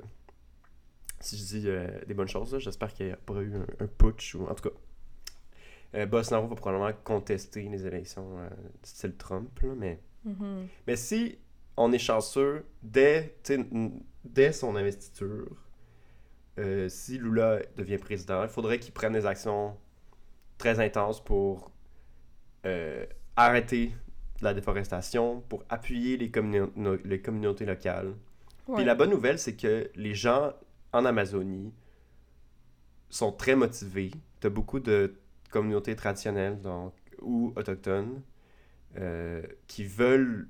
si 1.22 1.38
je 1.38 1.44
dis 1.46 2.06
des 2.08 2.14
bonnes 2.14 2.28
choses, 2.28 2.58
j'espère 2.60 2.94
qu'il 2.94 3.06
n'y 3.08 3.12
a 3.14 3.18
pas 3.18 3.36
eu 3.36 3.54
un, 3.56 3.86
un 3.86 3.88
putsch. 3.88 4.36
Ou, 4.36 4.48
en 4.48 4.54
tout 4.54 4.70
cas, 4.70 4.76
euh, 5.96 6.06
Bolsonaro 6.08 6.48
va 6.48 6.56
probablement 6.56 6.92
contester 7.06 7.62
les 7.70 7.86
élections 7.88 8.28
style 8.84 9.16
Trump. 9.16 9.50
là, 9.64 9.70
mais, 9.78 10.00
Mhm. 10.26 10.68
mais 10.88 10.96
si 10.98 11.38
on 11.82 11.94
est 11.94 11.98
chanceux, 12.00 12.66
dès, 12.84 13.38
dès 14.26 14.52
son 14.52 14.76
investiture, 14.76 15.48
euh, 16.60 16.90
si 16.90 17.18
Lula 17.18 17.62
devient 17.78 17.98
président, 17.98 18.44
il 18.44 18.50
faudrait 18.50 18.80
qu'il 18.80 18.94
prenne 18.94 19.14
des 19.14 19.26
actions 19.26 19.78
très 20.58 20.82
intenses 20.82 21.24
pour 21.24 21.72
euh, 22.66 23.06
arrêter 23.38 23.94
la 24.42 24.54
déforestation, 24.54 25.40
pour 25.48 25.64
appuyer 25.70 26.18
les, 26.18 26.30
communau- 26.30 26.72
no- 26.76 26.98
les 27.06 27.22
communautés 27.22 27.66
locales. 27.66 28.14
Ouais. 28.68 28.76
Puis 28.76 28.84
la 28.86 28.94
bonne 28.94 29.12
nouvelle, 29.12 29.40
c'est 29.40 29.56
que 29.56 29.90
les 29.96 30.14
gens 30.14 30.52
en 30.92 31.06
Amazonie 31.06 31.74
sont 33.10 33.32
très 33.32 33.56
motivés. 33.56 34.12
Tu 34.42 34.48
as 34.48 34.50
beaucoup 34.50 34.82
de 34.82 35.16
communautés 35.50 35.96
traditionnelles 35.96 36.60
donc, 36.60 36.94
ou 37.22 37.54
autochtones 37.56 38.22
euh, 38.98 39.42
qui 39.68 39.86
veulent 39.86 40.50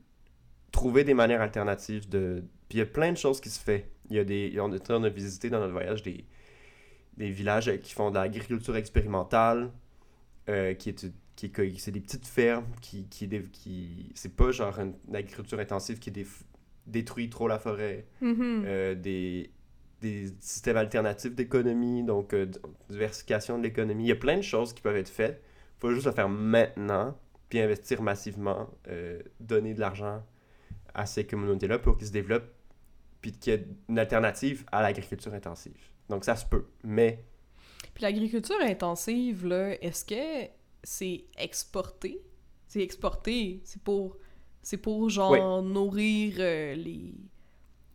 trouver 0.71 1.03
des 1.03 1.13
manières 1.13 1.41
alternatives 1.41 2.07
de... 2.09 2.43
Puis 2.67 2.77
il 2.77 2.79
y 2.79 2.83
a 2.83 2.85
plein 2.85 3.11
de 3.11 3.17
choses 3.17 3.41
qui 3.41 3.49
se 3.49 3.59
font. 3.59 3.81
Il 4.09 4.15
y 4.15 4.19
a 4.19 4.23
des... 4.23 4.55
On 4.59 4.71
a, 4.71 4.77
on 4.89 5.03
a 5.03 5.09
visité 5.09 5.49
dans 5.49 5.59
notre 5.59 5.71
voyage 5.73 6.03
des, 6.03 6.25
des 7.17 7.29
villages 7.31 7.71
qui 7.81 7.93
font 7.93 8.09
de 8.11 8.15
l'agriculture 8.15 8.75
expérimentale, 8.75 9.71
euh, 10.49 10.73
qui 10.73 10.89
est... 10.89 11.11
Qui, 11.35 11.45
est- 11.45 11.79
c'est 11.79 11.91
des 11.91 12.01
petites 12.01 12.27
fermes 12.27 12.65
qui, 12.81 13.05
qui, 13.07 13.29
qui 13.53 14.11
c'est 14.13 14.35
pas 14.35 14.51
genre 14.51 14.77
une, 14.77 14.93
une 15.07 15.15
agriculture 15.15 15.57
intensive 15.57 15.97
qui 15.97 16.11
dé- 16.11 16.27
détruit 16.85 17.29
trop 17.29 17.47
la 17.47 17.57
forêt 17.59 18.05
Mhm. 18.21 18.63
euh, 18.65 18.93
des, 18.93 19.49
des 20.01 20.25
systèmes 20.41 20.75
alternatifs 20.75 21.33
d'économie, 21.33 22.03
donc 22.03 22.33
euh, 22.33 22.45
diversification 22.89 23.57
de 23.57 23.63
l'économie. 23.63 24.03
Il 24.03 24.07
y 24.09 24.11
a 24.11 24.15
plein 24.17 24.35
de 24.35 24.41
choses 24.41 24.73
qui 24.73 24.81
peuvent 24.81 24.97
être 24.97 25.07
faites. 25.07 25.41
Il 25.77 25.79
faut 25.79 25.93
juste 25.93 26.07
le 26.07 26.11
faire 26.11 26.27
maintenant, 26.27 27.17
puis 27.47 27.61
investir 27.61 28.01
massivement, 28.01 28.69
donner 29.39 29.73
de 29.73 29.79
l'argent 29.79 30.21
à 30.93 31.05
ces 31.05 31.25
communautés-là 31.25 31.79
pour 31.79 31.97
qu'ils 31.97 32.07
se 32.07 32.11
développent, 32.11 32.51
puis 33.21 33.31
qu'il 33.31 33.53
y 33.53 33.55
ait 33.55 33.67
une 33.89 33.99
alternative 33.99 34.65
à 34.71 34.81
l'agriculture 34.81 35.33
intensive. 35.33 35.77
Donc 36.07 36.25
ça 36.25 36.35
se 36.35 36.45
peut, 36.45 36.67
mais 36.83 37.23
Puis 37.93 38.03
l'agriculture 38.03 38.59
intensive, 38.61 39.45
là, 39.45 39.81
est-ce 39.83 40.05
que 40.05 40.49
c'est 40.83 41.25
exporté? 41.37 42.21
C'est 42.67 42.81
exporté, 42.81 43.61
c'est 43.63 43.81
pour... 43.81 44.17
C'est 44.61 44.77
pour, 44.77 45.09
genre, 45.09 45.63
nourrir 45.63 46.35
euh, 46.39 46.75
les... 46.75 47.13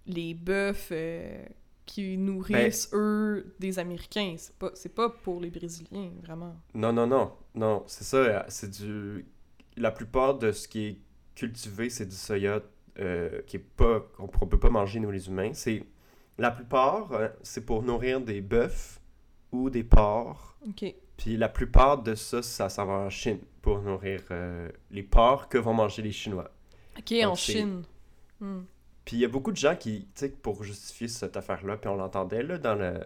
les 0.06 0.34
bœufs 0.34 0.88
euh, 0.92 1.44
qui 1.84 2.16
nourrissent, 2.16 2.88
Ben 2.90 2.98
eux, 2.98 3.54
des 3.58 3.78
Américains. 3.78 4.34
C'est 4.38 4.56
pas, 4.56 4.70
c'est 4.74 4.94
pas 4.94 5.10
pour 5.10 5.40
les 5.40 5.50
Brésiliens, 5.50 6.10
vraiment. 6.22 6.56
non, 6.74 6.92
non, 6.92 7.06
non, 7.06 7.32
non, 7.54 7.84
c'est 7.86 8.04
ça, 8.04 8.16
euh, 8.16 8.42
c'est 8.48 8.70
du... 8.70 9.26
La 9.76 9.90
plupart 9.90 10.38
de 10.38 10.52
ce 10.52 10.66
qui 10.66 10.86
est 10.86 10.98
cultivé, 11.34 11.90
c'est 11.90 12.06
du 12.06 12.16
soya 12.16 12.62
euh, 12.98 13.42
qui 13.46 13.56
est 13.56 13.66
pas... 13.76 14.00
qu'on 14.16 14.24
ne 14.44 14.50
peut 14.50 14.58
pas 14.58 14.70
manger, 14.70 15.00
nous, 15.00 15.10
les 15.10 15.28
humains. 15.28 15.52
C'est... 15.52 15.84
La 16.38 16.50
plupart, 16.50 17.12
euh, 17.12 17.28
c'est 17.42 17.64
pour 17.64 17.82
nourrir 17.82 18.20
des 18.20 18.40
bœufs 18.40 19.00
ou 19.52 19.70
des 19.70 19.84
porcs. 19.84 20.56
Puis 21.16 21.36
la 21.36 21.48
plupart 21.48 22.02
de 22.02 22.14
ça, 22.14 22.42
ça 22.42 22.68
s'en 22.68 22.86
va 22.86 22.94
en 22.94 23.10
Chine 23.10 23.38
pour 23.62 23.80
nourrir 23.80 24.20
euh, 24.30 24.68
les 24.90 25.02
porcs 25.02 25.48
que 25.48 25.58
vont 25.58 25.74
manger 25.74 26.02
les 26.02 26.10
Chinois. 26.10 26.50
OK, 26.98 27.10
Donc, 27.10 27.24
en 27.24 27.34
Chine. 27.34 27.82
Hmm. 28.40 28.62
Puis 29.04 29.16
il 29.16 29.20
y 29.20 29.24
a 29.24 29.28
beaucoup 29.28 29.52
de 29.52 29.56
gens 29.56 29.76
qui, 29.76 30.08
tu 30.14 30.26
sais, 30.26 30.28
pour 30.28 30.64
justifier 30.64 31.08
cette 31.08 31.36
affaire-là, 31.36 31.76
puis 31.76 31.88
on 31.88 31.94
l'entendait 31.94 32.42
là 32.42 32.58
dans 32.58 32.74
le, 32.74 33.00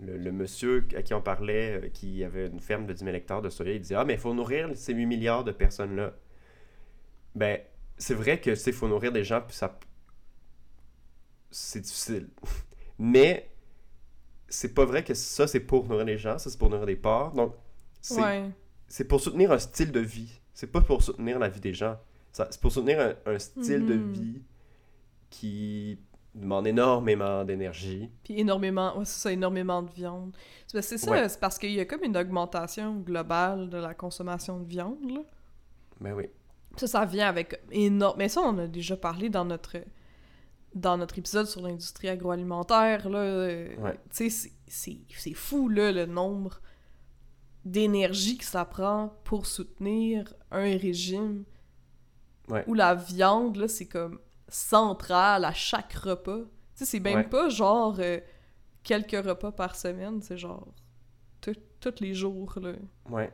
le, 0.00 0.16
le 0.16 0.32
monsieur 0.32 0.86
à 0.96 1.02
qui 1.02 1.14
on 1.14 1.20
parlait, 1.20 1.82
euh, 1.84 1.88
qui 1.88 2.24
avait 2.24 2.46
une 2.46 2.60
ferme 2.60 2.86
de 2.86 2.92
10 2.92 3.04
000 3.04 3.16
hectares 3.16 3.42
de 3.42 3.50
soya, 3.50 3.72
il 3.72 3.80
disait 3.80 3.96
Ah, 3.96 4.04
mais 4.04 4.14
il 4.14 4.20
faut 4.20 4.34
nourrir 4.34 4.70
ces 4.74 4.94
8 4.94 5.06
milliards 5.06 5.44
de 5.44 5.52
personnes-là. 5.52 6.14
Ben, 7.34 7.60
c'est 8.00 8.14
vrai 8.14 8.40
que, 8.40 8.54
c'est 8.56 8.72
faut 8.72 8.88
nourrir 8.88 9.12
des 9.12 9.22
gens, 9.24 9.40
puis 9.40 9.54
ça. 9.56 9.78
C'est 11.50 11.80
difficile. 11.80 12.28
mais 12.98 13.50
c'est 14.48 14.74
pas 14.74 14.84
vrai 14.84 15.04
que 15.04 15.14
ça, 15.14 15.46
c'est 15.46 15.60
pour 15.60 15.86
nourrir 15.88 16.04
les 16.06 16.18
gens, 16.18 16.38
ça, 16.38 16.50
c'est 16.50 16.58
pour 16.58 16.70
nourrir 16.70 16.86
des 16.86 16.96
porcs. 16.96 17.34
Donc, 17.34 17.54
c'est 18.00 18.20
Ouais. 18.20 19.04
pour 19.08 19.20
soutenir 19.20 19.52
un 19.52 19.58
style 19.58 19.92
de 19.92 20.00
vie. 20.00 20.40
C'est 20.54 20.66
pas 20.66 20.80
pour 20.80 21.02
soutenir 21.02 21.38
la 21.38 21.48
vie 21.48 21.60
des 21.60 21.72
gens. 21.74 21.96
C'est 22.32 22.60
pour 22.60 22.72
soutenir 22.72 23.00
un, 23.00 23.14
un 23.34 23.38
style 23.38 23.86
de 23.86 23.94
Mhm. 23.94 24.12
vie 24.12 24.42
qui 25.30 25.98
demande 26.34 26.66
énormément 26.66 27.44
d'énergie. 27.44 28.10
Puis 28.24 28.38
énormément, 28.40 28.96
ouais, 28.98 29.04
c'est 29.04 29.20
ça, 29.20 29.32
énormément 29.32 29.82
de 29.82 29.90
viande. 29.90 30.36
C'est 30.68 30.80
c'est 30.82 30.98
ça, 30.98 31.10
Ouais. 31.10 31.28
c'est 31.28 31.40
parce 31.40 31.58
qu'il 31.58 31.72
y 31.72 31.80
a 31.80 31.84
comme 31.84 32.04
une 32.04 32.16
augmentation 32.16 32.96
globale 33.00 33.68
de 33.68 33.78
la 33.78 33.94
consommation 33.94 34.60
de 34.60 34.64
viande, 34.68 35.10
là. 35.10 35.22
Ben 36.00 36.12
oui. 36.14 36.26
Ça, 36.76 36.86
ça 36.86 37.04
vient 37.04 37.28
avec 37.28 37.60
énorme... 37.70 38.16
Mais 38.18 38.28
ça, 38.28 38.40
on 38.42 38.56
a 38.58 38.66
déjà 38.66 38.96
parlé 38.96 39.28
dans 39.28 39.44
notre 39.44 39.76
dans 40.72 40.96
notre 40.96 41.18
épisode 41.18 41.46
sur 41.46 41.62
l'industrie 41.62 42.08
agroalimentaire, 42.08 43.08
là. 43.08 43.18
euh, 43.18 43.74
Ouais. 43.78 43.98
Tu 44.14 44.30
sais, 44.30 44.50
c'est- 44.68 45.34
fou, 45.34 45.68
là, 45.68 45.90
le 45.90 46.06
nombre 46.06 46.60
d'énergie 47.64 48.38
que 48.38 48.44
ça 48.44 48.64
prend 48.64 49.12
pour 49.24 49.46
soutenir 49.46 50.32
un 50.52 50.62
régime 50.78 51.44
Ouais. 52.48 52.64
où 52.68 52.74
la 52.74 52.94
viande, 52.94 53.56
là, 53.56 53.66
c'est 53.68 53.86
comme 53.88 54.20
centrale 54.48 55.44
à 55.44 55.52
chaque 55.52 55.92
repas. 55.94 56.38
Tu 56.38 56.44
sais, 56.74 56.84
c'est 56.84 57.00
même 57.00 57.16
Ouais. 57.16 57.24
pas 57.28 57.48
genre 57.48 57.96
euh, 57.98 58.20
quelques 58.84 59.24
repas 59.26 59.52
par 59.52 59.74
semaine, 59.76 60.22
c'est 60.22 60.38
genre 60.38 60.68
tous 61.80 62.00
les 62.00 62.12
jours, 62.14 62.54
là, 62.60 62.74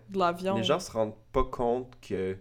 de 0.09 0.19
la 0.19 0.33
viande. 0.33 0.59
Les 0.59 0.65
gens 0.65 0.79
se 0.81 0.91
rendent 0.91 1.17
pas 1.33 1.45
compte 1.45 1.93
que. 2.01 2.37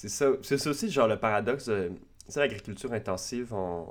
C'est 0.00 0.08
ça, 0.08 0.30
c'est 0.42 0.58
ça 0.58 0.70
aussi, 0.70 0.90
genre 0.90 1.08
le 1.08 1.18
paradoxe. 1.18 1.66
de- 1.66 1.88
Tu 2.26 2.32
sais, 2.32 2.38
l'agriculture 2.40 2.92
intensive, 2.92 3.52
on... 3.52 3.86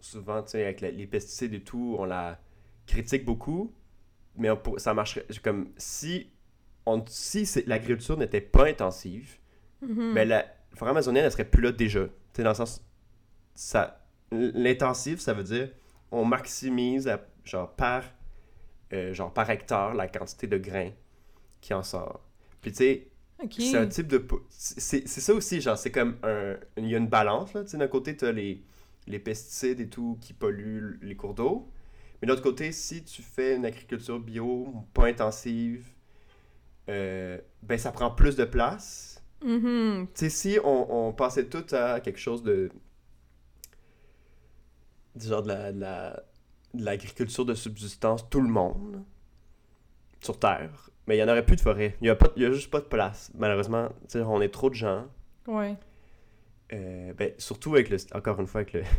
souvent, 0.00 0.42
tu 0.42 0.50
sais, 0.50 0.64
avec 0.64 0.80
la- 0.80 0.90
les 0.90 1.06
pesticides 1.06 1.54
et 1.54 1.60
tout, 1.62 1.94
on 1.98 2.04
la 2.06 2.40
critique 2.86 3.24
beaucoup, 3.24 3.72
mais 4.36 4.50
on 4.50 4.60
ça 4.78 4.94
marcherait. 4.94 5.26
Comme 5.44 5.68
si, 5.76 6.28
on... 6.86 7.04
si 7.06 7.46
l'agriculture 7.66 8.16
n'était 8.16 8.40
pas 8.40 8.66
intensive, 8.66 9.38
Mhm. 9.80 10.12
ben 10.14 10.28
la 10.28 10.44
forêt 10.74 10.90
amazonienne, 10.90 11.24
elle 11.24 11.30
serait 11.30 11.44
plus 11.44 11.62
là 11.62 11.70
déjà. 11.70 12.04
Tu 12.06 12.10
sais, 12.32 12.42
dans 12.42 12.48
le 12.50 12.54
sens. 12.56 12.82
Ça... 13.54 14.04
L'intensif, 14.32 15.20
ça 15.20 15.34
veut 15.34 15.44
dire 15.44 15.70
on 16.10 16.24
maximise, 16.24 17.06
la- 17.06 17.24
genre, 17.44 17.70
par, 17.76 18.02
euh, 18.92 19.14
genre, 19.14 19.32
par 19.32 19.48
hectare 19.50 19.94
la 19.94 20.08
quantité 20.08 20.48
de 20.48 20.58
grains 20.58 20.90
qui 21.60 21.74
en 21.74 21.82
sort. 21.84 22.24
Puis, 22.60 22.72
tu 22.72 22.78
sais, 22.78 23.08
C'est 23.58 23.78
un 23.78 23.86
type 23.86 24.08
de. 24.08 24.26
C'est 24.50 25.06
ça 25.08 25.34
aussi, 25.34 25.60
genre, 25.60 25.78
c'est 25.78 25.90
comme 25.92 26.16
un. 26.22 26.56
Il 26.76 26.88
y 26.88 26.94
a 26.94 26.98
une 26.98 27.08
balance, 27.08 27.52
là. 27.54 27.62
Tu 27.64 27.70
sais, 27.70 27.78
d'un 27.78 27.88
côté, 27.88 28.16
tu 28.16 28.24
as 28.26 28.32
les, 28.32 28.62
les 29.06 29.18
pesticides 29.18 29.80
et 29.80 29.88
tout 29.88 30.18
qui 30.20 30.32
polluent 30.32 30.98
les 31.02 31.16
cours 31.16 31.34
d'eau. 31.34 31.68
Mais 32.20 32.26
de 32.26 32.32
l'autre 32.32 32.42
côté, 32.42 32.72
si 32.72 33.04
tu 33.04 33.22
fais 33.22 33.56
une 33.56 33.64
agriculture 33.64 34.18
bio, 34.20 34.72
pas 34.92 35.06
intensive, 35.06 35.86
euh, 36.88 37.38
ben 37.62 37.78
ça 37.78 37.92
prend 37.92 38.10
plus 38.10 38.36
de 38.36 38.44
place. 38.44 39.22
Mhm. 39.44 40.08
Tu 40.14 40.20
sais, 40.20 40.30
si 40.30 40.58
on, 40.64 41.08
on 41.08 41.12
passait 41.12 41.46
tout 41.46 41.64
à 41.72 42.00
quelque 42.00 42.18
chose 42.18 42.42
de. 42.42 42.70
du 45.14 45.26
genre 45.26 45.42
de 45.42 45.48
la- 45.48 45.72
de 45.72 45.80
la- 45.80 46.22
de 46.74 46.84
l'agriculture 46.84 47.44
de 47.44 47.54
subsistance, 47.54 48.28
tout 48.30 48.40
le 48.40 48.48
monde, 48.48 49.02
sur 50.20 50.38
Terre, 50.38 50.90
mais 51.08 51.16
il 51.16 51.18
n'y 51.24 51.28
en 51.28 51.32
aurait 51.32 51.44
plus 51.44 51.56
de 51.56 51.60
forêt. 51.60 51.96
Il 52.00 52.04
n'y 52.04 52.10
a, 52.10 52.14
pas- 52.14 52.30
il 52.36 52.42
y 52.42 52.46
a 52.46 52.52
juste 52.52 52.70
pas 52.70 52.78
de 52.80 52.84
place. 52.84 53.32
Malheureusement, 53.36 53.88
on 54.14 54.40
est 54.40 54.48
trop 54.52 54.68
de 54.70 54.74
gens. 54.74 55.06
Ouais. 55.48 55.74
Euh, 56.72 57.12
ben, 57.14 57.32
surtout 57.38 57.74
avec 57.74 57.88
le. 57.88 57.96
Encore 58.14 58.38
une 58.40 58.46
fois, 58.46 58.60
avec 58.60 58.74
le. 58.74 58.82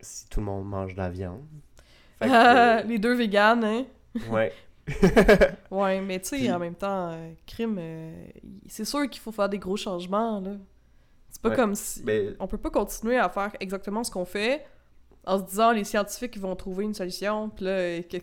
Si 0.00 0.28
tout 0.28 0.40
le 0.40 0.46
monde 0.46 0.66
mange 0.68 0.92
de 0.94 0.98
la 0.98 1.08
viande. 1.08 1.44
Que, 2.20 2.26
Ah, 2.28 2.78
euh, 2.78 2.82
les 2.82 2.98
deux 2.98 3.14
véganes, 3.14 3.64
hein? 3.64 3.84
ouais. 4.30 4.52
Ouais, 5.70 6.00
mais 6.02 6.20
tu 6.20 6.28
sais, 6.28 6.36
Puis- 6.36 6.52
en 6.52 6.58
même 6.58 6.74
temps, 6.74 7.10
euh, 7.12 7.32
crime, 7.46 7.80
c'est 8.66 8.84
sûr 8.84 9.08
qu'il 9.08 9.20
faut 9.22 9.32
faire 9.32 9.48
des 9.48 9.58
gros 9.58 9.76
changements, 9.76 10.40
là. 10.40 10.52
C'est 11.30 11.40
pas 11.42 11.48
Ouais, 11.50 11.56
comme 11.56 11.74
si... 11.74 12.02
Ben, 12.02 12.36
On 12.38 12.46
peut 12.46 12.58
pas 12.58 12.70
continuer 12.70 13.16
à 13.18 13.28
faire 13.28 13.50
exactement 13.60 14.04
ce 14.04 14.10
qu'on 14.10 14.24
fait 14.26 14.64
en 15.26 15.38
se 15.38 15.44
disant 15.44 15.72
les 15.72 15.84
scientifiques 15.84 16.36
ils 16.36 16.42
vont 16.42 16.54
trouver 16.54 16.84
une 16.84 16.94
solution, 16.94 17.48
puis 17.48 17.64
là, 17.64 17.70
euh, 17.72 18.02
que... 18.02 18.18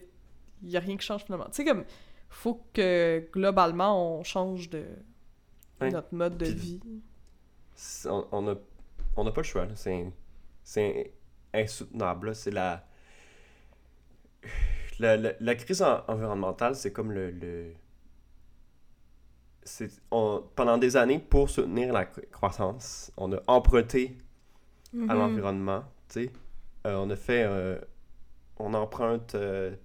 y 0.64 0.78
a 0.78 0.80
rien 0.80 0.96
qui 0.98 1.06
change 1.06 1.24
finalement. 1.26 1.46
Tu 1.46 1.52
sais, 1.54 1.66
comme, 1.66 1.84
faut 2.34 2.64
que 2.74 3.28
globalement 3.32 4.18
on 4.20 4.24
change 4.24 4.70
de 4.70 4.84
notre 5.92 6.14
mode 6.14 6.38
de 6.38 6.46
vie. 6.46 6.80
on 8.06 8.26
on 8.32 8.48
a, 8.50 8.56
on 9.16 9.28
a 9.28 9.32
pas 9.32 9.42
le 9.42 9.46
choix. 9.46 9.68
C'est 10.64 11.14
insoutenable. 11.54 12.34
C'est 12.36 12.52
la, 12.52 12.86
la, 15.00 15.18
la, 15.18 15.32
la 15.40 15.56
crise 15.56 15.82
en- 15.82 16.04
environnementale, 16.08 16.76
c'est 16.76 16.92
comme 16.94 17.12
le. 17.12 17.32
le 17.32 17.74
on- 20.12 20.44
pendant 20.56 20.78
des 20.78 20.96
années, 20.98 21.20
pour 21.20 21.50
soutenir 21.50 21.94
la 21.94 22.06
cro- 22.06 22.26
croissance, 22.32 23.12
on 23.18 23.32
a 23.34 23.40
emprunté 23.48 24.18
à 24.94 24.98
Mhm. 25.14 25.20
l'environnement. 25.20 25.84
Euh, 26.18 26.30
on 26.86 27.10
a 27.10 27.16
fait. 27.16 27.44
euh, 27.44 27.80
on 28.58 28.74
emprunte. 28.74 29.36
euh, 29.36 29.76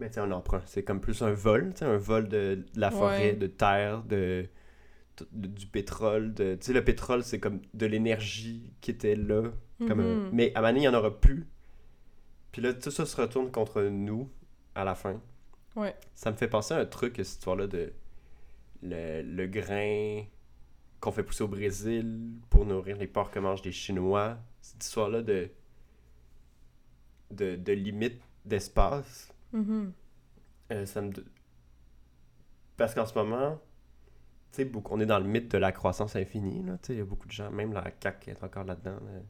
ben, 0.00 0.08
tu 0.08 0.14
sais, 0.14 0.20
un 0.20 0.32
emprunt. 0.32 0.62
C'est 0.66 0.82
comme 0.82 1.00
plus 1.00 1.22
un 1.22 1.32
vol. 1.32 1.70
tu 1.72 1.78
sais, 1.80 1.84
Un 1.84 1.96
vol 1.98 2.28
de, 2.28 2.64
de 2.74 2.80
la 2.80 2.90
forêt, 2.90 3.30
Ouais. 3.30 3.36
de 3.36 3.46
terre, 3.46 4.02
de, 4.04 4.46
de- 5.32 5.46
du 5.48 5.66
pétrole. 5.66 6.34
Tu 6.36 6.56
sais, 6.60 6.72
le 6.72 6.82
pétrole, 6.84 7.22
c'est 7.22 7.38
comme 7.38 7.60
de 7.74 7.86
l'énergie 7.86 8.72
qui 8.80 8.90
était 8.90 9.14
là. 9.16 9.50
Comme 9.86 10.00
un- 10.00 10.14
Mhm. 10.26 10.30
Mais 10.32 10.52
à 10.54 10.60
Mané, 10.60 10.78
il 10.80 10.82
n'y 10.82 10.88
en 10.88 10.94
aura 10.94 11.20
plus. 11.20 11.46
Puis 12.52 12.60
là, 12.62 12.74
tout 12.74 12.90
ça 12.90 13.06
se 13.06 13.20
retourne 13.20 13.50
contre 13.50 13.82
nous 13.82 14.28
à 14.74 14.84
la 14.84 14.94
fin. 14.94 15.20
Ouais. 15.76 15.94
Ça 16.14 16.30
me 16.32 16.36
fait 16.36 16.48
penser 16.48 16.74
à 16.74 16.78
un 16.78 16.84
truc, 16.86 17.14
cette 17.16 17.28
histoire-là 17.28 17.66
de 17.66 17.92
le, 18.82 19.22
le 19.22 19.46
grain 19.46 20.24
qu'on 21.00 21.12
fait 21.12 21.22
pousser 21.22 21.44
au 21.44 21.48
Brésil 21.48 22.32
pour 22.50 22.66
nourrir 22.66 22.96
les 22.96 23.06
porcs 23.06 23.30
que 23.30 23.38
mangent 23.38 23.62
les 23.64 23.72
Chinois. 23.72 24.36
Cette 24.60 24.84
histoire-là 24.84 25.22
de, 25.22 25.48
de, 27.30 27.56
de 27.56 27.72
limite 27.72 28.20
d'espace. 28.44 29.29
Mhm. 29.52 29.92
Euh, 30.72 30.86
ça 30.86 31.00
me... 31.02 31.10
Parce 32.76 32.94
qu'en 32.94 33.06
ce 33.06 33.14
moment, 33.14 33.60
beaucoup- 34.72 34.94
on 34.94 35.00
est 35.00 35.06
dans 35.06 35.18
le 35.18 35.24
mythe 35.26 35.50
de 35.50 35.58
la 35.58 35.72
croissance 35.72 36.16
infinie. 36.16 36.64
Il 36.88 36.96
y 36.96 37.00
a 37.00 37.04
beaucoup 37.04 37.26
de 37.26 37.32
gens, 37.32 37.50
même 37.50 37.72
la 37.72 37.84
CAQ 38.02 38.30
est 38.30 38.42
encore 38.42 38.64
là-dedans, 38.64 38.98
là, 39.04 39.20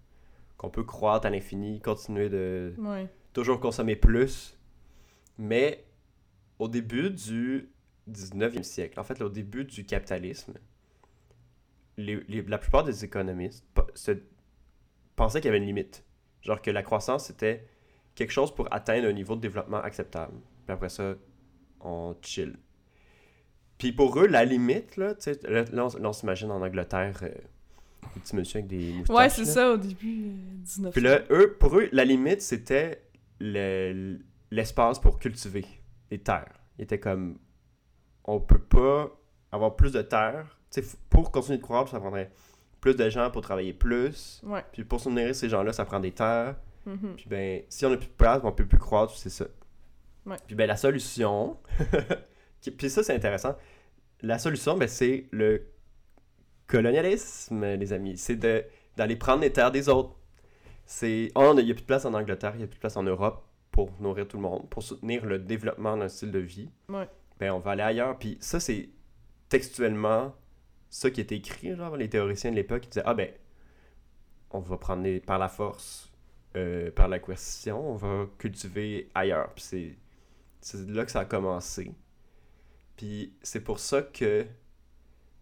qu'on 0.57 0.71
peut 0.71 0.85
croître 0.85 1.27
à 1.27 1.31
l'infini, 1.31 1.81
continuer 1.81 2.29
de 2.29 2.75
Ouais. 2.79 3.09
toujours 3.33 3.61
consommer 3.61 3.97
plus. 3.97 4.57
Mais 5.39 5.85
au 6.59 6.69
début 6.69 7.11
du 7.11 7.71
19e 8.07 8.63
siècle, 8.63 9.01
en 9.01 9.05
fait, 9.05 9.19
là, 9.19 9.27
au 9.27 9.31
début 9.31 9.65
du 9.65 9.85
capitalisme, 9.87 10.55
les- 11.97 12.23
les- 12.29 12.43
la 12.43 12.59
plupart 12.59 12.85
des 12.85 13.05
économistes 13.05 13.65
pensaient 15.17 15.41
qu'il 15.41 15.47
y 15.47 15.49
avait 15.49 15.59
une 15.59 15.67
limite. 15.67 16.05
Genre 16.43 16.61
que 16.63 16.71
la 16.71 16.83
croissance, 16.83 17.27
c'était 17.27 17.67
quelque 18.21 18.33
chose 18.33 18.55
pour 18.55 18.73
atteindre 18.73 19.09
un 19.09 19.13
niveau 19.13 19.35
de 19.35 19.41
développement 19.41 19.79
acceptable. 19.79 20.35
Puis 20.67 20.73
après 20.75 20.89
ça, 20.91 21.15
on 21.81 22.15
chill. 22.23 22.57
Puis 23.79 23.93
pour 23.93 24.19
eux, 24.21 24.27
la 24.27 24.45
limite, 24.45 24.97
là, 24.99 25.15
tu 25.15 25.23
sais, 25.33 25.41
là, 25.49 25.65
là, 25.73 25.89
on, 26.03 26.13
s'imagine 26.13 26.51
en 26.51 26.61
Angleterre, 26.61 27.19
euh, 27.23 27.29
des 28.15 28.21
petits 28.21 28.37
monsieur 28.37 28.59
avec 28.59 28.69
des 28.69 28.93
moustaches. 28.93 29.17
Ouais, 29.17 29.29
c'est 29.31 29.45
ça, 29.47 29.73
au 29.73 29.77
début 29.79 30.27
euh, 30.27 30.33
19 30.59 30.93
Puis 30.93 31.03
là, 31.03 31.21
eux, 31.31 31.57
pour 31.59 31.77
eux, 31.79 31.89
la 31.93 32.05
limite, 32.05 32.43
c'était 32.43 33.03
le- 33.41 34.19
l'espace 34.51 34.99
pour 34.99 35.19
cultiver 35.19 35.65
les 36.11 36.19
terres. 36.19 36.53
Ils 36.79 36.83
étaient 36.83 37.01
comme, 37.01 37.39
on 38.25 38.39
peut 38.39 38.61
pas 38.61 39.11
avoir 39.51 39.77
plus 39.77 39.93
de 39.93 40.03
terres. 40.03 40.59
Tu 40.71 40.83
sais, 40.83 40.87
f- 40.87 40.97
pour 41.09 41.31
continuer 41.33 41.57
de 41.59 41.63
croître, 41.63 41.91
ça 41.91 42.01
prendrait 42.01 42.31
plus 42.83 42.95
de 42.97 43.09
gens 43.09 43.31
pour 43.31 43.41
travailler 43.41 43.73
plus. 43.73 44.43
Ouais. 44.45 44.63
Puis 44.73 44.85
pour 44.85 45.01
soutenir 45.01 45.35
ces 45.35 45.49
gens-là, 45.49 45.73
ça 45.73 45.85
prend 45.87 46.01
des 46.01 46.13
terres. 46.13 46.57
Mhm. 46.91 47.15
Puis 47.17 47.27
ben, 47.29 47.63
si 47.69 47.85
on 47.87 47.93
a 47.93 47.97
plus 47.97 48.09
de 48.09 48.13
place, 48.13 48.41
on 48.45 48.53
peut 48.53 48.67
plus 48.67 48.79
croître, 48.79 49.17
c'est 49.17 49.31
ça. 49.31 49.47
Ouais. 50.27 50.37
Puis 50.47 50.55
ben, 50.55 50.67
la 50.67 50.77
solution, 50.77 51.57
puis 52.77 52.91
ça, 52.91 53.03
c'est 53.03 53.15
intéressant. 53.15 53.57
La 54.23 54.39
solution, 54.39 54.77
ben, 54.77 54.89
c'est 54.89 55.27
le 55.31 55.67
colonialisme, 56.67 57.65
les 57.65 57.93
amis. 57.93 58.17
C'est 58.19 58.37
d'aller 58.37 59.17
prendre 59.17 59.43
les 59.43 59.53
terres 59.53 59.73
des 59.73 59.89
autres. 59.89 60.17
C'est... 60.85 61.31
Oh, 61.35 61.55
il 61.57 61.65
n'y 61.65 61.71
a 61.71 61.75
plus 61.75 61.83
de 61.83 61.87
place 61.87 62.05
en 62.05 62.15
Angleterre, 62.15 62.53
il 62.55 62.59
n'y 62.59 62.65
a 62.65 62.67
plus 62.67 62.77
de 62.77 62.81
place 62.81 62.97
en 62.97 63.03
Europe 63.03 63.45
pour 63.71 63.91
nourrir 64.01 64.27
tout 64.27 64.37
le 64.37 64.43
monde, 64.43 64.69
pour 64.69 64.83
soutenir 64.83 65.25
le 65.25 65.39
développement 65.39 65.97
d'un 65.97 66.09
style 66.09 66.33
de 66.33 66.39
vie. 66.41 66.69
Ouais. 66.89 67.09
Ben, 67.39 67.53
on 67.53 67.61
va 67.61 67.73
aller 67.73 67.83
ailleurs. 67.83 68.19
Puis 68.19 68.37
ça, 68.41 68.59
c'est 68.61 68.89
textuellement 69.49 70.35
ça 70.89 71.11
qui 71.11 71.21
était 71.21 71.37
écrit, 71.37 71.77
genre, 71.77 71.97
les 71.97 72.09
théoriciens 72.11 72.51
de 72.51 72.57
l'époque, 72.57 72.87
ils 72.87 72.89
disaient, 72.91 73.05
ah 73.07 73.15
ben, 73.15 73.31
on 74.51 74.59
va 74.61 74.77
prendre 74.77 75.03
les- 75.05 75.21
par 75.21 75.39
la 75.39 75.49
force, 75.49 76.10
euh, 76.57 76.91
par 76.91 77.09
la 77.09 77.19
coercition, 77.19 77.93
on 77.93 77.95
va 77.97 78.27
cultiver 78.39 79.09
ailleurs. 79.15 79.53
Puis 79.55 79.97
c'est, 80.61 80.89
là 80.89 81.05
que 81.05 81.11
ça 81.11 81.21
a 81.21 81.25
commencé. 81.25 81.93
Puis 82.97 83.33
c'est 83.43 83.61
pour 83.63 83.79
ça 83.79 84.03
que, 84.03 84.47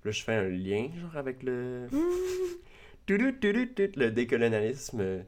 là, 0.04 0.10
je 0.10 0.22
fais 0.22 0.34
un 0.34 0.48
lien, 0.48 0.90
genre, 1.00 1.16
avec 1.16 1.42
le... 1.42 1.86
Le 3.08 4.08
décolonialisme. 4.10 5.24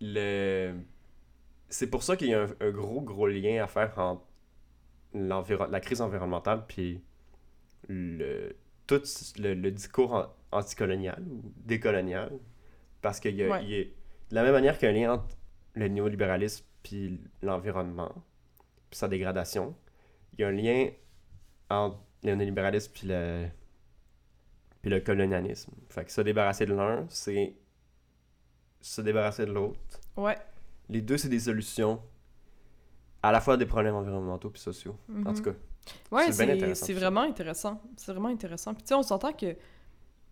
Le... 0.00 0.74
C'est 1.68 1.88
pour 1.90 2.02
ça 2.02 2.16
qu'il 2.16 2.28
y 2.28 2.34
a 2.34 2.42
un, 2.44 2.48
un 2.60 2.70
gros, 2.70 3.00
gros 3.02 3.26
lien 3.26 3.62
à 3.62 3.66
faire 3.66 3.98
entre 3.98 4.22
la 5.12 5.80
crise 5.80 6.00
environnementale 6.00 6.64
puis 6.66 7.02
le, 7.88 8.56
tout 8.86 9.02
le, 9.38 9.54
le 9.54 9.70
discours 9.70 10.14
an- 10.14 10.34
anticolonial 10.52 11.22
ou 11.28 11.52
décolonial. 11.64 12.32
Parce 13.02 13.20
qu'il 13.20 13.34
y 13.36 13.42
a, 13.44 13.48
Ouais. 13.50 13.64
il 13.64 13.70
y 13.70 13.80
a- 13.82 13.84
de 14.30 14.34
la 14.34 14.42
même 14.42 14.52
manière 14.52 14.78
qu'il 14.78 14.88
y 14.88 14.92
a 14.92 14.94
un 14.94 14.98
lien 14.98 15.12
entre 15.14 15.36
le 15.74 15.88
néolibéralisme 15.88 16.64
puis 16.82 17.20
l'environnement, 17.42 18.12
puis 18.90 18.98
sa 18.98 19.08
dégradation, 19.08 19.74
il 20.32 20.40
y 20.40 20.44
a 20.44 20.48
un 20.48 20.52
lien 20.52 20.90
entre 21.70 21.98
le 22.22 22.34
néolibéralisme 22.34 22.92
puis 22.92 23.08
le, 23.08 23.46
puis 24.82 24.90
le 24.90 25.00
colonialisme. 25.00 25.72
Fait 25.88 26.04
que 26.04 26.12
se 26.12 26.20
débarrasser 26.20 26.66
de 26.66 26.74
l'un, 26.74 27.06
c'est 27.08 27.54
se 28.80 29.00
débarrasser 29.00 29.46
de 29.46 29.52
l'autre. 29.52 29.78
Ouais. 30.16 30.36
Les 30.88 31.00
deux, 31.02 31.18
c'est 31.18 31.28
des 31.28 31.40
solutions 31.40 32.00
à 33.22 33.32
la 33.32 33.40
fois 33.40 33.56
des 33.56 33.66
problèmes 33.66 33.94
environnementaux 33.96 34.50
puis 34.50 34.60
sociaux. 34.62 34.96
En 35.08 35.12
Mhm. 35.30 35.34
tout 35.34 35.42
cas, 35.42 35.54
Ouais, 36.10 36.32
C'est 36.32 36.92
vraiment 36.94 37.20
intéressant. 37.22 37.80
C'est 37.96 38.12
vraiment 38.12 38.28
intéressant. 38.28 38.74
Puis 38.74 38.82
tu 38.82 38.88
sais, 38.88 38.94
on 38.94 39.02
s'entend 39.04 39.32
que 39.32 39.56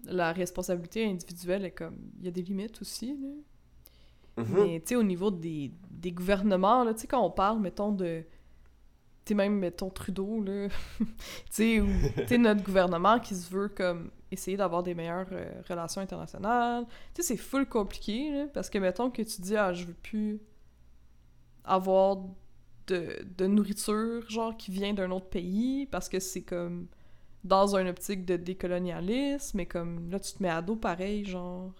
la 0.04 0.32
responsabilité 0.32 1.04
individuelle 1.06 1.64
est 1.64 1.70
comme... 1.70 1.96
Il 2.18 2.24
y 2.24 2.28
a 2.28 2.32
des 2.32 2.42
limites 2.42 2.80
aussi, 2.80 3.16
là. 3.16 3.28
Mhm. 4.36 4.46
Mais 4.54 4.80
tu 4.80 4.88
sais, 4.88 4.96
au 4.96 5.02
niveau 5.02 5.30
des, 5.30 5.72
des 5.90 6.12
gouvernements, 6.12 6.84
tu 6.92 7.00
sais, 7.00 7.06
quand 7.06 7.24
on 7.24 7.30
parle, 7.30 7.60
mettons, 7.60 7.92
de... 7.92 8.24
Tu 9.24 9.30
sais, 9.30 9.34
même, 9.34 9.58
mettons, 9.58 9.88
Trudeau, 9.90 10.42
là, 10.42 10.68
tu 10.98 11.06
sais, 11.50 11.80
ou, 11.80 11.88
notre 12.38 12.62
gouvernement 12.62 13.18
qui 13.20 13.34
se 13.34 13.50
veut, 13.50 13.68
comme, 13.68 14.10
essayer 14.30 14.56
d'avoir 14.56 14.82
des 14.82 14.94
meilleures 14.94 15.28
euh, 15.32 15.62
relations 15.68 16.00
internationales. 16.00 16.84
Tu 17.14 17.22
sais, 17.22 17.28
c'est 17.28 17.36
full 17.36 17.66
compliqué, 17.66 18.46
parce 18.52 18.68
que, 18.68 18.78
mettons, 18.78 19.10
que 19.10 19.22
tu 19.22 19.40
dis, 19.40 19.56
ah, 19.56 19.72
je 19.72 19.86
veux 19.86 19.94
plus 19.94 20.40
avoir 21.64 22.18
de, 22.86 23.24
de 23.38 23.46
nourriture, 23.46 24.28
genre, 24.28 24.56
qui 24.56 24.70
vient 24.70 24.92
d'un 24.92 25.10
autre 25.10 25.28
pays, 25.28 25.86
parce 25.86 26.08
que 26.08 26.20
c'est 26.20 26.42
comme 26.42 26.88
dans 27.44 27.76
une 27.76 27.88
optique 27.88 28.24
de 28.24 28.36
décolonialisme, 28.36 29.58
mais 29.58 29.66
comme, 29.66 30.10
là, 30.10 30.18
tu 30.18 30.32
te 30.32 30.42
mets 30.42 30.50
à 30.50 30.60
dos 30.60 30.76
pareil, 30.76 31.24
genre 31.24 31.72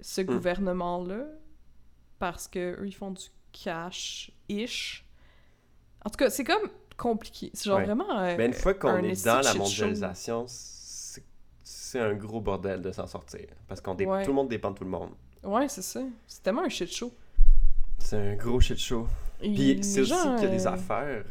ce 0.00 0.20
Hmm. 0.20 0.24
gouvernement-là 0.26 1.24
parce 2.18 2.48
que 2.48 2.80
eux 2.80 2.86
ils 2.86 2.92
font 2.94 3.10
du 3.10 3.24
cash-ish. 3.52 5.04
En 6.04 6.10
tout 6.10 6.16
cas, 6.16 6.30
c'est 6.30 6.44
comme 6.44 6.68
compliqué. 6.96 7.50
C'est 7.54 7.64
genre 7.64 7.78
Ouais. 7.78 7.84
vraiment. 7.84 8.18
euh, 8.18 8.36
Ben, 8.36 8.46
une 8.48 8.52
fois 8.52 8.74
qu'on 8.74 8.98
est 8.98 9.24
dans 9.24 9.40
la 9.40 9.54
mondialisation, 9.54 10.44
c'est 10.48 12.00
un 12.00 12.14
gros 12.14 12.40
bordel 12.40 12.82
de 12.82 12.92
s'en 12.92 13.06
sortir. 13.06 13.46
Parce 13.68 13.80
qu'on 13.80 13.94
dé- 13.94 14.04
Ouais. 14.06 14.22
tout 14.24 14.30
le 14.30 14.34
monde 14.34 14.48
dépend 14.48 14.70
de 14.70 14.76
tout 14.78 14.84
le 14.84 14.90
monde. 14.90 15.10
Ouais, 15.42 15.68
c'est 15.68 15.82
ça. 15.82 16.00
C'est 16.26 16.42
tellement 16.42 16.62
un 16.64 16.68
shit 16.68 16.92
show. 16.92 17.12
C'est 17.98 18.16
un 18.16 18.34
gros 18.34 18.60
shit 18.60 18.78
show. 18.78 19.06
Et 19.40 19.52
Puis 19.54 19.78
c'est 19.84 20.00
aussi 20.00 20.12
qu'il 20.12 20.42
y 20.42 20.46
a 20.46 20.48
des 20.48 20.66
euh, 20.66 20.70
affaires. 20.70 21.24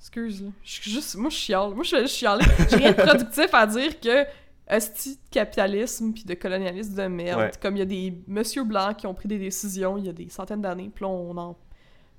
Excuse, 0.00 0.42
là. 0.42 0.48
Je 0.64 0.70
suis 0.72 0.90
juste. 0.90 1.14
Moi, 1.16 1.30
je 1.30 1.36
chiale. 1.36 1.74
Moi, 1.74 1.84
je 1.84 1.96
juste 1.96 2.16
chialer. 2.16 2.44
J'ai 2.68 2.76
rien 2.76 2.90
de 2.92 2.96
productif 3.02 3.48
à 3.54 3.66
dire 3.66 4.00
que. 4.00 4.26
Esti 4.68 5.16
de 5.16 5.20
capitalisme 5.30 6.12
puis 6.12 6.24
de 6.24 6.34
colonialisme 6.34 6.94
de 6.94 7.06
merde. 7.08 7.40
Ouais. 7.40 7.50
Comme 7.60 7.76
il 7.76 7.80
y 7.80 7.82
a 7.82 7.86
des 7.86 8.14
monsieur 8.26 8.64
blancs 8.64 8.96
qui 8.96 9.06
ont 9.06 9.14
pris 9.14 9.28
des 9.28 9.38
décisions 9.38 9.98
il 9.98 10.06
y 10.06 10.08
a 10.08 10.12
des 10.12 10.28
centaines 10.28 10.62
d'années, 10.62 10.90
puis 10.94 11.04
là, 11.04 11.10
on 11.10 11.36
en 11.36 11.58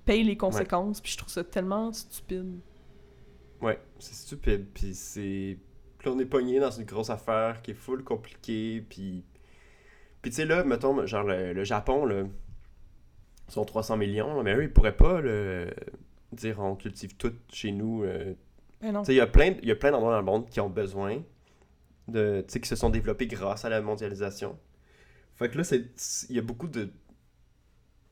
paye 0.05 0.23
les 0.23 0.35
conséquences, 0.37 0.99
puis 1.01 1.13
je 1.13 1.17
trouve 1.17 1.29
ça 1.31 1.43
tellement 1.43 1.91
stupide. 1.93 2.59
Ouais, 3.61 3.79
c'est 3.99 4.13
stupide. 4.13 4.67
Puis 4.73 4.93
c'est. 4.93 5.57
Puis 5.97 6.09
là, 6.09 6.15
on 6.15 6.19
est 6.19 6.25
pogné 6.25 6.59
dans 6.59 6.71
une 6.71 6.83
grosse 6.83 7.09
affaire 7.09 7.61
qui 7.61 7.71
est 7.71 7.75
full 7.75 8.03
compliquée. 8.03 8.85
Puis. 8.89 9.23
Puis 10.21 10.31
tu 10.31 10.37
sais, 10.37 10.45
là, 10.45 10.63
mettons, 10.63 11.05
genre 11.05 11.23
le, 11.23 11.53
le 11.53 11.63
Japon, 11.63 12.05
là, 12.05 12.23
ils 13.47 13.51
sont 13.53 13.65
300 13.65 13.97
millions, 13.97 14.35
là, 14.35 14.43
mais 14.43 14.53
eux, 14.55 14.63
ils 14.63 14.71
pourraient 14.71 14.95
pas 14.95 15.19
le 15.21 15.73
dire 16.31 16.59
on 16.59 16.75
cultive 16.75 17.15
tout 17.15 17.33
chez 17.51 17.71
nous. 17.71 18.03
euh, 18.03 18.33
Ben. 18.81 18.99
Tu 18.99 19.05
sais, 19.05 19.13
il 19.13 19.17
y 19.17 19.21
a 19.21 19.27
plein 19.27 19.51
d'endroits 19.91 20.11
dans 20.11 20.19
le 20.19 20.25
monde 20.25 20.49
qui 20.49 20.59
ont 20.59 20.69
besoin 20.69 21.21
de, 22.07 22.43
qui 22.59 22.67
se 22.67 22.75
sont 22.75 22.89
développés 22.89 23.27
grâce 23.27 23.65
à 23.65 23.69
la 23.69 23.81
mondialisation. 23.81 24.57
Fait 25.35 25.49
que 25.49 25.57
là, 25.57 25.63
il 26.29 26.35
y 26.35 26.39
a 26.39 26.41
beaucoup 26.43 26.67
de 26.67 26.89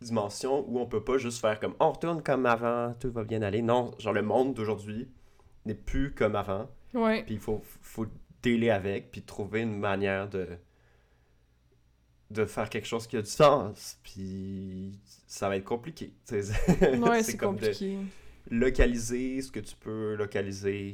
dimensions 0.01 0.65
où 0.67 0.80
on 0.80 0.86
peut 0.88 1.04
pas 1.04 1.17
juste 1.17 1.39
faire 1.39 1.60
comme, 1.60 1.75
on 1.80 1.91
retourne 1.91 2.23
comme 2.23 2.45
avant, 2.45 2.93
tout 2.99 3.12
va 3.12 3.23
bien 3.23 3.41
aller. 3.43 3.62
Non, 3.62 3.91
genre 3.99 4.13
le 4.13 4.23
monde 4.23 4.54
d'aujourd'hui 4.56 5.08
n'est 5.65 5.75
plus 5.75 6.13
comme 6.13 6.36
avant. 6.36 6.69
Ouais. 6.93 7.23
Puis 7.23 7.36
il 7.36 7.39
faut, 7.39 7.62
faut 7.82 8.08
dealer 8.41 8.71
avec, 8.71 9.12
puis 9.12 9.21
trouver 9.21 9.62
une 9.62 9.77
manière 9.77 10.27
de 10.30 10.47
de 12.32 12.45
faire 12.45 12.69
quelque 12.69 12.88
chose 12.88 13.08
qui 13.08 13.17
a 13.17 13.21
du 13.21 13.30
sens. 13.30 13.99
Puis 14.04 14.97
ça 15.27 15.49
va 15.49 15.58
être 15.58 15.65
compliqué. 15.65 16.13
Ouais, 16.32 17.23
c'est 17.23 17.36
comme 17.38 17.58
de- 17.58 17.65
compliqué. 17.65 17.97
localiser 18.49 19.41
ce 19.41 19.51
que 19.51 19.60
tu 19.60 19.75
peux 19.75 20.15
localiser, 20.15 20.93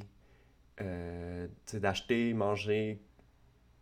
euh, 0.82 1.48
d'acheter, 1.74 2.34
manger, 2.34 3.02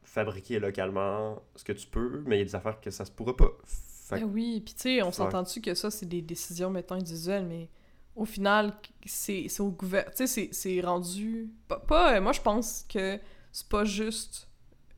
fabriquer 0.04 0.60
localement 0.60 1.42
ce 1.56 1.64
que 1.64 1.74
tu 1.74 1.88
peux, 1.88 2.24
mais 2.26 2.36
il 2.38 2.40
y 2.40 2.42
a 2.42 2.46
des 2.46 2.56
affaires 2.56 2.80
que 2.80 2.92
ça 2.92 3.06
se 3.06 3.12
pourra 3.12 3.36
pas. 3.36 3.50
Fait 3.66 4.20
Ben 4.20 4.30
oui, 4.32 4.62
puis 4.64 4.74
tu 4.76 4.82
sais, 4.82 5.02
on 5.02 5.10
s'entend-tu 5.12 5.62
que 5.62 5.74
ça, 5.74 5.90
c'est 5.90 6.06
des 6.06 6.22
décisions, 6.22 6.70
mettons, 6.70 6.96
individuelles, 6.96 7.46
mais 7.46 7.70
au 8.16 8.26
final, 8.26 8.74
c'est 9.06 9.48
au 9.60 9.72
gouvernement. 9.72 10.12
Tu 10.16 10.28
sais, 10.28 10.28
c'est- 10.28 10.54
c'est 10.54 10.80
rendu. 10.82 11.50
Pas, 11.68 11.80
pas- 11.80 12.16
euh, 12.18 12.22
moi, 12.22 12.32
je 12.34 12.42
pense 12.42 12.86
que 12.88 13.20
c'est 13.52 13.68
pas 13.68 13.84
juste 13.84 14.48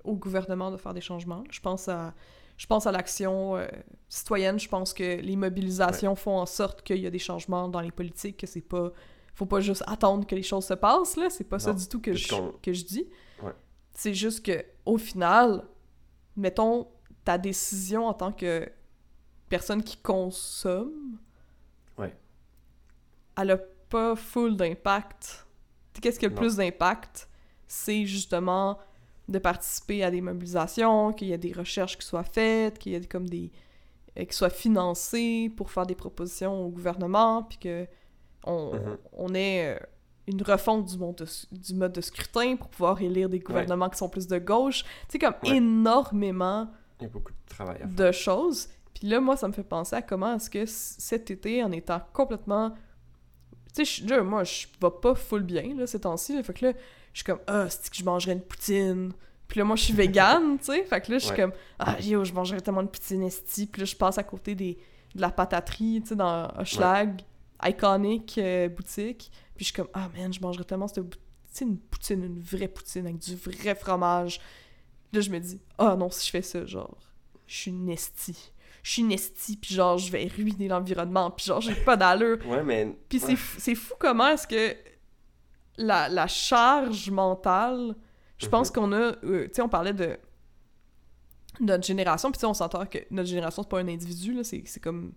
au 0.03 0.15
gouvernement 0.15 0.71
de 0.71 0.77
faire 0.77 0.93
des 0.93 1.01
changements. 1.01 1.43
Je 1.49 1.59
pense 1.61 1.87
à. 1.87 2.13
Je 2.57 2.65
pense 2.65 2.87
à 2.87 2.91
l'action 2.91 3.55
euh, 3.55 3.67
citoyenne. 4.09 4.59
Je 4.59 4.67
pense 4.67 4.91
que 4.93 5.21
les 5.21 5.35
mobilisations 5.35 6.15
font 6.15 6.37
en 6.39 6.45
sorte 6.47 6.81
qu'il 6.81 6.97
y 6.97 7.05
a 7.05 7.11
des 7.11 7.19
changements 7.19 7.67
dans 7.69 7.81
les 7.81 7.91
politiques, 7.91 8.37
que 8.37 8.47
c'est 8.47 8.61
pas. 8.61 8.91
Faut 9.37 9.45
pas 9.45 9.59
juste 9.59 9.83
attendre 9.85 10.25
que 10.25 10.33
les 10.33 10.41
choses 10.41 10.65
se 10.65 10.73
passent, 10.73 11.15
là. 11.15 11.29
C'est 11.29 11.43
pas 11.43 11.59
ça 11.59 11.71
du 11.71 11.87
tout 11.87 12.01
que 12.01 12.11
je, 12.13 12.27
que 12.59 12.73
je 12.73 12.83
dis. 12.83 13.07
Ouais. 13.43 13.53
C'est 13.91 14.15
juste 14.15 14.43
que, 14.43 14.65
au 14.83 14.97
final, 14.97 15.63
mettons, 16.35 16.87
ta 17.23 17.37
décision 17.37 18.07
en 18.07 18.15
tant 18.15 18.31
que 18.31 18.67
personne 19.47 19.83
qui 19.83 19.97
consomme, 19.97 21.19
Ouais. 21.99 22.15
elle 23.37 23.51
a 23.51 23.57
pas 23.89 24.15
full 24.15 24.57
d'impact. 24.57 25.45
Qu'est-ce 26.01 26.17
qui 26.19 26.25
a 26.25 26.29
le 26.29 26.35
plus 26.35 26.55
d'impact? 26.55 27.29
C'est 27.67 28.05
justement 28.07 28.79
de 29.27 29.37
participer 29.37 30.03
à 30.03 30.09
des 30.09 30.21
mobilisations, 30.21 31.13
qu'il 31.13 31.27
y 31.27 31.33
ait 31.33 31.37
des 31.37 31.53
recherches 31.53 31.95
qui 31.95 32.07
soient 32.07 32.23
faites, 32.23 32.79
qu'il 32.79 32.93
y 32.93 32.95
ait 32.95 33.05
comme 33.05 33.29
des... 33.29 33.51
euh, 34.17 34.25
qui 34.25 34.35
soient 34.35 34.49
financées 34.49 35.51
pour 35.55 35.69
faire 35.69 35.85
des 35.85 35.95
propositions 35.95 36.65
au 36.65 36.69
gouvernement, 36.69 37.43
puis 37.43 37.59
que 37.59 37.87
on, 38.47 38.73
Mhm. 38.73 38.97
on 39.13 39.33
ait 39.35 39.75
euh, 39.75 39.79
une 40.27 40.41
refonte 40.43 40.85
du, 40.85 40.97
mode 40.97 41.15
de, 41.15 41.25
du 41.57 41.73
mode 41.73 41.93
de 41.93 42.01
scrutin 42.01 42.55
pour 42.57 42.67
pouvoir 42.69 43.01
élire 43.01 43.29
des 43.29 43.39
gouvernements 43.39 43.89
qui 43.89 43.97
sont 43.97 44.09
plus 44.09 44.27
de 44.27 44.37
gauche. 44.39 44.83
Tu 44.83 44.89
sais, 45.13 45.19
comme 45.19 45.35
Ouais. 45.43 45.57
énormément 45.57 46.67
il 46.99 47.03
y 47.03 47.05
a 47.05 47.09
beaucoup 47.09 47.31
de 47.31 47.37
travail 47.49 47.75
à 47.77 47.79
faire. 47.79 47.87
de 48.07 48.11
choses. 48.11 48.69
Puis 48.93 49.07
là, 49.07 49.19
moi, 49.19 49.37
ça 49.37 49.47
me 49.47 49.53
fait 49.53 49.63
penser 49.63 49.95
à 49.95 50.01
comment 50.01 50.35
est-ce 50.35 50.49
que 50.49 50.65
cet 50.65 51.29
été, 51.29 51.63
en 51.63 51.71
étant 51.71 52.01
complètement... 52.13 52.73
Tu 53.75 53.85
sais, 53.85 54.21
moi, 54.23 54.43
je 54.43 54.65
vais 54.81 54.89
pas 55.01 55.13
full 55.13 55.43
bien, 55.43 55.75
là, 55.77 55.85
ces 55.85 55.99
temps-ci. 56.01 56.35
là. 56.35 56.41
Fait 56.41 56.53
que 56.53 56.65
là, 56.65 56.73
je 57.13 57.19
suis 57.19 57.25
comme, 57.25 57.39
ah, 57.45 57.69
c'est 57.69 57.89
que 57.91 57.95
je 57.95 58.03
mangerais 58.03 58.33
une 58.33 58.41
poutine? 58.41 59.11
Puis 59.47 59.59
là, 59.59 59.63
moi, 59.65 59.75
je 59.75 59.83
suis 59.83 59.93
végane, 59.93 60.57
tu 60.57 60.65
sais. 60.65 60.83
Fait 60.85 60.99
que 60.99 61.11
là, 61.11 61.19
je 61.19 61.25
suis 61.25 61.31
Ouais. 61.35 61.41
comme, 61.41 61.51
ah, 61.77 61.95
yo, 62.01 62.23
je 62.25 62.33
mangerais 62.33 62.59
tellement 62.59 62.81
de 62.83 62.87
poutine 62.89 63.21
esti. 63.21 63.67
Puis 63.67 63.81
là, 63.81 63.85
je 63.85 63.95
passe 63.95 64.17
à 64.17 64.23
côté 64.23 64.55
des, 64.55 64.79
de 65.13 65.21
la 65.21 65.29
pataterie, 65.29 65.99
tu 66.01 66.09
sais, 66.09 66.15
dans 66.15 66.49
Hochelag, 66.57 67.21
iconique 67.63 68.37
euh, 68.37 68.69
boutique. 68.69 69.31
Puis 69.55 69.65
je 69.65 69.71
suis 69.71 69.73
comme, 69.73 69.89
ah, 69.93 70.09
man, 70.15 70.31
je 70.33 70.39
mangerais 70.41 70.63
tellement 70.63 70.87
cette 70.87 71.03
sais, 71.51 71.65
une 71.65 71.77
poutine, 71.79 72.23
une 72.23 72.39
vraie 72.39 72.67
poutine 72.67 73.05
avec 73.07 73.17
du 73.17 73.35
vrai 73.35 73.73
fromage. 73.75 74.39
Là, 75.13 75.21
je 75.21 75.29
me 75.31 75.39
dis, 75.39 75.59
ah 75.77 75.95
non, 75.95 76.09
si 76.11 76.25
je 76.27 76.31
fais 76.31 76.41
ça, 76.41 76.65
genre, 76.65 76.97
je 77.47 77.55
suis 77.55 77.71
une 77.71 77.89
esti. 77.89 78.51
Je 78.83 78.91
suis 78.91 79.01
une 79.01 79.11
esti, 79.11 79.57
puis 79.57 79.73
genre, 79.73 79.97
je 79.97 80.11
vais 80.11 80.27
ruiner 80.27 80.67
l'environnement, 80.67 81.31
puis 81.31 81.45
genre, 81.45 81.61
j'ai 81.61 81.73
pas 81.75 81.97
d'allure. 81.97 82.37
Ouais, 82.45 82.63
mais. 82.63 82.95
Puis 83.09 83.19
c'est 83.19 83.27
ouais. 83.29 83.35
fou- 83.35 83.59
c'est 83.59 83.75
fou 83.75 83.93
comment 83.99 84.27
est-ce 84.27 84.47
que 84.47 84.75
la, 85.77 86.09
la 86.09 86.27
charge 86.27 87.09
mentale, 87.09 87.95
je 88.37 88.47
pense 88.47 88.69
Mhm. 88.69 88.75
qu'on 88.75 88.91
a... 88.93 88.97
euh, 89.23 89.47
tu 89.47 89.53
sais, 89.53 89.61
on 89.61 89.69
parlait 89.69 89.93
de 89.93 90.17
notre 91.59 91.85
génération, 91.85 92.29
puis 92.31 92.37
tu 92.37 92.41
sais, 92.41 92.45
on 92.47 92.53
s'entend 92.53 92.85
que 92.85 92.99
notre 93.09 93.27
génération, 93.29 93.63
c'est 93.63 93.69
pas 93.69 93.79
un 93.79 93.87
individu, 93.87 94.33
là, 94.33 94.43
c'est 94.43 94.61
c'est 94.65 94.79
comme 94.79 95.13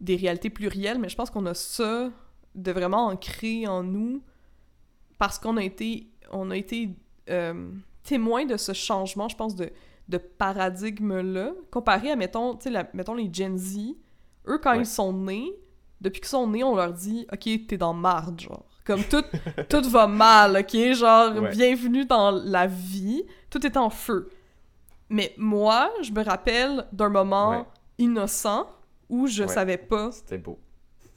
des 0.00 0.16
réalités 0.16 0.50
plurielles, 0.50 0.98
mais 0.98 1.08
je 1.08 1.16
pense 1.16 1.30
qu'on 1.30 1.46
a 1.46 1.54
ça 1.54 2.10
de 2.54 2.72
vraiment 2.72 3.06
ancré 3.06 3.66
en 3.66 3.82
nous 3.82 4.22
parce 5.18 5.38
qu'on 5.38 5.56
a 5.56 5.62
été, 5.62 6.08
on 6.30 6.50
a 6.50 6.56
été 6.56 6.90
euh, 7.30 7.70
témoin 8.02 8.44
de 8.44 8.56
ce 8.56 8.72
changement, 8.72 9.28
je 9.28 9.36
pense, 9.36 9.54
de, 9.56 9.70
de 10.08 10.18
paradigme-là, 10.18 11.52
comparé 11.70 12.10
à, 12.10 12.16
mettons, 12.16 12.58
la- 12.66 12.88
mettons 12.94 13.14
les 13.14 13.32
Gen 13.32 13.56
Z, 13.56 13.78
eux, 14.46 14.58
quand 14.62 14.72
Ouais. 14.72 14.80
ils 14.80 14.86
sont 14.86 15.12
nés, 15.12 15.52
depuis 16.00 16.20
qu'ils 16.20 16.28
sont 16.28 16.46
nés, 16.46 16.62
on 16.62 16.76
leur 16.76 16.92
dit 16.92 17.26
«Ok, 17.32 17.48
t'es 17.66 17.76
dans 17.78 17.94
marde, 17.94 18.38
genre.» 18.40 18.64
Comme 18.84 19.02
tout, 19.02 19.24
tout 19.68 19.88
va 19.88 20.06
mal, 20.06 20.58
ok? 20.58 20.92
Genre, 20.92 21.34
Ouais. 21.36 21.50
bienvenue 21.50 22.04
dans 22.04 22.30
la 22.30 22.66
vie. 22.68 23.24
Tout 23.50 23.66
est 23.66 23.76
en 23.76 23.90
feu. 23.90 24.28
Mais 25.08 25.34
moi, 25.38 25.90
je 26.02 26.12
me 26.12 26.22
rappelle 26.22 26.86
d'un 26.92 27.08
moment 27.08 27.50
Ouais. 27.50 27.64
innocent 27.98 28.68
où 29.08 29.26
je 29.26 29.42
Ouais. 29.44 29.48
savais 29.48 29.76
pas 29.78 30.10
beau. 30.44 30.58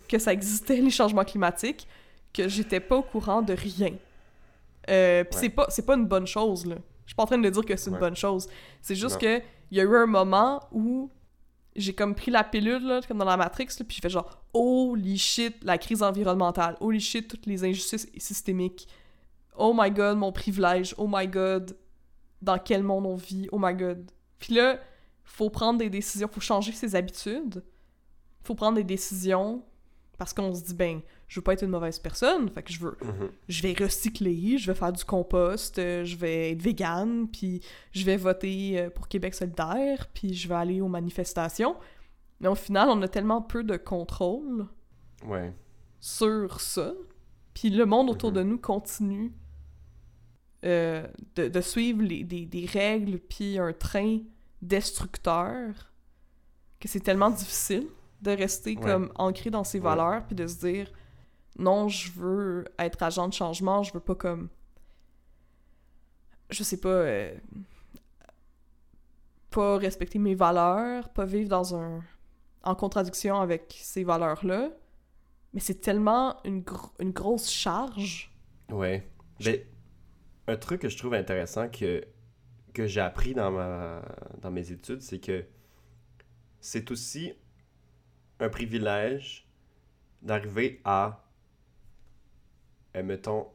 que 0.07 0.17
ça 0.17 0.33
existait, 0.33 0.77
les 0.81 0.89
changements 0.89 1.23
climatiques, 1.23 1.87
que 2.33 2.47
j'étais 2.47 2.79
pas 2.79 2.97
au 2.97 3.03
courant 3.03 3.41
de 3.43 3.53
rien. 3.53 3.93
Euh, 4.89 5.23
pis 5.23 5.35
Ouais. 5.35 5.41
c'est 5.41 5.49
pas, 5.49 5.67
c'est 5.69 5.85
pas 5.85 5.95
une 5.95 6.05
bonne 6.07 6.25
chose, 6.25 6.65
là. 6.65 6.75
Je 7.05 7.09
suis 7.11 7.15
pas 7.15 7.23
en 7.23 7.27
train 7.27 7.37
de 7.37 7.47
dire 7.49 7.63
que 7.65 7.75
c'est 7.75 7.91
une 7.91 7.97
bonne 7.99 8.15
chose. 8.15 8.47
C'est 8.81 8.95
juste 8.95 9.15
Non. 9.15 9.19
que 9.21 9.41
il 9.71 9.77
y 9.77 9.79
a 9.79 9.83
eu 9.83 9.95
un 9.95 10.07
moment 10.07 10.61
où 10.71 11.11
j'ai 11.75 11.93
comme 11.93 12.15
pris 12.15 12.31
la 12.31 12.43
pilule, 12.43 12.83
là, 12.87 13.01
comme 13.07 13.19
dans 13.19 13.25
la 13.25 13.37
Matrix, 13.37 13.67
là, 13.79 13.85
puis 13.87 13.95
j'ai 13.97 14.01
fait 14.01 14.09
genre 14.09 14.41
«Holy 14.53 15.17
shit, 15.19 15.63
la 15.63 15.77
crise 15.77 16.01
environnementale. 16.01 16.75
Holy 16.79 16.99
shit, 16.99 17.27
toutes 17.27 17.45
les 17.45 17.63
injustices 17.63 18.07
systémiques. 18.17 18.87
Oh 19.55 19.73
my 19.77 19.91
god, 19.91 20.17
mon 20.17 20.31
privilège. 20.31 20.95
Oh 20.97 21.07
my 21.07 21.27
god, 21.27 21.77
dans 22.41 22.57
quel 22.57 22.81
monde 22.81 23.05
on 23.05 23.15
vit. 23.15 23.47
Oh 23.51 23.59
my 23.59 23.75
god.» 23.75 24.09
Puis 24.39 24.55
là, 24.55 24.79
faut 25.23 25.51
prendre 25.51 25.77
des 25.77 25.89
décisions, 25.91 26.27
faut 26.31 26.41
changer 26.41 26.71
ses 26.71 26.95
habitudes. 26.95 27.63
Faut 28.43 28.55
prendre 28.55 28.75
des 28.77 28.83
décisions 28.83 29.63
parce 30.17 30.33
qu'on 30.33 30.53
se 30.53 30.63
dit 30.63 30.73
«Ben, 30.75 30.99
je 31.29 31.39
veux 31.39 31.43
pas 31.43 31.53
être 31.53 31.63
une 31.63 31.69
mauvaise 31.69 31.97
personne, 31.97 32.49
fait 32.49 32.61
que 32.63 32.73
je 32.73 32.79
veux 32.79 32.97
Mhm. 33.01 33.29
je 33.47 33.61
vais 33.61 33.73
recycler, 33.73 34.57
je 34.57 34.69
vais 34.71 34.77
faire 34.77 34.91
du 34.91 35.05
compost, 35.05 35.79
euh, 35.79 36.03
je 36.03 36.17
vais 36.17 36.51
être 36.51 36.61
vegan, 36.61 37.27
puis 37.29 37.61
je 37.93 38.03
vais 38.03 38.17
voter 38.17 38.79
euh, 38.81 38.89
pour 38.89 39.07
Québec 39.07 39.33
solidaire, 39.33 40.07
puis 40.13 40.33
je 40.33 40.47
vais 40.49 40.55
aller 40.55 40.81
aux 40.81 40.89
manifestations. 40.89 41.77
Mais 42.41 42.49
au 42.49 42.55
final, 42.55 42.89
on 42.89 43.01
a 43.01 43.07
tellement 43.07 43.41
peu 43.41 43.63
de 43.63 43.77
contrôle 43.77 44.67
Ouais. 45.25 45.53
sur 46.01 46.59
ça, 46.59 46.93
puis 47.53 47.69
le 47.69 47.85
monde 47.85 48.09
autour 48.09 48.29
Mhm. 48.31 48.35
de 48.35 48.43
nous 48.43 48.57
continue 48.57 49.31
euh, 50.65 51.07
de, 51.37 51.47
de 51.47 51.61
suivre 51.61 52.01
les- 52.01 52.25
des, 52.25 52.45
des 52.45 52.65
règles, 52.65 53.19
puis 53.19 53.57
un 53.57 53.71
train 53.71 54.19
destructeur, 54.61 55.93
que 56.81 56.87
c'est 56.89 56.99
tellement 56.99 57.29
difficile 57.29 57.87
de 58.21 58.31
rester 58.31 58.75
Ouais. 58.77 58.81
comme 58.83 59.11
ancré 59.15 59.49
dans 59.49 59.63
ses 59.63 59.79
Ouais. 59.79 59.83
valeurs, 59.85 60.25
puis 60.25 60.35
de 60.35 60.45
se 60.47 60.59
dire 60.59 60.91
non, 61.57 61.87
je 61.89 62.11
veux 62.11 62.65
être 62.77 63.01
agent 63.03 63.27
de 63.27 63.33
changement, 63.33 63.83
je 63.83 63.93
veux 63.93 63.99
pas 63.99 64.15
comme. 64.15 64.49
Je 66.49 66.63
sais 66.63 66.79
pas. 66.79 66.89
euh, 66.89 67.35
pas 69.49 69.77
respecter 69.77 70.19
mes 70.19 70.35
valeurs, 70.35 71.09
pas 71.09 71.25
vivre 71.25 71.49
dans 71.49 71.75
un. 71.75 72.01
en 72.63 72.75
contradiction 72.75 73.39
avec 73.39 73.75
ces 73.81 74.03
valeurs-là. 74.03 74.69
Mais 75.53 75.59
c'est 75.59 75.79
tellement 75.81 76.37
une, 76.43 76.61
gro- 76.61 76.91
une 76.99 77.11
grosse 77.11 77.49
charge. 77.49 78.31
Ouais. 78.69 79.09
Mais 79.43 79.65
un 80.47 80.57
truc 80.57 80.81
que 80.81 80.89
je 80.89 80.97
trouve 80.97 81.13
intéressant 81.15 81.69
que, 81.69 82.03
que 82.73 82.85
j'ai 82.85 83.01
appris 83.01 83.33
dans, 83.33 83.49
ma, 83.49 84.01
dans 84.41 84.51
mes 84.51 84.71
études, 84.71 85.01
c'est 85.01 85.19
que 85.19 85.43
c'est 86.59 86.91
aussi 86.91 87.33
un 88.39 88.49
privilège 88.49 89.47
d'arriver 90.21 90.81
à, 90.83 91.23
euh, 92.95 93.03
mettons, 93.03 93.47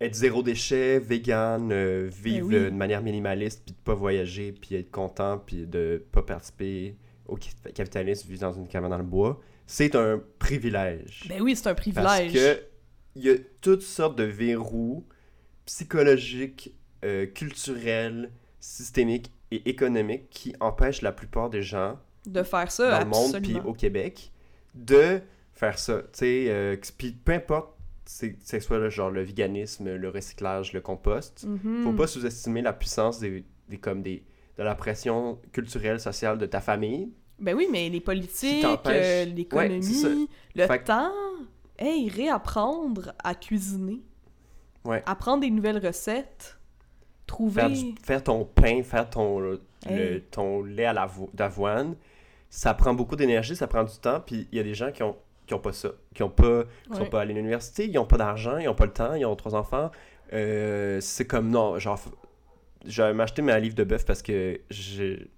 être 0.00 0.14
zéro 0.14 0.42
déchet, 0.42 0.98
vegan, 0.98 1.70
euh, 1.72 2.08
vivre 2.12 2.48
Ben 2.48 2.56
oui. 2.56 2.64
de 2.64 2.70
manière 2.70 3.02
minimaliste, 3.02 3.62
puis 3.64 3.72
de 3.74 3.78
pas 3.80 3.94
voyager, 3.94 4.52
puis 4.52 4.74
être 4.74 4.90
content, 4.90 5.38
puis 5.38 5.66
de 5.66 6.04
pas 6.12 6.22
participer 6.22 6.96
au 7.28 7.38
ca- 7.38 7.70
capitalisme, 7.72 8.28
vivre 8.28 8.40
dans 8.40 8.52
une 8.52 8.66
cabane 8.66 8.90
dans 8.90 8.98
le 8.98 9.04
bois. 9.04 9.40
C'est 9.66 9.94
un 9.94 10.20
privilège. 10.38 11.24
Ben 11.28 11.40
oui, 11.40 11.54
c'est 11.54 11.68
un 11.68 11.74
Parce 11.74 11.88
privilège. 11.90 12.32
que 12.32 12.62
il 13.14 13.22
y 13.22 13.30
a 13.30 13.34
toutes 13.60 13.82
sortes 13.82 14.16
de 14.18 14.24
verrous 14.24 15.06
psychologiques, 15.66 16.74
euh, 17.04 17.26
culturels, 17.26 18.30
systémiques 18.58 19.30
et 19.50 19.68
économiques 19.68 20.28
qui 20.30 20.54
empêchent 20.60 21.02
la 21.02 21.12
plupart 21.12 21.50
des 21.50 21.62
gens 21.62 21.98
De 22.26 22.42
faire 22.42 22.70
ça, 22.70 22.90
dans 22.90 22.98
le 23.00 23.04
monde 23.10 23.42
puis 23.42 23.58
au 23.64 23.72
Québec 23.72 24.30
de 24.74 25.20
faire 25.52 25.78
ça. 25.78 25.98
Tu 26.02 26.08
sais, 26.12 26.44
euh, 26.48 26.76
puis 26.96 27.12
peu 27.12 27.32
importe 27.32 27.70
c'est 28.04 28.36
c'est 28.42 28.60
soit 28.60 28.78
le 28.78 28.90
genre 28.90 29.10
le 29.10 29.22
véganisme, 29.22 29.94
le 29.96 30.08
recyclage, 30.08 30.72
le 30.72 30.80
compost, 30.80 31.44
Mhm. 31.46 31.82
faut 31.84 31.92
pas 31.92 32.06
sous-estimer 32.06 32.62
la 32.62 32.72
puissance 32.72 33.18
des, 33.20 33.44
des 33.68 33.78
comme 33.78 34.02
des 34.02 34.24
de 34.58 34.62
la 34.62 34.74
pression 34.74 35.38
culturelle, 35.52 35.98
sociale 36.00 36.36
de 36.38 36.46
ta 36.46 36.60
famille. 36.60 37.10
Ben 37.38 37.56
oui, 37.56 37.66
mais 37.70 37.88
les 37.88 38.00
politiques, 38.00 38.64
euh, 38.86 39.24
l'économie, 39.24 40.28
le 40.54 40.66
Fait 40.66 40.78
que- 40.78 40.86
temps. 40.86 41.10
Hey, 41.78 42.08
réapprendre 42.08 43.12
à 43.24 43.34
cuisiner. 43.34 44.00
Ouais. 44.84 45.02
Apprendre 45.06 45.40
des 45.40 45.50
nouvelles 45.50 45.84
recettes. 45.84 46.58
Trouver. 47.26 47.60
Faire, 47.62 47.70
du- 47.70 47.94
faire 48.04 48.22
ton 48.24 48.44
pain, 48.44 48.82
faire 48.82 49.08
ton, 49.08 49.40
le- 49.40 49.60
Hey. 49.88 50.22
ton 50.30 50.62
lait 50.62 50.84
à 50.84 50.92
l'avo- 50.92 51.30
d'avoine, 51.34 51.96
ça 52.54 52.74
prend 52.74 52.92
beaucoup 52.92 53.16
d'énergie, 53.16 53.56
ça 53.56 53.66
prend 53.66 53.82
du 53.82 53.96
temps, 53.96 54.20
puis 54.20 54.46
il 54.52 54.58
y 54.58 54.60
a 54.60 54.62
des 54.62 54.74
gens 54.74 54.92
qui 54.92 55.02
ont, 55.02 55.16
qui 55.46 55.54
ont 55.54 55.58
pas 55.58 55.72
ça, 55.72 55.88
qui 56.14 56.22
ont 56.22 56.28
pas, 56.28 56.64
qui 56.90 56.96
sont 56.98 57.06
pas 57.06 57.22
allés 57.22 57.32
à 57.32 57.36
l'université, 57.36 57.86
ils 57.86 57.98
ont 57.98 58.04
pas 58.04 58.18
d'argent, 58.18 58.58
ils 58.58 58.68
ont 58.68 58.74
pas 58.74 58.84
le 58.84 58.92
temps, 58.92 59.14
ils 59.14 59.24
ont 59.24 59.34
trois 59.36 59.54
enfants. 59.54 59.90
Euh, 60.34 61.00
c'est 61.00 61.26
comme, 61.26 61.48
non, 61.48 61.78
genre, 61.78 61.96
f- 61.96 62.12
je 62.86 63.02
vais 63.02 63.14
m'acheter 63.14 63.40
un 63.40 63.58
livre 63.58 63.74
de 63.74 63.84
bœuf 63.84 64.04
parce 64.04 64.20
que 64.22 64.60
j'ai... 64.68 65.30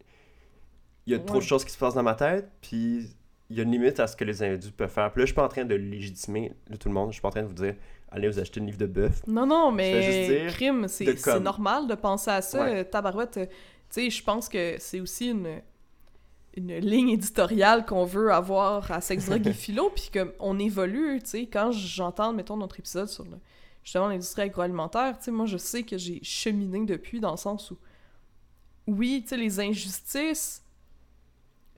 Il 1.07 1.13
y 1.13 1.17
a 1.17 1.21
trop 1.21 1.39
de 1.39 1.43
choses 1.45 1.65
qui 1.65 1.71
se 1.71 1.79
passent 1.79 1.95
dans 1.95 2.03
ma 2.03 2.15
tête, 2.17 2.49
puis 2.61 3.09
il 3.51 3.57
y 3.57 3.61
a 3.61 3.63
une 3.63 3.71
limite 3.71 4.01
à 4.01 4.07
ce 4.09 4.17
que 4.17 4.25
les 4.25 4.43
individus 4.43 4.73
peuvent 4.73 4.91
faire. 4.91 5.13
Puis 5.13 5.21
là, 5.21 5.25
je 5.27 5.31
suis 5.31 5.35
pas 5.37 5.45
en 5.45 5.49
train 5.49 5.65
de 5.65 5.75
légitimer 5.77 6.53
de 6.69 6.77
tout 6.77 6.89
le 6.89 6.95
monde, 6.95 7.11
je 7.11 7.15
suis 7.15 7.23
pas 7.23 7.29
en 7.29 7.33
train 7.33 7.43
de 7.43 7.47
vous 7.47 7.53
dire, 7.55 7.75
allez 8.11 8.27
vous 8.27 8.41
acheter 8.41 8.61
un 8.61 8.65
livre 8.65 8.79
de 8.79 8.87
bœuf. 8.87 9.21
Non, 9.29 9.47
non, 9.47 9.71
mais 9.71 10.47
crime, 10.49 10.89
c'est 10.89 11.05
comme- 11.23 11.43
normal 11.45 11.87
de 11.87 11.95
penser 11.95 12.31
à 12.31 12.43
ça. 12.43 12.65
Ouais. 12.65 12.81
euh, 12.81 12.85
Tabarouette, 12.85 13.33
tu 13.33 13.47
sais, 13.91 14.11
je 14.11 14.23
pense 14.25 14.49
que 14.49 14.75
c'est 14.79 14.99
aussi 15.01 15.29
une, 15.31 15.61
une 16.57 16.77
ligne 16.79 17.11
éditoriale 17.11 17.85
qu'on 17.85 18.05
veut 18.05 18.33
avoir 18.33 18.91
à 18.91 19.01
Sex, 19.01 19.27
Drogue 19.27 19.47
et 19.47 19.53
Philo, 19.55 19.91
puis 19.91 20.11
comme 20.13 20.33
on 20.39 20.59
évolue, 20.59 21.21
tu 21.23 21.31
sais, 21.31 21.47
quand 21.47 21.73
j'entends, 21.73 22.33
mettons, 22.33 22.57
notre 22.57 22.79
épisode 22.79 23.09
sur 23.09 23.25
le, 23.25 23.39
justement 23.83 24.09
l'industrie 24.09 24.43
agroalimentaire, 24.43 25.19
tu 25.19 25.25
sais, 25.25 25.31
moi, 25.31 25.47
je 25.47 25.57
sais 25.57 25.83
que 25.83 25.99
j'ai 25.99 26.23
cheminé 26.23 26.85
depuis 26.85 27.21
dans 27.21 27.33
le 27.33 27.37
sens 27.37 27.71
où, 27.71 27.79
oui, 28.87 29.21
tu 29.23 29.31
sais, 29.31 29.37
les 29.37 29.61
injustices 29.61 30.63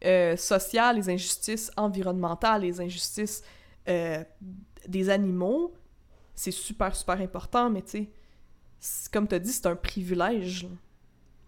euh, 0.05 0.37
sociales, 0.37 0.97
les 0.97 1.09
injustices 1.09 1.71
environnementales, 1.77 2.63
les 2.63 2.81
injustices 2.81 3.43
euh, 3.89 4.23
des 4.87 5.09
animaux, 5.09 5.75
c'est 6.35 6.51
super, 6.51 6.95
super 6.95 7.21
important, 7.21 7.71
mais 7.71 7.83
tu 7.83 8.09
sais, 8.79 9.11
comme 9.11 9.27
tu 9.27 9.35
as 9.35 9.39
dit, 9.39 9.53
c'est 9.53 9.67
un 9.67 9.77
privilège. 9.77 10.65
là. 10.65 10.71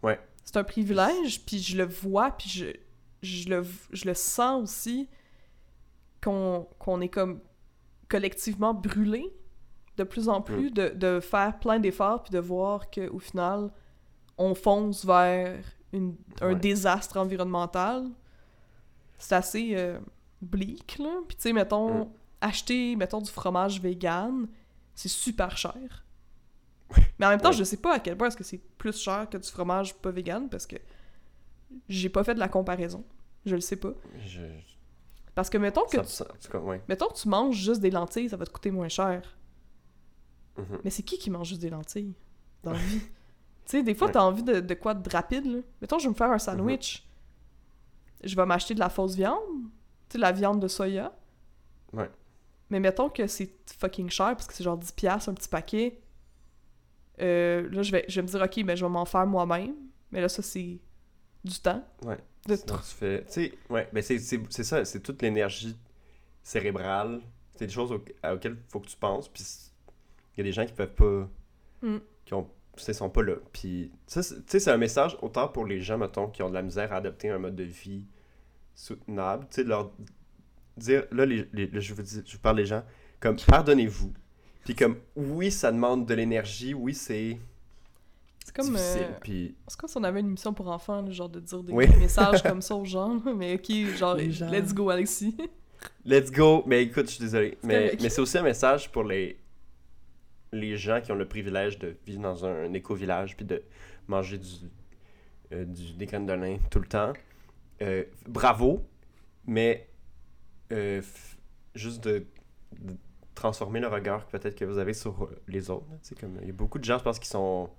Ouais. 0.03 0.20
C'est 0.45 0.57
un 0.57 0.64
privilège, 0.64 1.45
puis 1.45 1.59
je 1.59 1.76
le 1.76 1.85
vois, 1.85 2.31
puis 2.31 2.49
je, 2.49 2.66
je, 3.23 3.49
le, 3.49 3.66
je 3.93 4.05
le 4.07 4.14
sens 4.14 4.62
aussi 4.62 5.09
qu'on 6.23 6.69
qu'on 6.79 7.01
est 7.01 7.09
comme 7.09 7.41
collectivement 8.09 8.75
brûlé 8.75 9.33
de 9.97 10.05
plus 10.05 10.29
en 10.29 10.41
plus, 10.41 10.71
de, 10.71 10.89
de 10.91 11.19
faire 11.21 11.59
plein 11.59 11.81
d'efforts, 11.81 12.23
puis 12.23 12.31
de 12.33 12.39
voir 12.39 12.89
qu'au 12.91 13.19
final, 13.19 13.71
on 14.37 14.55
fonce 14.55 15.05
vers 15.05 15.59
une- 15.93 16.16
un 16.41 16.49
Ouais. 16.51 16.55
désastre 16.55 17.16
environnemental. 17.16 18.09
C'est 19.19 19.35
assez 19.35 19.73
euh, 19.75 19.99
bleak, 20.41 20.99
là. 21.01 21.11
Puis 21.27 21.37
tu 21.37 21.43
sais, 21.43 21.53
mettons, 21.53 22.05
Mm. 22.05 22.09
acheter, 22.41 22.95
mettons, 22.97 23.21
du 23.21 23.31
fromage 23.31 23.81
vegan, 23.81 24.47
c'est 24.95 25.09
super 25.09 25.57
cher. 25.59 26.05
Mais 27.19 27.27
en 27.27 27.31
même 27.31 27.41
temps, 27.41 27.49
Ouais. 27.51 27.57
je 27.57 27.64
sais 27.64 27.77
pas 27.79 27.95
à 27.95 27.99
quel 27.99 28.16
point 28.16 28.29
est-ce 28.29 28.37
que 28.37 28.45
c'est 28.45 28.61
plus 28.79 28.97
cher 28.97 29.29
que 29.29 29.37
du 29.37 29.49
fromage 29.51 29.95
pas 29.97 30.12
vegan, 30.12 30.49
parce 30.49 30.66
que 30.69 30.77
j'ai 31.89 32.09
pas 32.09 32.25
fait 32.25 32.35
de 32.35 32.41
la 32.41 32.49
comparaison. 32.49 33.05
Je 33.47 33.55
le 33.55 33.61
sais 33.61 33.77
pas. 33.77 33.93
Je... 34.27 34.43
Parce 35.35 35.49
que 35.51 35.59
mettons 35.59 35.85
que, 35.85 35.97
ça- 35.97 36.03
tu, 36.03 36.09
ça- 36.11 36.25
en 36.33 36.37
tout 36.43 36.51
cas, 36.51 36.59
ouais. 36.59 36.83
mettons 36.89 37.07
que 37.09 37.14
tu 37.14 37.29
manges 37.29 37.57
juste 37.57 37.81
des 37.81 37.91
lentilles, 37.91 38.29
ça 38.29 38.37
va 38.37 38.45
te 38.45 38.51
coûter 38.51 38.71
moins 38.71 38.89
cher. 38.89 39.23
Mhm. 40.57 40.79
Mais 40.85 40.91
c'est 40.91 41.03
qui 41.05 41.19
qui 41.19 41.31
mange 41.31 41.49
juste 41.49 41.61
des 41.61 41.71
lentilles 41.71 42.14
dans 42.64 42.73
la 42.73 42.79
vie? 42.79 42.99
tu 43.01 43.07
sais, 43.66 43.83
des 43.83 43.95
fois, 43.95 44.09
Ouais. 44.09 44.12
t'as 44.14 44.23
envie 44.23 44.43
de, 44.43 44.61
de 44.61 44.75
quoi 44.75 44.95
de 44.95 45.09
rapide, 45.09 45.47
là? 45.47 45.59
Mettons, 45.81 45.99
je 45.99 46.05
vais 46.05 46.11
me 46.11 46.14
faire 46.16 46.31
un 46.33 46.39
sandwich. 46.39 47.07
Je 48.25 48.35
vais 48.35 48.45
m'acheter 48.47 48.75
de 48.75 48.81
la 48.81 48.89
fausse 48.89 49.14
viande. 49.14 49.39
Tu 50.09 50.14
sais, 50.14 50.19
la 50.19 50.33
viande 50.33 50.61
de 50.61 50.66
soya. 50.69 51.12
Ouais. 51.93 52.11
Mais 52.71 52.81
mettons 52.81 53.09
que 53.09 53.27
c'est 53.29 53.55
fucking 53.79 54.11
cher, 54.11 54.35
parce 54.35 54.47
que 54.47 54.53
c'est 54.55 54.64
genre 54.64 54.77
10$ 54.79 54.93
piastres, 54.95 55.29
un 55.31 55.35
petit 55.35 55.49
paquet. 55.49 56.01
Euh, 57.21 57.69
là, 57.71 57.83
je 57.83 57.93
vais, 57.93 58.05
je 58.09 58.21
vais 58.21 58.23
me 58.23 58.29
dire, 58.29 58.43
OK, 58.43 58.64
ben, 58.64 58.77
je 58.77 58.85
vais 58.85 58.91
m'en 58.91 59.05
faire 59.05 59.27
moi-même. 59.27 59.75
Mais 60.11 60.21
là, 60.21 60.29
ça, 60.29 60.43
c'est 60.43 60.81
du 61.45 61.59
temps. 61.61 61.84
Ouais. 62.03 62.18
De 62.47 62.57
Sinon, 62.57 62.76
tu 62.78 62.95
fais. 62.95 63.24
Tu 63.26 63.32
sais, 63.32 63.53
ouais, 63.70 63.89
ben 63.93 64.03
c'est, 64.03 64.18
ça, 64.18 64.84
c'est 64.84 65.01
toute 65.01 65.20
l'énergie 65.22 65.76
cérébrale. 66.43 67.20
C'est 67.55 67.66
des 67.66 67.72
choses 67.72 67.93
au- 67.93 68.05
auxquelles 68.32 68.57
il 68.57 68.70
faut 68.70 68.80
que 68.80 68.89
tu 68.89 68.97
penses. 68.97 69.28
Puis 69.28 69.45
il 70.34 70.39
y 70.39 70.41
a 70.41 70.45
des 70.45 70.53
gens 70.53 70.64
qui 70.64 70.72
peuvent 70.72 70.95
pas. 70.95 71.28
Mm. 71.82 71.99
qui 72.24 72.34
ont. 72.34 72.49
Sont 72.76 73.11
pas 73.11 73.22
là. 73.24 73.34
Puis 73.53 73.91
tu 74.07 74.22
sais, 74.22 74.45
c'est 74.47 74.70
un 74.70 74.76
message 74.76 75.18
autant 75.20 75.49
pour 75.49 75.66
les 75.66 75.80
gens, 75.80 75.99
mettons, 75.99 76.28
qui 76.28 76.45
ont 76.45 76.49
de 76.49 76.55
la 76.55 76.62
misère 76.62 76.93
à 76.93 76.99
adopter 76.99 77.28
un 77.28 77.39
mode 77.39 77.57
de 77.57 77.64
vie 77.64 78.07
soutenable. 78.76 79.47
Tu 79.51 79.57
sais, 79.57 79.64
de 79.64 79.68
leur 79.68 79.91
dire. 80.76 81.05
Là, 81.11 81.26
les, 81.26 81.49
je, 81.80 81.93
vous 81.93 82.03
dis, 82.03 82.22
je 82.24 82.32
vous 82.36 82.39
parle 82.39 82.57
des 82.59 82.66
gens. 82.66 82.84
Comme, 83.18 83.34
pardonnez-vous. 83.34 84.12
Puis 84.64 84.76
comme, 84.76 84.97
oui, 85.16 85.51
ça 85.51 85.72
demande 85.72 86.07
de 86.07 86.14
l'énergie. 86.14 86.72
Oui, 86.72 86.95
C'est 86.95 87.41
comme. 88.67 88.77
euh, 88.77 89.09
Puis 89.21 89.55
C'est 89.67 89.79
comme 89.79 89.89
si 89.89 89.97
on 89.97 90.05
avait 90.05 90.21
une 90.21 90.27
émission 90.29 90.53
pour 90.53 90.69
enfants, 90.69 91.03
là, 91.03 91.11
genre 91.11 91.29
de 91.29 91.41
dire 91.41 91.63
des 91.63 91.73
Oui. 91.73 91.87
messages 91.99 92.43
comme 92.45 92.63
ça 92.63 92.75
aux 92.77 92.85
gens. 92.85 93.21
Mais 93.37 93.55
OK, 93.55 93.97
genre, 93.97 94.19
gens. 94.31 94.51
let's 94.51 94.75
go, 94.75 94.91
Alexis. 94.91 95.37
Let's 96.05 96.31
go! 96.31 96.63
Mais 96.67 96.83
écoute, 96.83 97.07
je 97.07 97.13
suis 97.13 97.21
désolé. 97.25 97.57
Mais, 97.63 97.97
mais 98.01 98.09
c'est 98.09 98.21
aussi 98.21 98.37
un 98.39 98.43
message 98.43 98.91
pour 98.91 99.05
les 99.05 99.39
les 100.53 100.77
gens 100.77 101.01
qui 101.01 101.13
ont 101.13 101.17
le 101.17 101.29
privilège 101.29 101.79
de 101.79 101.97
vivre 102.07 102.23
dans 102.23 102.45
un, 102.47 102.73
éco-village 102.73 103.37
puis 103.37 103.45
de 103.45 103.63
manger 104.07 104.39
du, 104.39 104.49
euh, 105.53 105.65
du, 105.65 105.93
des 105.93 106.07
graines 106.07 106.27
de 106.27 106.33
lin 106.33 106.57
tout 106.71 106.79
le 106.81 106.87
temps. 106.87 107.13
Euh, 107.83 108.05
bravo, 108.27 108.83
mais 109.47 109.89
euh, 110.73 111.03
juste 111.75 112.03
de, 112.03 112.25
de 112.81 112.97
transformer 113.35 113.79
le 113.81 113.89
regard 113.89 114.27
que 114.27 114.33
peut-être 114.37 114.57
que 114.57 114.65
vous 114.65 114.79
avez 114.79 114.95
sur 114.95 115.29
les 115.47 115.71
autres. 115.71 115.87
sais, 116.03 116.15
comme, 116.15 116.39
il 116.41 116.47
y 116.47 116.51
a 116.51 116.55
beaucoup 116.55 116.79
de 116.79 116.85
gens, 116.85 116.99
je 116.99 117.05
pense, 117.05 117.19
qui 117.19 117.29
sont 117.29 117.71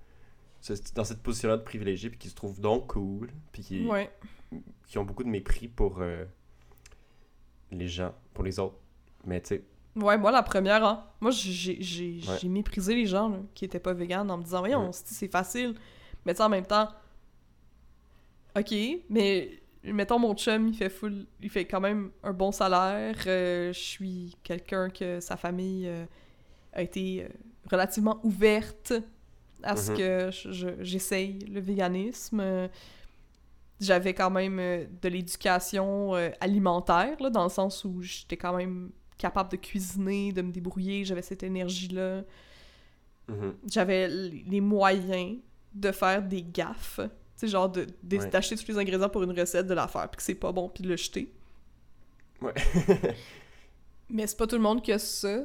dans 0.94 1.04
cette 1.04 1.22
position-là 1.22 1.56
de 1.56 1.62
privilégié 1.62 2.10
puis 2.10 2.18
qui 2.18 2.28
se 2.28 2.34
trouvent 2.34 2.60
donc 2.60 2.88
cool 2.88 3.30
puis 3.52 3.62
qui, 3.62 3.86
Ouais. 3.86 4.10
qui 4.86 4.98
ont 4.98 5.04
beaucoup 5.04 5.24
de 5.24 5.28
mépris 5.28 5.68
pour 5.68 6.00
euh, 6.00 6.24
les 7.70 7.88
gens, 7.88 8.14
pour 8.34 8.44
les 8.44 8.58
autres. 8.58 8.76
Mais 9.24 9.40
tu 9.40 9.48
sais, 9.48 9.64
Ouais, 9.96 10.16
moi, 10.16 10.30
la 10.30 10.42
première, 10.44 10.84
hein. 10.84 11.04
Moi, 11.20 11.32
j'ai 11.32 12.20
Ouais. 12.28 12.48
méprisé 12.48 12.94
les 12.94 13.06
gens 13.06 13.28
là, 13.28 13.38
qui 13.54 13.64
étaient 13.64 13.80
pas 13.80 13.92
véganes 13.92 14.30
en 14.30 14.38
me 14.38 14.44
disant, 14.44 14.60
voyons, 14.60 14.86
Ouais. 14.86 14.90
c'est 14.92 15.30
facile. 15.30 15.74
Mais 16.24 16.32
tu 16.32 16.38
sais, 16.38 16.44
en 16.44 16.48
même 16.48 16.64
temps, 16.66 16.88
ok, 18.56 18.74
mais 19.08 19.60
mettons 19.82 20.18
mon 20.18 20.34
chum, 20.34 20.68
il 20.68 20.74
fait 20.74 20.90
full, 20.90 21.26
il 21.40 21.50
fait 21.50 21.64
quand 21.64 21.80
même 21.80 22.10
un 22.22 22.32
bon 22.32 22.52
salaire. 22.52 23.16
euh, 23.26 23.72
je 23.72 23.78
suis 23.78 24.36
quelqu'un 24.42 24.90
que 24.90 25.20
sa 25.20 25.36
famille 25.36 25.88
euh, 25.88 26.04
a 26.72 26.82
été 26.82 27.24
euh, 27.24 27.28
relativement 27.70 28.20
ouverte 28.24 28.92
à 29.62 29.76
ce 29.76 29.92
Mhm. 29.92 29.98
que 29.98 30.30
je- 30.30 30.52
je- 30.52 30.82
j'essaye 30.82 31.38
le 31.40 31.60
véganisme. 31.60 32.68
J'avais 33.80 34.12
quand 34.12 34.30
même 34.30 34.58
euh, 34.58 34.84
de 35.00 35.08
l'éducation 35.08 36.14
euh, 36.14 36.30
alimentaire, 36.40 37.16
là, 37.20 37.30
dans 37.30 37.44
le 37.44 37.48
sens 37.50 37.84
où 37.84 38.02
j'étais 38.02 38.36
quand 38.36 38.54
même 38.56 38.90
capable 39.16 39.50
de 39.50 39.56
cuisiner, 39.56 40.32
de 40.32 40.42
me 40.42 40.52
débrouiller, 40.52 41.04
j'avais 41.04 41.22
cette 41.22 41.42
énergie-là. 41.42 42.22
mhm, 43.28 43.54
J'avais 43.66 44.08
les 44.08 44.60
moyens 44.60 45.38
de 45.74 45.92
faire 45.92 46.22
des 46.22 46.42
gaffes. 46.42 47.00
Tu 47.00 47.46
sais, 47.46 47.48
genre 47.48 47.72
Ouais. 47.74 48.26
d'acheter 48.28 48.56
tous 48.56 48.68
les 48.68 48.76
ingrédients 48.78 49.08
pour 49.08 49.22
une 49.22 49.38
recette, 49.38 49.66
de 49.66 49.72
la 49.74 49.88
faire, 49.88 50.08
puis 50.10 50.18
que 50.18 50.22
c'est 50.22 50.34
pas 50.34 50.52
bon, 50.52 50.68
puis 50.68 50.82
de 50.84 50.88
le 50.88 50.96
jeter. 50.96 51.32
ouais. 52.42 52.52
Mais 54.10 54.26
c'est 54.26 54.36
pas 54.36 54.46
tout 54.46 54.56
le 54.56 54.62
monde 54.62 54.82
qui 54.82 54.92
a 54.92 54.98
ça. 54.98 55.42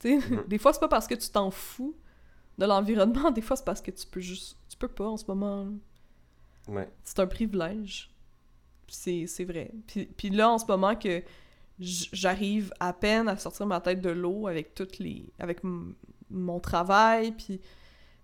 Sais, 0.00 0.16
Mhm. 0.16 0.44
des 0.48 0.58
fois, 0.58 0.72
c'est 0.72 0.80
pas 0.80 0.88
parce 0.88 1.06
que 1.06 1.14
tu 1.14 1.28
t'en 1.30 1.50
fous 1.50 1.94
de 2.58 2.66
l'environnement, 2.66 3.30
des 3.32 3.40
fois, 3.42 3.56
c'est 3.56 3.64
parce 3.64 3.80
que 3.80 3.90
tu 3.90 4.06
peux 4.06 4.20
juste... 4.20 4.56
Tu 4.68 4.76
peux 4.76 4.88
pas 4.88 5.06
en 5.08 5.16
ce 5.16 5.24
moment. 5.28 5.68
ouais. 6.68 6.88
C'est 7.04 7.20
un 7.20 7.26
privilège. 7.26 8.10
C'est, 8.88 9.26
c'est 9.26 9.44
vrai. 9.44 9.70
Puis, 9.86 10.06
puis 10.06 10.30
là, 10.30 10.50
en 10.50 10.58
ce 10.58 10.66
moment, 10.66 10.94
que 10.94 11.22
j'arrive 11.80 12.72
à 12.80 12.92
peine 12.92 13.28
à 13.28 13.36
sortir 13.36 13.66
ma 13.66 13.80
tête 13.80 14.00
de 14.00 14.10
l'eau 14.10 14.46
avec 14.46 14.74
toutes 14.74 14.98
les... 14.98 15.26
avec 15.38 15.60
mon 16.30 16.60
travail, 16.60 17.32
puis 17.32 17.60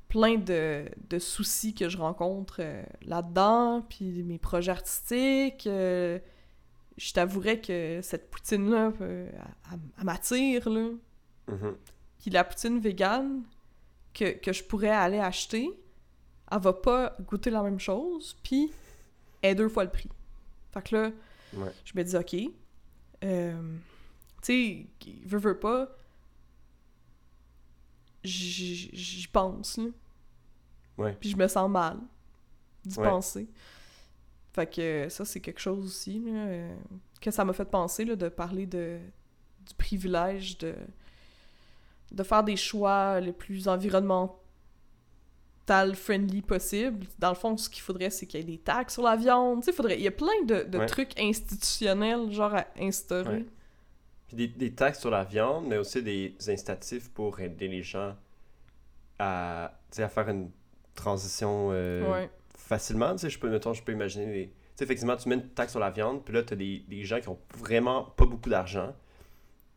plein 0.08 0.36
de, 0.36 0.86
de 1.08 1.18
soucis 1.20 1.72
que 1.74 1.88
je 1.88 1.96
rencontre 1.98 2.56
euh, 2.60 2.82
là-dedans, 3.02 3.82
puis 3.88 4.22
mes 4.24 4.38
projets 4.38 4.72
artistiques. 4.72 5.66
euh, 5.68 6.18
je 6.96 7.12
t'avouerais 7.12 7.60
que 7.60 8.00
cette 8.02 8.28
poutine-là, 8.30 8.92
euh, 9.00 9.30
elle, 9.32 9.44
elle- 9.72 9.78
elle 9.98 10.04
m'attire, 10.04 10.68
là. 10.68 10.88
mhm. 11.48 11.76
Puis 12.18 12.30
la 12.30 12.44
poutine 12.44 12.78
végane 12.80 13.42
que, 14.14 14.38
que 14.38 14.52
je 14.52 14.62
pourrais 14.64 14.90
aller 14.90 15.18
acheter, 15.18 15.68
elle 16.50 16.58
va 16.60 16.72
pas 16.72 17.16
goûter 17.20 17.50
la 17.50 17.62
même 17.62 17.78
chose, 17.78 18.36
puis 18.42 18.70
elle 19.42 19.50
est 19.52 19.54
deux 19.54 19.68
fois 19.68 19.84
le 19.84 19.90
prix. 19.90 20.10
Fait 20.72 20.82
que 20.82 20.96
là, 20.96 21.10
Ouais. 21.52 21.72
je 21.84 21.92
me 21.96 22.02
dis, 22.04 22.16
OK, 22.16 22.36
euh, 23.24 23.76
tu 24.42 24.86
sais, 25.02 25.12
veux, 25.24 25.38
veux 25.38 25.58
pas, 25.58 25.88
j'y 28.22 29.26
pense, 29.32 29.76
là. 29.78 29.86
Ouais. 30.98 31.16
Puis 31.18 31.30
je 31.30 31.36
me 31.36 31.48
sens 31.48 31.70
mal 31.70 31.98
d'y 32.84 32.98
Ouais. 32.98 33.08
penser. 33.08 33.48
Fait 34.52 34.66
que 34.72 35.08
ça, 35.08 35.24
c'est 35.24 35.40
quelque 35.40 35.60
chose 35.60 35.84
aussi, 35.84 36.18
là, 36.20 36.32
euh, 36.46 36.76
que 37.20 37.30
ça 37.30 37.44
m'a 37.44 37.52
fait 37.52 37.64
penser, 37.64 38.04
là, 38.04 38.16
de 38.16 38.28
parler 38.28 38.66
de, 38.66 38.98
du 39.66 39.74
privilège 39.74 40.58
de, 40.58 40.74
de 42.12 42.22
faire 42.22 42.42
des 42.44 42.56
choix 42.56 43.20
les 43.20 43.32
plus 43.32 43.68
environnemental 43.68 44.36
friendly 45.94 46.42
possible. 46.42 47.06
Dans 47.18 47.28
le 47.30 47.34
fond, 47.36 47.56
ce 47.56 47.68
qu'il 47.70 47.82
faudrait, 47.82 48.10
c'est 48.10 48.26
qu'il 48.26 48.40
y 48.40 48.42
ait 48.42 48.46
des 48.46 48.58
taxes 48.58 48.94
sur 48.94 49.02
la 49.04 49.16
viande. 49.16 49.60
Tu 49.60 49.66
sais, 49.66 49.72
faudrait... 49.72 49.96
il 49.96 50.02
y 50.02 50.08
a 50.08 50.12
plein 50.12 50.42
de, 50.46 50.64
de 50.64 50.78
Ouais. 50.78 50.86
trucs 50.86 51.18
institutionnels, 51.20 52.30
genre, 52.32 52.54
à 52.54 52.66
instaurer. 52.80 53.28
Ouais. 53.38 53.46
Puis 54.26 54.36
des, 54.36 54.48
des 54.48 54.72
taxes 54.74 55.00
sur 55.00 55.10
la 55.10 55.24
viande, 55.24 55.66
mais 55.66 55.76
aussi 55.76 56.02
des 56.02 56.34
incitatifs 56.48 57.10
pour 57.10 57.38
aider 57.40 57.68
les 57.68 57.82
gens 57.82 58.14
à, 59.18 59.72
tu 59.92 60.02
à 60.02 60.08
faire 60.08 60.28
une 60.28 60.50
transition 60.94 61.70
euh, 61.72 62.10
Ouais. 62.10 62.30
facilement. 62.56 63.14
Tu 63.16 63.28
je 63.30 63.38
peux, 63.38 63.50
mettons, 63.50 63.72
je 63.72 63.82
peux 63.82 63.92
imaginer. 63.92 64.48
Tu 64.48 64.52
sais, 64.76 64.84
effectivement, 64.84 65.16
tu 65.16 65.28
mets 65.28 65.34
une 65.36 65.48
taxe 65.50 65.72
sur 65.72 65.80
la 65.80 65.90
viande, 65.90 66.24
puis 66.24 66.34
là, 66.34 66.42
t'as 66.42 66.56
des, 66.56 66.84
des 66.88 67.04
gens 67.04 67.20
qui 67.20 67.28
ont 67.28 67.38
vraiment 67.56 68.04
pas 68.04 68.24
beaucoup 68.26 68.48
d'argent, 68.50 68.94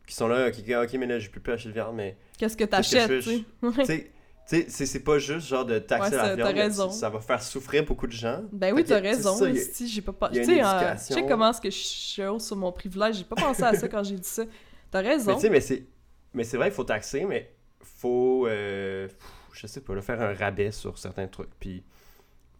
qui 0.06 0.14
sont 0.14 0.28
là, 0.28 0.50
qui 0.50 0.62
disent, 0.62 0.76
ok, 0.76 0.92
mais 0.94 1.06
là, 1.06 1.18
j'ai 1.18 1.28
plus 1.28 1.40
pu 1.40 1.50
acheter 1.52 1.68
de 1.70 1.74
viande, 1.74 1.96
mais... 1.96 2.16
Qu'est-ce 2.38 2.56
que 2.56 2.64
t'achètes, 2.64 3.10
je 3.10 3.18
tu 3.20 3.44
sais? 3.86 4.10
Tu 4.46 4.56
sais, 4.68 4.84
c'est- 4.84 5.00
pas 5.00 5.18
juste 5.18 5.46
genre 5.48 5.64
de 5.64 5.78
taxer 5.78 6.10
Ouais, 6.16 6.22
la 6.22 6.36
viande, 6.36 6.54
raison. 6.54 6.90
ça 6.90 7.08
va 7.08 7.18
faire 7.20 7.42
souffrir 7.42 7.82
beaucoup 7.86 8.06
de 8.06 8.12
gens. 8.12 8.42
Ben 8.52 8.74
oui, 8.74 8.84
t'as 8.84 9.00
raison. 9.00 9.34
ça, 9.34 9.46
a- 9.46 9.48
esti, 9.48 9.88
j'ai 9.88 10.02
pas 10.02 10.12
Tu 10.28 10.44
sais, 10.44 10.62
euh, 10.62 10.94
tu 10.96 11.14
sais 11.14 11.24
comment 11.26 11.48
est-ce 11.48 11.62
que 11.62 11.70
je 11.70 11.76
suis 11.78 12.22
sur 12.38 12.54
mon 12.56 12.70
privilège, 12.70 13.16
j'ai 13.16 13.24
pas 13.24 13.36
pensé 13.36 13.62
à 13.62 13.72
ça 13.72 13.88
quand 13.88 14.04
j'ai 14.04 14.16
dit 14.16 14.28
ça. 14.28 14.42
T'as 14.90 15.00
raison. 15.00 15.30
Mais 15.32 15.36
tu 15.60 15.66
sais, 15.66 15.86
mais 16.34 16.44
c'est, 16.44 16.56
vrai, 16.58 16.68
il 16.68 16.72
faut 16.74 16.84
taxer, 16.84 17.24
mais 17.24 17.54
faut, 17.80 18.46
euh, 18.46 19.08
je 19.54 19.66
sais 19.66 19.80
pas, 19.80 19.94
là, 19.94 20.02
faire 20.02 20.20
un 20.20 20.34
rabais 20.34 20.72
sur 20.72 20.98
certains 20.98 21.26
trucs, 21.26 21.48
puis 21.58 21.82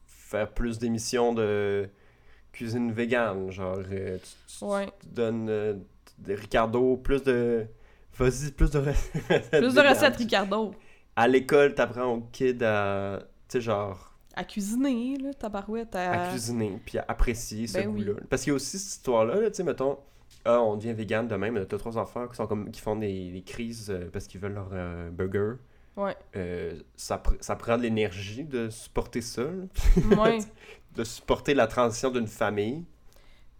faire 0.06 0.50
plus 0.54 0.78
d'émissions 0.78 1.34
de 1.34 1.86
cuisine 2.50 2.92
végane, 2.92 3.50
genre, 3.50 3.76
euh, 3.92 4.16
tu, 4.16 4.58
tu- 4.58 4.64
Ouais. 4.64 4.86
tu 5.00 5.06
donnes 5.08 5.48
euh, 5.50 5.74
de 6.18 6.34
Ricardo 6.34 6.96
plus 6.96 7.22
de, 7.22 7.66
vas-y, 8.18 8.50
plus 8.52 8.70
de 8.70 8.78
recettes. 8.78 9.50
Plus 9.50 9.74
de 9.74 9.80
recettes, 9.80 10.16
Ricardo. 10.16 10.74
À 11.16 11.28
l'école, 11.28 11.74
t'apprends 11.74 12.12
aux 12.14 12.20
kids 12.32 12.62
à, 12.64 13.20
tu 13.48 13.58
sais, 13.58 13.60
genre, 13.60 14.14
À 14.34 14.44
cuisiner, 14.44 15.16
là, 15.18 15.32
tabarouette. 15.34 15.94
À... 15.94 16.26
à 16.26 16.30
cuisiner, 16.30 16.80
puis 16.84 16.98
à 16.98 17.04
apprécier 17.08 17.66
ce 17.66 17.78
Ben 17.78 17.88
oui. 17.88 18.04
goût-là. 18.04 18.20
Parce 18.28 18.42
qu'il 18.42 18.50
y 18.50 18.52
a 18.52 18.56
aussi 18.56 18.78
cette 18.78 18.92
histoire-là, 18.98 19.36
là, 19.40 19.50
tu 19.50 19.56
sais, 19.56 19.62
mettons, 19.62 19.98
ah, 20.44 20.60
on 20.60 20.76
devient 20.76 20.92
vegan 20.92 21.26
de 21.28 21.36
même, 21.36 21.64
t'as 21.66 21.78
trois 21.78 21.96
enfants 21.98 22.26
qui, 22.28 22.36
sont 22.36 22.46
comme, 22.46 22.70
qui 22.70 22.80
font 22.80 22.96
des, 22.96 23.30
des 23.30 23.42
crises 23.42 23.90
euh, 23.90 24.10
parce 24.12 24.26
qu'ils 24.26 24.40
veulent 24.40 24.54
leur 24.54 24.70
euh, 24.72 25.10
burger. 25.10 25.54
Ouais. 25.96 26.16
Euh, 26.36 26.74
ça, 26.96 27.16
pr- 27.24 27.36
ça 27.40 27.54
prend 27.54 27.76
de 27.78 27.82
l'énergie 27.82 28.42
de 28.44 28.68
supporter 28.68 29.20
ça. 29.20 29.44
Ouais. 30.18 30.38
de 30.96 31.04
supporter 31.04 31.54
la 31.54 31.66
transition 31.68 32.10
d'une 32.10 32.26
famille. 32.26 32.84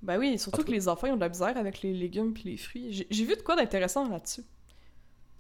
Ben 0.05 0.19
oui, 0.19 0.39
surtout 0.39 0.61
tout 0.61 0.67
que 0.67 0.71
les 0.71 0.87
enfants 0.89 1.07
ils 1.07 1.13
ont 1.13 1.17
de 1.17 1.21
la 1.21 1.29
misère 1.29 1.57
avec 1.57 1.83
les 1.83 1.93
légumes 1.93 2.33
puis 2.35 2.45
les 2.45 2.57
fruits. 2.57 3.07
J'ai 3.11 3.25
vu 3.25 3.35
de 3.37 3.43
quoi 3.43 3.57
d'intéressant 3.57 4.09
là-dessus. 4.09 4.43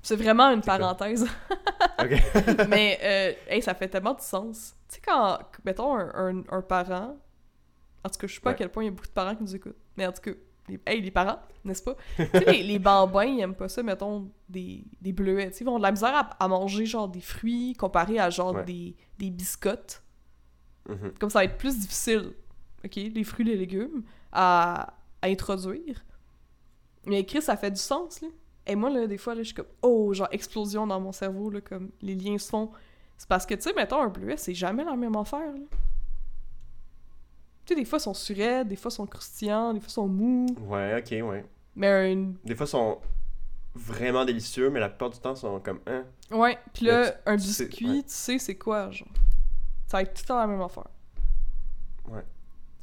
C'est 0.03 0.17
vraiment 0.17 0.51
une 0.51 0.61
parenthèse. 0.63 1.27
Mais, 2.69 2.99
euh, 3.03 3.33
hey, 3.49 3.63
ça 3.63 3.75
fait 3.75 3.89
tellement 3.89 4.15
de 4.15 4.21
sens. 4.21 4.75
Tu 4.89 4.97
sais, 4.97 5.01
quand, 5.05 5.39
mettons, 5.65 5.95
un, 5.97 6.11
un, 6.15 6.43
un 6.51 6.63
parent... 6.63 7.17
En 8.07 8.09
tout 8.11 8.19
cas, 8.19 8.27
je 8.27 8.35
sais 8.35 8.41
pas 8.41 8.51
à 8.51 8.55
quel 8.55 8.69
point 8.69 8.83
il 8.83 8.87
y 8.87 8.89
a 8.89 8.93
beaucoup 8.93 9.07
de 9.07 9.13
parents 9.13 9.35
qui 9.35 9.43
nous 9.43 9.57
écoutent. 9.57 9.77
Mais 9.97 10.07
en 10.07 10.13
tout 10.13 10.21
cas, 10.21 10.33
les, 10.69 10.79
hey, 10.87 11.01
les 11.01 11.11
parents, 11.11 11.39
n'est-ce 11.65 11.83
pas? 11.83 11.97
tu 12.17 12.27
sais, 12.27 12.53
les, 12.53 12.63
les 12.63 12.79
bambins, 12.79 13.25
ils 13.25 13.41
aiment 13.41 13.55
pas 13.55 13.69
ça, 13.71 13.83
mettons, 13.83 14.31
des, 14.49 14.85
des 15.01 15.13
bleuets. 15.13 15.53
Ils 15.59 15.69
ont 15.69 15.79
de 15.79 15.83
la 15.83 15.91
misère 15.91 16.15
à, 16.15 16.21
à 16.43 16.49
manger, 16.49 16.85
genre, 16.85 17.09
des 17.09 17.23
fruits 17.23 17.73
comparé 17.79 18.19
à, 18.19 18.29
genre, 18.29 18.55
Ouais. 18.57 18.65
des, 18.65 18.97
des 19.19 19.31
biscottes. 19.31 20.03
Mhm. 20.87 21.13
Comme 21.19 21.31
ça 21.31 21.39
va 21.39 21.45
être 21.45 21.57
plus 21.57 21.79
difficile, 21.79 22.35
OK, 22.85 22.97
les 22.97 23.25
fruits, 23.25 23.45
les 23.45 23.57
légumes, 23.57 24.03
à, 24.33 24.95
à 25.23 25.27
introduire. 25.29 26.05
Mais 27.07 27.25
Chris, 27.25 27.43
ça 27.43 27.57
fait 27.57 27.71
du 27.71 27.81
sens, 27.81 28.21
là. 28.21 28.29
Et 28.67 28.77
moi, 28.77 28.89
là, 28.91 29.07
des 29.07 29.19
fois, 29.19 29.35
là, 29.35 29.43
je 29.43 29.47
suis 29.49 29.55
comme, 29.55 29.67
oh, 29.83 30.13
genre, 30.15 30.29
explosion 30.31 30.87
dans 30.87 30.99
mon 31.01 31.13
cerveau, 31.13 31.51
là, 31.51 31.61
comme 31.61 31.91
les 32.01 32.15
liens 32.15 32.39
se 32.39 32.49
font. 32.49 32.71
C'est 33.19 33.29
parce 33.29 33.45
que, 33.47 33.55
tu 33.55 33.61
sais, 33.63 33.73
mettons, 33.75 34.01
un 34.01 34.09
bleuet, 34.09 34.37
c'est 34.39 34.55
jamais 34.55 34.85
la 34.85 34.97
même 34.97 35.15
affaire, 35.17 35.53
là. 35.53 35.61
Tu 37.67 37.73
sais, 37.73 37.81
des 37.81 37.85
fois, 37.87 37.99
ils 37.99 38.03
sont 38.03 38.15
suraides, 38.15 38.69
des 38.69 38.77
fois, 38.77 38.91
ils 38.91 38.95
sont 38.95 39.07
croustillants, 39.07 39.73
des 39.73 39.81
fois, 39.81 39.89
ils 39.89 39.93
sont 39.93 40.09
mous. 40.09 40.47
Ouais, 40.67 40.99
ok, 40.99 41.29
ouais. 41.31 41.45
Mais 41.77 42.13
une... 42.13 42.37
Des 42.45 42.55
fois, 42.55 42.67
ils 42.67 42.71
sont 42.71 42.99
vraiment 43.75 44.25
délicieux, 44.25 44.71
mais 44.71 44.81
la 44.81 44.89
plupart 44.89 45.11
du 45.11 45.19
temps, 45.19 45.35
ils 45.35 45.39
sont 45.39 45.61
comme, 45.61 45.81
hein. 45.87 46.05
Ouais, 46.31 46.59
puis 46.73 46.87
là, 46.87 47.01
Là, 47.03 47.11
tu- 47.11 47.17
un 47.27 47.37
tu 47.37 47.43
sais- 47.45 47.65
biscuit, 47.67 47.87
ouais. 47.91 48.03
tu 48.03 48.09
sais 48.09 48.39
c'est 48.39 48.57
quoi, 48.57 48.91
genre? 48.91 49.09
Ça 49.87 49.99
va 49.99 50.03
être 50.03 50.15
tout 50.15 50.23
le 50.25 50.29
temps 50.29 50.39
la 50.39 50.47
même 50.47 50.61
affaire. 50.63 50.89
Ouais. 52.09 52.23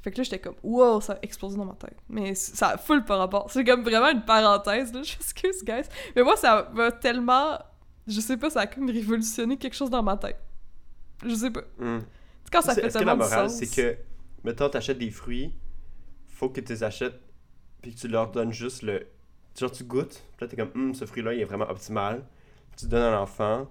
Fait 0.02 0.12
que 0.12 0.18
là, 0.18 0.24
j'étais 0.24 0.40
comme, 0.40 0.56
wow, 0.64 1.00
ça 1.00 1.14
a 1.14 1.18
explosé 1.22 1.58
dans 1.58 1.66
ma 1.66 1.76
tête. 1.76 1.96
Mais 2.10 2.34
ça 2.34 2.70
a 2.70 2.78
full 2.78 3.06
par 3.06 3.20
rapport. 3.20 3.52
C'est 3.52 3.64
comme 3.64 3.84
vraiment 3.84 4.10
une 4.10 4.24
parenthèse, 4.26 4.92
là. 4.94 5.02
J'excuse, 5.04 5.64
guys. 5.64 5.84
Mais 6.16 6.24
moi, 6.24 6.36
ça 6.38 6.70
m'a 6.74 6.92
tellement. 6.92 7.60
Je 8.08 8.20
sais 8.20 8.36
pas, 8.38 8.50
ça 8.50 8.62
a 8.62 8.68
comme 8.68 8.90
révolutionné 8.90 9.58
quelque 9.58 9.76
chose 9.76 9.92
dans 9.92 10.02
ma 10.02 10.18
tête. 10.18 10.40
Je 11.24 11.36
sais 11.36 11.52
pas. 11.52 11.62
Sais, 11.80 12.50
quand 12.52 12.62
ça 12.62 12.74
fait 12.74 12.88
Est-ce 12.88 12.98
que 12.98 13.04
la 13.04 13.16
morale, 13.16 13.50
c'est 13.50 13.68
que, 13.76 13.98
mettons, 14.44 14.70
t'achètes 14.70 14.98
des 14.98 15.12
fruits, 15.12 15.54
faut 16.28 16.50
que 16.50 16.60
tu 16.62 16.74
les 16.74 16.84
achètes, 16.84 17.20
puis 17.82 17.94
que 17.94 18.00
tu 18.00 18.08
leur 18.08 18.32
donnes 18.32 18.52
juste 18.52 18.82
le. 18.82 19.06
Genre, 19.60 19.72
tu 19.72 19.84
goûtes, 19.84 20.24
puis 20.38 20.46
là, 20.46 20.48
t'es 20.48 20.56
comme, 20.56 20.72
hum, 20.74 20.96
ce 20.96 21.06
fruit-là, 21.06 21.34
il 21.36 21.42
est 21.42 21.46
vraiment 21.46 21.70
optimal. 21.70 22.26
Tu 22.76 22.88
donnes 22.88 23.04
à 23.04 23.12
l'enfant, 23.12 23.70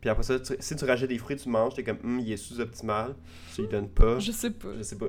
Puis 0.00 0.10
après 0.10 0.22
ça, 0.22 0.38
tu- 0.38 0.54
si 0.60 0.76
tu 0.76 0.84
rajoutes 0.84 1.08
des 1.08 1.16
fruits, 1.18 1.36
tu 1.36 1.48
manges, 1.48 1.74
t'es 1.74 1.82
comme, 1.82 1.98
Hum, 2.04 2.20
il 2.20 2.30
est 2.30 2.36
sous-optimal. 2.36 3.16
Tu 3.54 3.62
lui 3.62 3.68
donnes 3.68 3.88
pas. 3.88 4.18
Je 4.20 4.30
sais 4.32 4.50
pas. 4.50 4.68
Je 4.76 4.82
sais 4.82 4.96
pas. 4.98 5.06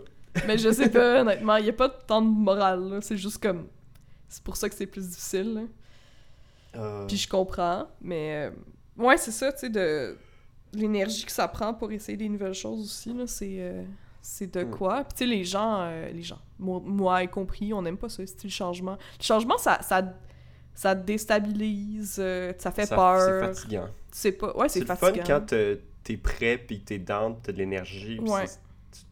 Mais 0.48 0.58
je 0.58 0.72
sais 0.72 0.90
pas, 0.90 1.22
honnêtement. 1.22 1.56
Il 1.58 1.66
y 1.66 1.70
a 1.70 1.74
pas 1.74 1.90
tant 1.90 2.22
de 2.22 2.28
morale. 2.30 3.00
C'est 3.02 3.18
juste 3.18 3.42
comme. 3.42 3.68
C'est 4.30 4.44
pour 4.44 4.58
ça 4.58 4.68
que 4.70 4.76
c'est 4.76 4.86
plus 4.88 5.08
difficile. 5.10 5.68
Euh, 6.76 7.06
Puis 7.08 7.18
je 7.18 7.28
comprends, 7.30 7.88
mais. 8.02 8.48
euh, 8.48 8.52
Ouais, 8.98 9.18
c'est 9.18 9.32
ça, 9.32 9.52
tu 9.52 9.60
sais, 9.60 9.70
de. 9.70 10.18
L'énergie 10.74 11.24
que 11.26 11.32
ça 11.32 11.48
prend 11.48 11.74
pour 11.74 11.92
essayer 11.92 12.18
des 12.18 12.28
nouvelles 12.28 12.54
choses 12.54 12.82
aussi, 12.86 13.14
là, 13.14 13.28
c'est. 13.28 13.58
euh, 13.60 13.84
C'est 14.28 14.52
de 14.52 14.64
Mm. 14.64 14.72
quoi? 14.72 15.04
Puis 15.04 15.14
tu 15.14 15.18
sais, 15.20 15.26
les 15.28 15.44
gens, 15.44 15.82
euh, 15.82 16.10
les 16.10 16.24
gens, 16.24 16.40
moi, 16.58 16.82
moi 16.84 17.22
y 17.24 17.28
compris, 17.28 17.72
on 17.74 17.84
n'aime 17.84 17.96
pas 17.98 18.10
ça, 18.10 18.24
c'est 18.26 18.44
le 18.44 18.50
changement. 18.50 18.98
Le 19.20 19.24
changement, 19.24 19.56
ça, 19.60 19.80
ça, 19.84 20.02
ça 20.74 20.96
déstabilise, 20.96 22.16
ça 22.58 22.72
fait 22.72 22.88
ça- 22.88 22.96
peur. 22.96 23.22
C'est 23.22 23.40
fatigant. 23.62 23.86
Tu 24.12 24.18
sais 24.18 24.32
pas. 24.32 24.56
Ouais, 24.58 24.68
C'est 24.68 24.80
c'est 24.80 24.80
le 24.80 24.86
fun 24.88 24.96
fatigant. 24.96 25.24
quand 25.28 25.42
t'es- 25.46 25.80
t'es 26.04 26.18
prêt, 26.18 26.58
puis 26.58 26.80
t'es 26.82 26.98
down, 26.98 27.36
t'as 27.42 27.52
de 27.52 27.58
l'énergie, 27.60 28.18
puis 28.18 28.30
Ouais. 28.32 28.48
c'est- 28.48 28.60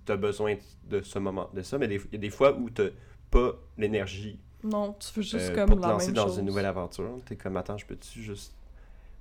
tu 0.06 0.12
as 0.12 0.18
besoin 0.18 0.56
de 0.90 1.02
ce 1.02 1.20
moment, 1.20 1.50
de 1.54 1.62
ça. 1.62 1.78
Mais 1.78 1.88
il 1.88 2.02
y 2.12 2.16
a 2.16 2.20
des 2.20 2.30
fois 2.30 2.54
où 2.56 2.70
t'as 2.70 2.90
pas 3.32 3.54
l'énergie 3.78 4.40
Non, 4.64 4.94
tu 4.94 5.10
veux 5.16 5.22
juste 5.24 5.36
euh, 5.52 5.56
comme 5.56 5.70
pour 5.70 5.78
te 5.78 5.82
la 5.86 5.94
lancer 5.94 6.06
même 6.08 6.16
dans 6.16 6.28
chose. 6.28 6.38
une 6.40 6.46
nouvelle 6.46 6.66
aventure. 6.66 7.20
T'es 7.26 7.36
comme, 7.36 7.58
attends, 7.58 7.78
je 7.78 7.86
peux-tu 7.86 8.22
juste 8.22 8.54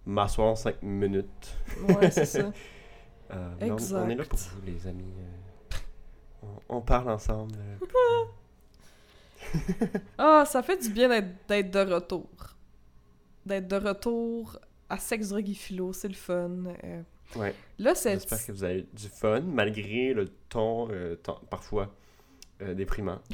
m'asseoir 0.06 0.56
5 0.56 0.82
minutes? 0.82 1.56
Ouais, 1.88 2.10
c'est 2.10 2.26
ça. 2.26 2.52
Euh, 3.34 3.50
on- 3.62 3.94
On, 3.96 4.08
est 4.10 4.14
là 4.14 4.24
pour 4.24 4.38
vous, 4.38 4.60
les 4.66 4.86
amis. 4.86 5.04
euh, 5.18 5.76
on, 6.68 6.76
on 6.76 6.80
parle 6.82 7.08
ensemble. 7.08 7.54
euh, 7.58 8.28
Ah, 10.18 10.44
ça 10.46 10.62
fait 10.62 10.76
du 10.76 10.90
bien 10.90 11.08
d'être 11.08 11.28
d'être 11.48 11.70
de 11.70 11.94
retour. 11.94 12.28
D'être 13.46 13.68
de 13.68 13.76
retour 13.76 14.58
à 14.90 14.98
Sex, 14.98 15.30
Drogue 15.30 15.48
et 15.48 15.54
Philo, 15.54 15.92
c'est 15.94 16.08
le 16.08 16.14
fun. 16.14 16.50
Ouais. 17.36 17.54
là, 17.78 17.94
c'est... 17.94 18.12
J'espère 18.14 18.46
que 18.46 18.52
vous 18.52 18.64
avez 18.64 18.86
du 18.92 19.08
fun, 19.08 19.40
malgré 19.40 20.12
le 20.12 20.28
ton, 20.48 20.88
euh, 20.90 21.16
parfois 21.50 21.94
euh, 22.60 22.74
déprimant. 22.74 23.18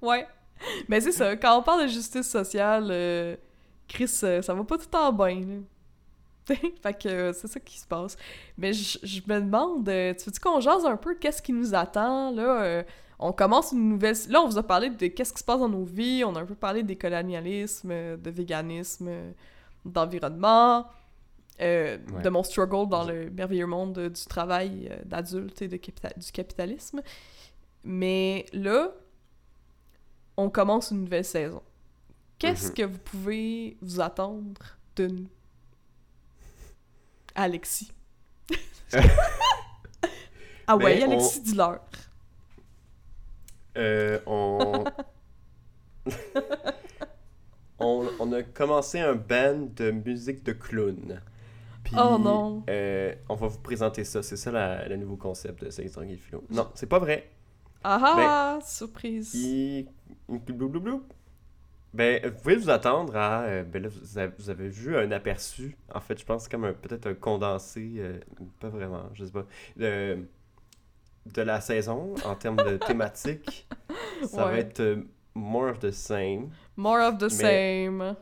Ouais. 0.00 0.26
Mais 0.88 1.00
c'est 1.00 1.12
ça, 1.12 1.36
quand 1.36 1.58
on 1.58 1.62
parle 1.62 1.82
de 1.82 1.88
justice 1.88 2.28
sociale, 2.28 2.88
euh, 2.90 3.36
Chris, 3.86 4.10
euh, 4.22 4.42
ça 4.42 4.54
va 4.54 4.64
pas 4.64 4.78
tout 4.78 4.86
temps 4.86 5.12
bien, 5.12 5.62
fait 6.46 6.94
que 6.94 7.08
euh, 7.08 7.32
c'est 7.32 7.48
ça 7.48 7.60
qui 7.60 7.78
se 7.78 7.86
passe. 7.86 8.16
Mais 8.56 8.72
je 8.72 8.98
je 9.02 9.20
me 9.26 9.40
demande, 9.40 9.84
tu 9.84 10.24
veux-tu 10.24 10.40
qu'on 10.40 10.60
jase 10.60 10.84
un 10.84 10.96
peu 10.96 11.14
qu'est-ce 11.14 11.42
qui 11.42 11.52
nous 11.52 11.74
attend, 11.74 12.30
là? 12.32 12.84
on 13.20 13.32
commence 13.32 13.72
une 13.72 13.88
nouvelle... 13.88 14.14
Là, 14.28 14.40
on 14.42 14.46
vous 14.46 14.58
a 14.58 14.62
parlé 14.62 14.90
de 14.90 15.08
qu'est-ce 15.08 15.32
qui 15.32 15.40
se 15.40 15.44
passe 15.44 15.58
dans 15.58 15.68
nos 15.68 15.84
vies, 15.84 16.22
on 16.24 16.36
a 16.36 16.40
un 16.40 16.46
peu 16.46 16.54
parlé 16.54 16.84
des 16.84 16.94
colonialismes, 16.94 18.16
de 18.16 18.30
véganisme, 18.30 19.10
d'environnement, 19.84 20.86
euh, 21.60 21.98
Ouais. 22.12 22.22
de 22.22 22.28
mon 22.28 22.42
struggle 22.42 22.88
dans 22.88 23.04
le 23.04 23.30
merveilleux 23.30 23.66
monde 23.66 23.98
du 23.98 24.24
travail 24.26 24.88
euh, 24.90 24.96
d'adulte 25.04 25.60
et 25.62 25.68
de 25.68 25.76
capita- 25.76 26.16
du 26.18 26.30
capitalisme. 26.32 27.02
Mais 27.84 28.46
là, 28.52 28.92
on 30.36 30.50
commence 30.50 30.90
une 30.90 31.02
nouvelle 31.02 31.24
saison. 31.24 31.62
Qu'est-ce 32.38 32.68
Mhm. 32.68 32.74
que 32.74 32.82
vous 32.84 32.98
pouvez 32.98 33.76
vous 33.82 34.00
attendre 34.00 34.60
de 34.96 35.06
nous? 35.08 35.28
Alexis. 37.34 37.92
ah 40.66 40.76
ouais, 40.76 40.98
Ben, 41.00 41.08
on- 41.08 41.12
Alexis, 41.12 41.40
dis-leur. 41.42 41.80
Euh, 43.76 44.18
on... 44.26 44.84
on... 47.78 48.08
on 48.18 48.32
a 48.32 48.42
commencé 48.42 48.98
un 49.00 49.14
band 49.14 49.68
de 49.76 49.90
musique 49.90 50.42
de 50.44 50.52
clown. 50.52 51.20
Puis, 51.88 51.96
Oh 51.98 52.18
non. 52.18 52.64
euh, 52.68 53.14
on 53.30 53.34
va 53.34 53.46
vous 53.48 53.60
présenter 53.60 54.04
ça. 54.04 54.22
C'est 54.22 54.36
ça 54.36 54.86
le 54.86 54.96
nouveau 54.96 55.16
concept 55.16 55.64
de 55.64 55.70
Sex, 55.70 55.92
Drogue 55.92 56.10
et 56.10 56.16
Philo. 56.16 56.44
Non, 56.50 56.68
c'est 56.74 56.86
pas 56.88 56.98
vrai. 56.98 57.30
Ah 57.82 57.98
ah, 58.02 58.58
surprise. 58.62 59.32
Il... 59.34 59.86
Ben, 61.94 62.20
vous 62.26 62.38
pouvez 62.42 62.56
vous 62.56 62.68
attendre 62.68 63.16
à... 63.16 63.42
euh, 63.44 63.62
ben 63.64 63.82
là, 63.82 63.88
vous 63.88 64.18
avez, 64.18 64.32
vous 64.38 64.50
avez 64.50 64.68
vu 64.68 64.96
un 64.96 65.10
aperçu. 65.12 65.76
En 65.94 66.00
fait, 66.00 66.18
je 66.20 66.24
pense 66.26 66.46
comme 66.48 66.70
peut-être 66.74 67.06
un 67.06 67.14
condensé. 67.14 67.94
euh, 67.98 68.18
pas 68.60 68.68
vraiment, 68.68 69.04
je 69.14 69.24
sais 69.24 69.32
pas. 69.32 69.46
De, 69.76 70.18
de 71.32 71.42
la 71.42 71.60
saison 71.62 72.14
en 72.26 72.34
termes 72.34 72.56
de 72.58 72.76
thématique. 72.86 73.66
Ça 74.26 74.44
va 74.44 74.58
être 74.58 74.80
euh, 74.80 75.02
more 75.34 75.70
of 75.70 75.78
the 75.78 75.90
same. 75.90 76.50
More 76.76 77.00
of 77.00 77.16
the 77.18 77.22
Mais- 77.40 77.86
same. 77.86 78.16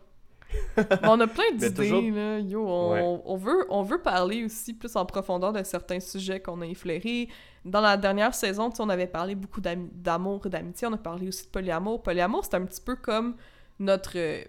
On 1.03 1.21
a 1.21 1.27
plein 1.27 1.51
d'idées, 1.53 1.73
toujours- 1.75 2.03
là. 2.03 2.39
Yo, 2.39 2.67
on, 2.67 2.93
Ouais. 2.93 3.21
on 3.25 3.37
veut, 3.37 3.67
on 3.71 3.83
veut 3.83 4.01
parler 4.01 4.45
aussi 4.45 4.75
plus 4.75 4.95
en 4.97 5.05
profondeur 5.07 5.53
de 5.53 5.63
certains 5.63 6.01
sujets 6.01 6.41
qu'on 6.41 6.61
a 6.63 6.67
effleurés. 6.67 7.29
Dans 7.65 7.81
la 7.81 7.97
dernière 7.97 8.35
saison, 8.35 8.71
on 8.79 8.89
avait 8.89 9.07
parlé 9.09 9.35
beaucoup 9.35 9.61
d'amour 9.61 10.47
et 10.47 10.49
d'amitié. 10.49 10.87
On 10.89 10.93
a 10.93 10.99
parlé 10.99 11.29
aussi 11.29 11.45
de 11.47 11.51
polyamour. 11.51 12.03
Polyamour, 12.03 12.45
c'est 12.45 12.55
un 12.55 12.65
petit 12.65 12.81
peu 12.81 12.95
comme 12.97 13.35
notre 13.81 14.13
euh, 14.17 14.43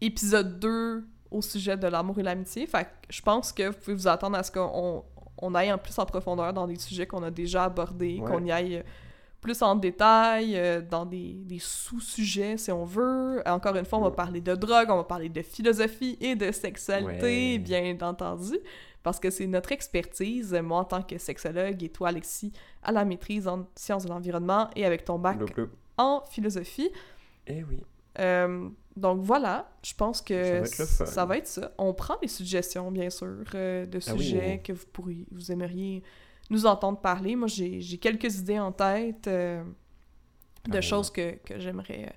épisode 0.00 0.58
2 0.60 1.04
au 1.30 1.42
sujet 1.42 1.76
de 1.76 1.86
l'amour 1.88 2.18
et 2.18 2.22
l'amitié. 2.22 2.66
Fait 2.66 2.84
que 2.84 2.88
je 3.10 3.20
pense 3.22 3.52
que 3.52 3.68
vous 3.68 3.74
pouvez 3.78 3.94
vous 3.96 4.08
attendre 4.08 4.36
à 4.38 4.42
ce 4.42 4.52
qu'on 4.52 5.04
on 5.42 5.54
aille 5.54 5.72
en 5.72 5.78
plus 5.78 5.98
en 5.98 6.06
profondeur 6.06 6.52
dans 6.52 6.66
des 6.68 6.76
sujets 6.78 7.06
qu'on 7.06 7.22
a 7.24 7.30
déjà 7.30 7.64
abordés, 7.64 8.20
Ouais. 8.20 8.30
qu'on 8.30 8.44
y 8.44 8.52
aille 8.52 8.76
euh, 8.76 8.82
plus 9.44 9.60
en 9.62 9.76
détail, 9.76 10.56
euh, 10.56 10.80
dans 10.80 11.04
des, 11.04 11.34
des 11.34 11.58
sous-sujets, 11.60 12.56
si 12.56 12.72
on 12.72 12.84
veut. 12.86 13.42
Encore 13.46 13.76
une 13.76 13.84
fois, 13.84 13.98
on 13.98 14.02
va 14.02 14.10
parler 14.10 14.40
de 14.40 14.54
drogue, 14.54 14.86
on 14.88 14.96
va 14.96 15.04
parler 15.04 15.28
de 15.28 15.42
philosophie 15.42 16.16
et 16.20 16.34
de 16.34 16.50
sexualité, 16.50 17.52
Ouais. 17.52 17.58
bien 17.58 17.96
entendu, 18.00 18.58
parce 19.02 19.20
que 19.20 19.28
c'est 19.28 19.46
notre 19.46 19.70
expertise, 19.72 20.54
moi 20.62 20.78
en 20.80 20.84
tant 20.84 21.02
que 21.02 21.18
sexologue 21.18 21.82
et 21.82 21.90
toi, 21.90 22.08
Alexis, 22.08 22.52
à 22.82 22.90
la 22.90 23.04
maîtrise 23.04 23.46
en 23.46 23.66
sciences 23.76 24.04
de 24.04 24.08
l'environnement 24.08 24.70
et 24.74 24.86
avec 24.86 25.04
ton 25.04 25.18
bac 25.18 25.38
en 25.98 26.22
philosophie. 26.30 26.90
Eh 27.46 27.62
oui. 27.64 27.82
Euh, 28.20 28.68
donc 28.96 29.20
voilà, 29.22 29.68
je 29.82 29.92
pense 29.94 30.22
que 30.22 30.64
Ça 30.64 30.84
va 30.84 30.94
être 30.94 31.06
ça 31.08 31.24
va 31.26 31.36
être 31.36 31.46
ça. 31.48 31.72
On 31.78 31.92
prend 31.92 32.16
des 32.22 32.28
suggestions, 32.28 32.90
bien 32.90 33.10
sûr, 33.10 33.44
euh, 33.54 33.84
de 33.86 33.98
Ah 34.06 34.12
oui. 34.14 34.18
sujets 34.24 34.62
que 34.64 34.72
vous 34.72 34.86
pourriez, 34.92 35.26
vous 35.32 35.52
aimeriez 35.52 36.02
nous 36.50 36.66
entendre 36.66 37.00
parler. 37.00 37.36
Moi, 37.36 37.48
j'ai 37.48 37.80
j'ai 37.80 37.98
quelques 37.98 38.38
idées 38.38 38.58
en 38.58 38.72
tête 38.72 39.26
euh, 39.28 39.62
de 40.68 40.80
Ah, 40.80 40.80
choses 40.80 41.10
que, 41.10 41.36
que 41.44 41.58
j'aimerais 41.58 42.06
euh, 42.06 42.12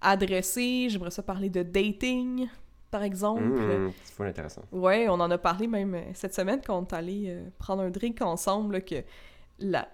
adresser. 0.00 0.88
J'aimerais 0.90 1.10
ça 1.10 1.22
parler 1.22 1.50
de 1.50 1.62
dating, 1.62 2.48
par 2.90 3.02
exemple. 3.02 3.42
Mmh, 3.42 3.92
c'est 4.04 4.14
full 4.14 4.26
intéressant. 4.26 4.62
Ouais, 4.72 5.08
on 5.08 5.14
en 5.14 5.30
a 5.30 5.38
parlé 5.38 5.66
même 5.66 5.94
euh, 5.94 6.02
cette 6.14 6.34
semaine 6.34 6.60
quand 6.64 6.78
on 6.78 6.84
est 6.84 6.92
allé 6.94 7.38
prendre 7.58 7.82
un 7.82 7.90
drink 7.90 8.20
ensemble, 8.22 8.74
là, 8.74 8.80
que 8.80 8.96
la... 9.58 9.88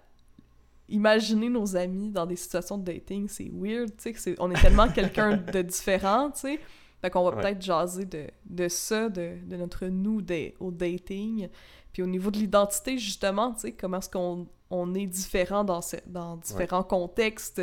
imaginer 0.89 1.51
nos 1.51 1.77
amis 1.77 2.11
dans 2.11 2.27
des 2.27 2.37
situations 2.37 2.79
de 2.79 2.85
dating, 2.85 3.29
c'est 3.29 3.51
weird, 3.53 3.95
tu 3.97 4.15
sais, 4.15 4.35
on 4.39 4.51
est 4.51 4.61
tellement 4.61 4.89
quelqu'un 4.93 5.37
de 5.37 5.63
différent, 5.63 6.31
tu 6.31 6.41
sais. 6.41 6.61
Fait 7.01 7.11
qu'on 7.11 7.23
va 7.31 7.37
Ouais. 7.37 7.43
peut-être 7.43 7.63
jaser 7.63 8.07
de, 8.07 8.27
de 8.47 8.69
ça, 8.69 9.09
de, 9.09 9.37
de 9.47 9.57
notre 9.57 9.87
nous 9.87 10.21
au 10.59 10.71
dating. 10.73 11.49
Puis 11.93 12.03
au 12.03 12.07
niveau 12.07 12.31
de 12.31 12.39
l'identité, 12.39 12.99
justement, 12.99 13.53
tu 13.53 13.61
sais, 13.61 13.73
comment 13.73 13.99
est-ce 13.99 14.11
qu'on 14.11 14.47
on 14.71 14.95
est 14.95 15.07
différent 15.07 15.65
dans, 15.65 15.81
ce- 15.81 15.97
dans 16.07 16.37
différents 16.37 16.83
contextes, 16.83 17.63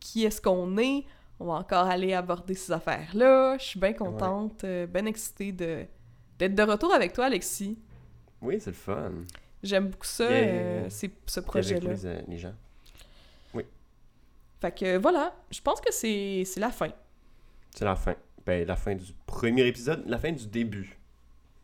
qui 0.00 0.24
est-ce 0.24 0.40
qu'on 0.40 0.76
est, 0.78 1.04
on 1.40 1.46
va 1.46 1.54
encore 1.54 1.86
aller 1.86 2.12
aborder 2.14 2.54
ces 2.54 2.70
affaires-là. 2.72 3.58
Je 3.58 3.64
suis 3.64 3.80
bien 3.80 3.92
contente, 3.92 4.62
euh, 4.64 4.86
bien 4.86 5.04
excitée 5.06 5.50
de, 5.52 5.84
d'être 6.38 6.54
de 6.54 6.62
retour 6.62 6.92
avec 6.94 7.12
toi, 7.12 7.24
Alexis. 7.26 7.76
Oui, 8.40 8.58
c'est 8.60 8.70
le 8.70 8.76
fun. 8.76 9.10
J'aime 9.62 9.88
beaucoup 9.88 10.04
ça, 10.06 10.24
Yeah. 10.30 10.44
euh, 10.44 10.86
c'est- 10.90 11.10
ce 11.26 11.40
Avec 11.40 11.48
projet-là. 11.50 11.90
les, 11.92 12.06
euh, 12.06 12.22
les 12.28 12.38
gens. 12.38 12.54
Fait 14.60 14.72
que 14.72 14.96
voilà, 14.96 15.34
je 15.50 15.60
pense 15.60 15.80
que 15.80 15.92
c'est, 15.92 16.44
c'est 16.46 16.60
la 16.60 16.70
fin. 16.70 16.88
C'est 17.74 17.84
la 17.84 17.96
fin. 17.96 18.14
Ben, 18.46 18.66
la 18.66 18.76
fin 18.76 18.94
du 18.94 19.12
premier 19.26 19.66
épisode, 19.66 20.02
la 20.06 20.16
fin 20.18 20.32
du 20.32 20.46
début 20.46 20.96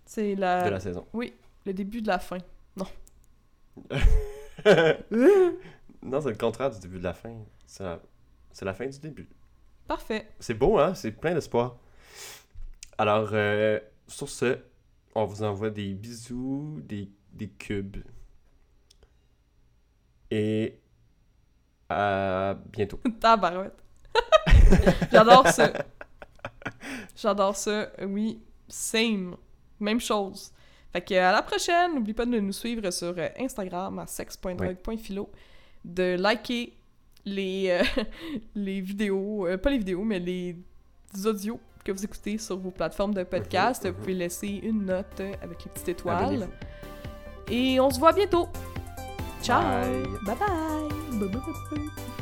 C'est 0.05 0.35
la... 0.35 0.65
de 0.65 0.71
la 0.71 0.81
saison. 0.81 1.07
Oui, 1.15 1.33
le 1.67 1.73
début 1.73 2.03
de 2.03 2.09
la 2.09 2.19
fin. 2.19 2.39
non, 6.03 6.21
c'est 6.21 6.31
le 6.31 6.37
contraire 6.37 6.71
du 6.71 6.81
début 6.81 6.99
de 6.99 7.05
la 7.05 7.15
fin. 7.15 7.35
C'est 7.67 7.85
la... 7.85 8.01
c'est 8.53 8.65
la 8.65 8.75
fin 8.75 8.87
du 8.87 8.99
début. 8.99 9.29
Parfait. 9.87 10.29
C'est 10.39 10.55
beau, 10.55 10.79
hein? 10.79 10.95
C'est 10.95 11.13
plein 11.13 11.35
d'espoir. 11.35 11.77
Alors, 12.99 13.31
euh, 13.33 13.81
sur 14.07 14.29
ce, 14.29 14.59
on 15.15 15.25
vous 15.25 15.43
envoie 15.43 15.71
des 15.71 15.95
bisous, 15.95 16.81
des, 16.85 17.11
des 17.33 17.49
cubes. 17.49 17.97
Et 20.31 20.81
à 21.89 22.57
bientôt. 22.73 23.01
Tabarouette. 23.21 23.83
J'adore 25.13 25.49
ça. 25.49 25.73
J'adore 27.17 27.57
ça. 27.57 27.91
Oui, 28.03 28.41
same. 28.69 29.37
Même 29.81 30.01
chose. 30.01 30.53
Fait 30.93 31.01
que 31.01 31.15
à 31.15 31.33
la 31.33 31.43
prochaine, 31.43 31.95
n'oublie 31.95 32.15
pas 32.15 32.27
de 32.27 32.39
nous 32.39 32.53
suivre 32.53 32.91
sur 32.91 33.15
euh, 33.17 33.29
Instagram 33.39 33.99
à 34.01 34.07
sex.drug.philo, 34.07 35.31
de 35.85 36.17
liker 36.19 36.73
les, 37.25 37.67
euh, 37.71 38.03
les 38.55 38.81
vidéos, 38.81 39.47
euh, 39.47 39.57
pas 39.57 39.71
les 39.71 39.79
vidéos, 39.79 40.03
mais 40.03 40.19
les 40.19 40.57
audios 41.25 41.61
que 41.85 41.93
vous 41.93 42.05
écoutez 42.05 42.39
sur 42.39 42.59
vos 42.59 42.71
plateformes 42.71 43.15
de 43.15 43.23
podcast. 43.23 43.85
Mhm, 43.85 43.91
Vous 43.93 43.99
pouvez 43.99 44.15
laisser 44.15 44.61
une 44.63 44.87
note 44.87 45.21
avec 45.43 45.65
les 45.65 45.71
petites 45.71 45.89
étoiles. 45.89 46.49
Et 47.49 47.81
on 47.81 47.91
se 47.91 47.99
voit 47.99 48.13
bientôt. 48.13 48.49
Ciao! 49.43 49.63
Bye. 49.63 50.37
bye, 50.37 50.37
bye, 50.37 51.29
bye, 51.29 51.29
bye. 51.29 52.20